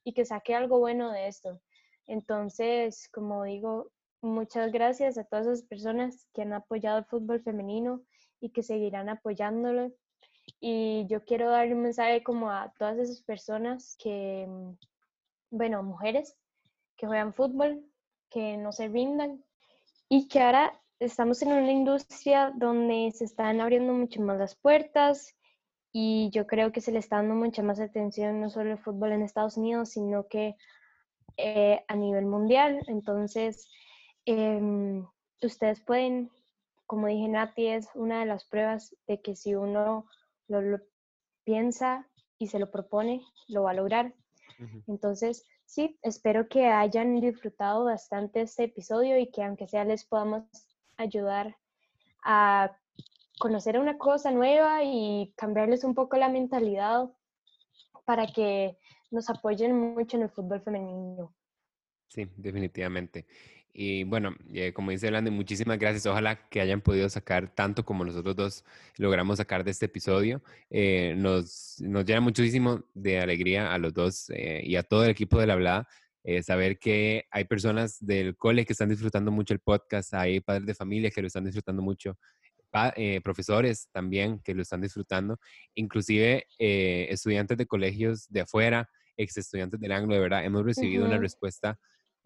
y 0.03 0.13
que 0.13 0.25
saque 0.25 0.53
algo 0.53 0.79
bueno 0.79 1.11
de 1.11 1.27
esto. 1.27 1.61
Entonces, 2.07 3.09
como 3.11 3.43
digo, 3.43 3.91
muchas 4.21 4.71
gracias 4.71 5.17
a 5.17 5.23
todas 5.23 5.47
esas 5.47 5.63
personas 5.63 6.27
que 6.33 6.43
han 6.43 6.53
apoyado 6.53 6.99
el 6.99 7.05
fútbol 7.05 7.41
femenino 7.41 8.03
y 8.39 8.49
que 8.49 8.63
seguirán 8.63 9.09
apoyándolo. 9.09 9.91
Y 10.59 11.07
yo 11.07 11.23
quiero 11.25 11.49
dar 11.49 11.73
un 11.73 11.81
mensaje 11.81 12.23
como 12.23 12.51
a 12.51 12.71
todas 12.77 12.97
esas 12.99 13.21
personas 13.23 13.95
que, 13.97 14.47
bueno, 15.55 15.81
mujeres 15.83 16.35
que 16.97 17.07
juegan 17.07 17.33
fútbol, 17.33 17.83
que 18.29 18.57
no 18.57 18.71
se 18.71 18.89
rindan 18.89 19.43
y 20.09 20.27
que 20.27 20.41
ahora 20.41 20.81
estamos 20.99 21.41
en 21.41 21.53
una 21.53 21.71
industria 21.71 22.51
donde 22.55 23.11
se 23.13 23.23
están 23.23 23.61
abriendo 23.61 23.93
mucho 23.93 24.21
más 24.21 24.37
las 24.37 24.55
puertas 24.55 25.35
y 25.93 26.29
yo 26.31 26.45
creo 26.45 26.73
que 26.73 26.81
se 26.81 26.91
le 26.91 26.99
está 26.99 27.17
dando 27.17 27.35
mucha 27.35 27.63
más 27.63 27.79
atención 27.79 28.41
no 28.41 28.49
solo 28.49 28.71
al 28.73 28.79
fútbol 28.79 29.13
en 29.13 29.21
Estados 29.21 29.55
Unidos, 29.55 29.91
sino 29.91 30.27
que 30.27 30.55
eh, 31.37 31.83
a 31.87 31.95
nivel 31.95 32.25
mundial. 32.25 32.81
Entonces, 32.87 33.69
em, 34.25 35.05
ustedes 35.41 35.79
pueden, 35.81 36.31
como 36.85 37.07
dije 37.07 37.29
Nati, 37.29 37.67
es 37.67 37.87
una 37.95 38.19
de 38.19 38.25
las 38.25 38.43
pruebas 38.43 38.93
de 39.07 39.21
que 39.21 39.37
si 39.37 39.55
uno 39.55 40.05
lo 40.49 40.79
piensa 41.45 42.09
y 42.37 42.47
se 42.47 42.59
lo 42.59 42.71
propone, 42.71 43.21
lo 43.47 43.63
va 43.63 43.71
a 43.71 43.75
lograr. 43.75 44.13
Entonces, 44.87 45.45
sí, 45.65 45.97
espero 46.01 46.47
que 46.47 46.67
hayan 46.67 47.19
disfrutado 47.19 47.85
bastante 47.85 48.41
este 48.41 48.65
episodio 48.65 49.17
y 49.17 49.31
que 49.31 49.43
aunque 49.43 49.67
sea 49.67 49.83
les 49.83 50.05
podamos 50.05 50.43
ayudar 50.97 51.57
a 52.23 52.77
conocer 53.39 53.79
una 53.79 53.97
cosa 53.97 54.31
nueva 54.31 54.83
y 54.83 55.33
cambiarles 55.35 55.83
un 55.83 55.93
poco 55.93 56.17
la 56.17 56.29
mentalidad 56.29 57.09
para 58.05 58.27
que 58.27 58.77
nos 59.11 59.29
apoyen 59.29 59.75
mucho 59.75 60.17
en 60.17 60.23
el 60.23 60.29
fútbol 60.29 60.61
femenino. 60.61 61.33
Sí, 62.07 62.29
definitivamente. 62.37 63.25
Y 63.77 64.05
bueno, 64.05 64.33
eh, 64.53 64.71
como 64.71 64.91
dice 64.91 65.09
Blande, 65.09 65.31
muchísimas 65.31 65.77
gracias. 65.77 66.05
Ojalá 66.05 66.47
que 66.47 66.61
hayan 66.61 66.79
podido 66.79 67.09
sacar 67.09 67.53
tanto 67.53 67.83
como 67.83 68.05
nosotros 68.05 68.33
dos 68.33 68.63
logramos 68.95 69.37
sacar 69.37 69.65
de 69.65 69.71
este 69.71 69.87
episodio. 69.87 70.41
Eh, 70.69 71.13
nos, 71.17 71.75
nos 71.81 72.05
llena 72.05 72.21
muchísimo 72.21 72.85
de 72.93 73.19
alegría 73.19 73.73
a 73.73 73.77
los 73.77 73.93
dos 73.93 74.29
eh, 74.29 74.61
y 74.63 74.77
a 74.77 74.83
todo 74.83 75.03
el 75.03 75.09
equipo 75.09 75.37
de 75.39 75.47
la 75.47 75.53
Hablada 75.53 75.87
saber 76.41 76.79
que 76.79 77.25
hay 77.29 77.43
personas 77.43 78.03
del 78.03 78.35
cole 78.35 78.65
que 78.65 78.73
están 78.73 78.89
disfrutando 78.89 79.31
mucho 79.31 79.53
el 79.53 79.59
podcast, 79.59 80.11
hay 80.15 80.39
padres 80.39 80.65
de 80.65 80.73
familia 80.73 81.11
que 81.11 81.21
lo 81.21 81.27
están 81.27 81.45
disfrutando 81.45 81.83
mucho, 81.83 82.17
profesores 83.23 83.89
también 83.91 84.39
que 84.39 84.55
lo 84.55 84.63
están 84.63 84.81
disfrutando, 84.81 85.37
inclusive 85.75 86.47
estudiantes 86.57 87.59
de 87.59 87.67
colegios 87.67 88.27
de 88.27 88.41
afuera, 88.41 88.89
ex 89.15 89.37
estudiantes 89.37 89.79
del 89.79 89.91
ángulo, 89.91 90.15
de 90.15 90.21
verdad, 90.21 90.43
hemos 90.43 90.65
recibido 90.65 91.05
una 91.05 91.19
respuesta 91.19 91.77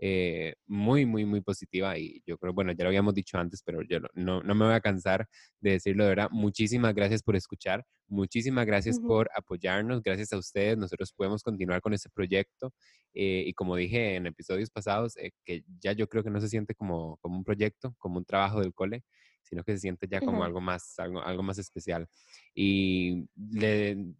eh, 0.01 0.55
muy, 0.65 1.05
muy, 1.05 1.25
muy 1.25 1.41
positiva 1.41 1.97
y 1.97 2.21
yo 2.25 2.37
creo, 2.37 2.53
bueno, 2.53 2.71
ya 2.71 2.83
lo 2.83 2.89
habíamos 2.89 3.13
dicho 3.13 3.37
antes, 3.37 3.61
pero 3.63 3.81
yo 3.83 3.99
no, 4.13 4.41
no 4.41 4.55
me 4.55 4.65
voy 4.65 4.73
a 4.73 4.79
cansar 4.79 5.27
de 5.59 5.71
decirlo 5.71 6.03
de 6.03 6.09
verdad. 6.09 6.29
Muchísimas 6.31 6.93
gracias 6.95 7.21
por 7.21 7.35
escuchar, 7.35 7.83
muchísimas 8.07 8.65
gracias 8.65 8.99
por 8.99 9.29
apoyarnos, 9.35 10.01
gracias 10.01 10.31
a 10.31 10.37
ustedes 10.37 10.77
nosotros 10.77 11.11
podemos 11.13 11.43
continuar 11.43 11.81
con 11.81 11.93
este 11.93 12.09
proyecto 12.09 12.73
eh, 13.13 13.43
y 13.45 13.53
como 13.53 13.75
dije 13.75 14.15
en 14.15 14.27
episodios 14.27 14.69
pasados, 14.69 15.17
eh, 15.17 15.31
que 15.43 15.63
ya 15.81 15.91
yo 15.91 16.07
creo 16.07 16.23
que 16.23 16.29
no 16.29 16.39
se 16.39 16.47
siente 16.47 16.75
como, 16.75 17.17
como 17.17 17.37
un 17.37 17.43
proyecto, 17.43 17.93
como 17.97 18.19
un 18.19 18.25
trabajo 18.25 18.61
del 18.61 18.73
cole, 18.73 19.03
sino 19.49 19.63
que 19.63 19.73
se 19.73 19.79
siente 19.79 20.07
ya 20.07 20.19
como 20.19 20.43
algo 20.43 20.61
más, 20.61 20.99
algo, 20.99 21.21
algo, 21.21 21.41
más 21.41 21.57
especial. 21.57 22.07
Y 22.53 23.27
le, 23.51 24.13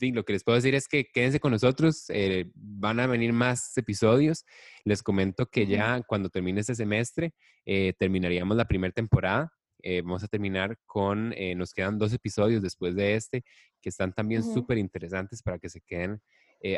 lo 0.00 0.24
que 0.24 0.32
les 0.32 0.44
puedo 0.44 0.56
decir 0.56 0.74
es 0.74 0.88
que 0.88 1.10
quédense 1.12 1.40
con 1.40 1.52
nosotros, 1.52 2.06
eh, 2.08 2.50
van 2.54 3.00
a 3.00 3.06
venir 3.06 3.32
más 3.32 3.76
episodios. 3.76 4.44
Les 4.84 5.02
comento 5.02 5.46
que 5.46 5.66
ya 5.66 6.00
cuando 6.06 6.30
termine 6.30 6.60
este 6.60 6.74
semestre, 6.74 7.34
eh, 7.66 7.92
terminaríamos 7.98 8.56
la 8.56 8.64
primera 8.64 8.92
temporada. 8.92 9.52
Eh, 9.82 10.00
vamos 10.00 10.24
a 10.24 10.28
terminar 10.28 10.78
con, 10.86 11.34
nos 11.56 11.74
quedan 11.74 11.98
dos 11.98 12.12
episodios 12.12 12.62
después 12.62 12.96
de 12.96 13.14
este, 13.14 13.44
que 13.82 13.90
están 13.90 14.12
también 14.14 14.42
súper 14.42 14.78
interesantes 14.78 15.42
para 15.42 15.58
que 15.58 15.68
se 15.68 15.80
queden 15.82 16.20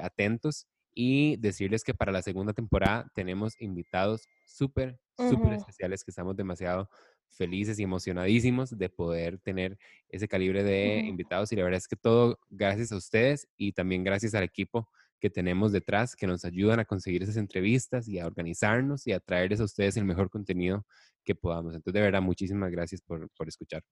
atentos 0.03 0.67
y 0.93 1.37
decirles 1.37 1.85
que 1.85 1.95
para 1.95 2.11
la 2.11 2.23
segunda 2.23 2.53
temporada 2.53 3.09
tenemos 3.15 3.55
invitados 3.61 4.27
súper, 4.45 4.99
súper 5.17 5.53
especiales 5.53 6.03
que 6.03 6.11
estamos 6.11 6.37
demasiado 6.37 6.91
felices 7.31 7.79
y 7.79 7.83
emocionadísimos 7.83 8.77
de 8.77 8.89
poder 8.89 9.39
tener 9.39 9.79
ese 10.09 10.29
calibre 10.29 10.63
de 10.65 11.01
invitados 11.01 11.53
y 11.53 11.57
la 11.57 11.65
verdad 11.65 11.79
es 11.79 11.89
que 11.89 11.97
todo 11.97 12.39
gracias 12.49 12.93
a 12.93 12.97
ustedes 12.97 13.49
y 13.57 13.73
también 13.73 14.05
gracias 14.05 14.35
al 14.35 14.45
equipo 14.45 14.89
que 15.21 15.31
tenemos 15.31 15.73
detrás 15.73 16.15
que 16.15 16.27
nos 16.27 16.45
ayudan 16.45 16.81
a 16.81 16.85
conseguir 16.85 17.23
esas 17.23 17.37
entrevistas 17.37 18.09
y 18.09 18.19
a 18.19 18.27
organizarnos 18.27 19.07
y 19.07 19.13
a 19.13 19.21
traerles 19.21 19.61
a 19.61 19.65
ustedes 19.65 19.97
el 19.97 20.05
mejor 20.05 20.31
contenido 20.31 20.87
que 21.25 21.35
podamos. 21.35 21.75
Entonces, 21.75 21.95
de 21.95 22.01
verdad, 22.01 22.23
muchísimas 22.23 22.71
gracias 22.71 23.01
por, 23.01 23.29
por 23.31 23.49
escuchar. 23.49 23.83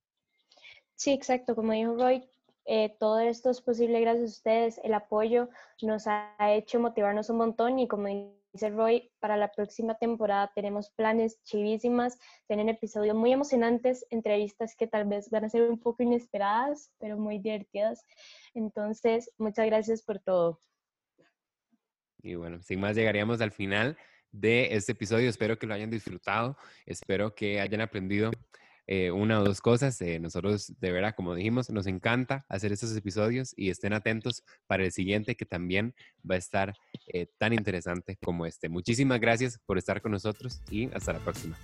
Sí, 0.95 1.13
exacto. 1.13 1.55
Como 1.55 1.73
dijo 1.73 1.95
Roy, 1.95 2.29
eh, 2.65 2.97
todo 2.99 3.21
esto 3.21 3.51
es 3.51 3.61
posible 3.61 4.01
gracias 4.01 4.25
a 4.25 4.33
ustedes. 4.33 4.81
El 4.83 4.95
apoyo 4.95 5.49
nos 5.83 6.07
ha 6.07 6.35
hecho 6.55 6.81
motivarnos 6.81 7.31
un 7.31 7.37
montón 7.39 7.79
y 7.79 7.87
como 7.87 8.09
dice 8.57 8.71
Roy, 8.71 9.11
para 9.21 9.37
la 9.37 9.53
próxima 9.53 9.99
temporada 9.99 10.51
tenemos 10.55 10.91
planes 10.91 11.43
chivísimas, 11.45 12.19
tienen 12.49 12.71
episodios 12.71 13.15
muy 13.15 13.33
emocionantes, 13.33 14.07
entrevistas 14.11 14.75
que 14.77 14.87
tal 14.87 15.07
vez 15.07 15.29
van 15.31 15.45
a 15.45 15.51
ser 15.51 15.71
un 15.71 15.79
poco 15.79 16.03
inesperadas, 16.03 16.91
pero 16.99 17.19
muy 17.19 17.39
divertidas. 17.39 18.05
Entonces, 18.55 19.31
muchas 19.37 19.67
gracias 19.67 20.03
por 20.03 20.21
todo. 20.21 20.59
Y 22.23 22.35
bueno, 22.35 22.63
sin 22.63 22.81
más 22.81 22.97
llegaríamos 22.97 23.43
al 23.43 23.53
final 23.53 23.97
de 24.33 24.75
este 24.75 24.93
episodio. 24.93 25.29
Espero 25.29 25.59
que 25.59 25.67
lo 25.67 25.75
hayan 25.75 25.91
disfrutado, 25.91 26.57
espero 26.87 27.35
que 27.35 27.61
hayan 27.61 27.83
aprendido 27.83 28.31
eh, 28.87 29.11
una 29.11 29.41
o 29.41 29.45
dos 29.45 29.61
cosas. 29.61 30.01
Eh, 30.01 30.19
nosotros, 30.21 30.73
de 30.81 30.93
verdad, 30.93 31.15
como 31.17 31.35
dijimos, 31.35 31.71
nos 31.71 31.87
encanta 31.87 32.45
hacer 32.49 32.73
estos 32.73 32.97
episodios 32.97 33.53
y 33.57 33.71
estén 33.71 33.93
atentos 33.93 34.43
para 34.67 34.85
el 34.85 34.93
siguiente 34.93 35.37
que 35.37 35.47
también 35.47 35.95
va 36.29 36.37
a 36.37 36.39
estar 36.39 36.75
eh, 37.09 37.27
tan 37.39 37.53
interesante 37.53 38.17
como 38.23 38.47
este. 38.47 38.69
Muchísimas 38.69 39.21
gracias 39.21 39.59
por 39.67 39.79
estar 39.79 40.01
con 40.01 40.13
nosotros 40.13 40.63
y 40.71 40.89
hasta 40.95 41.13
la 41.13 41.21
próxima. 41.21 41.59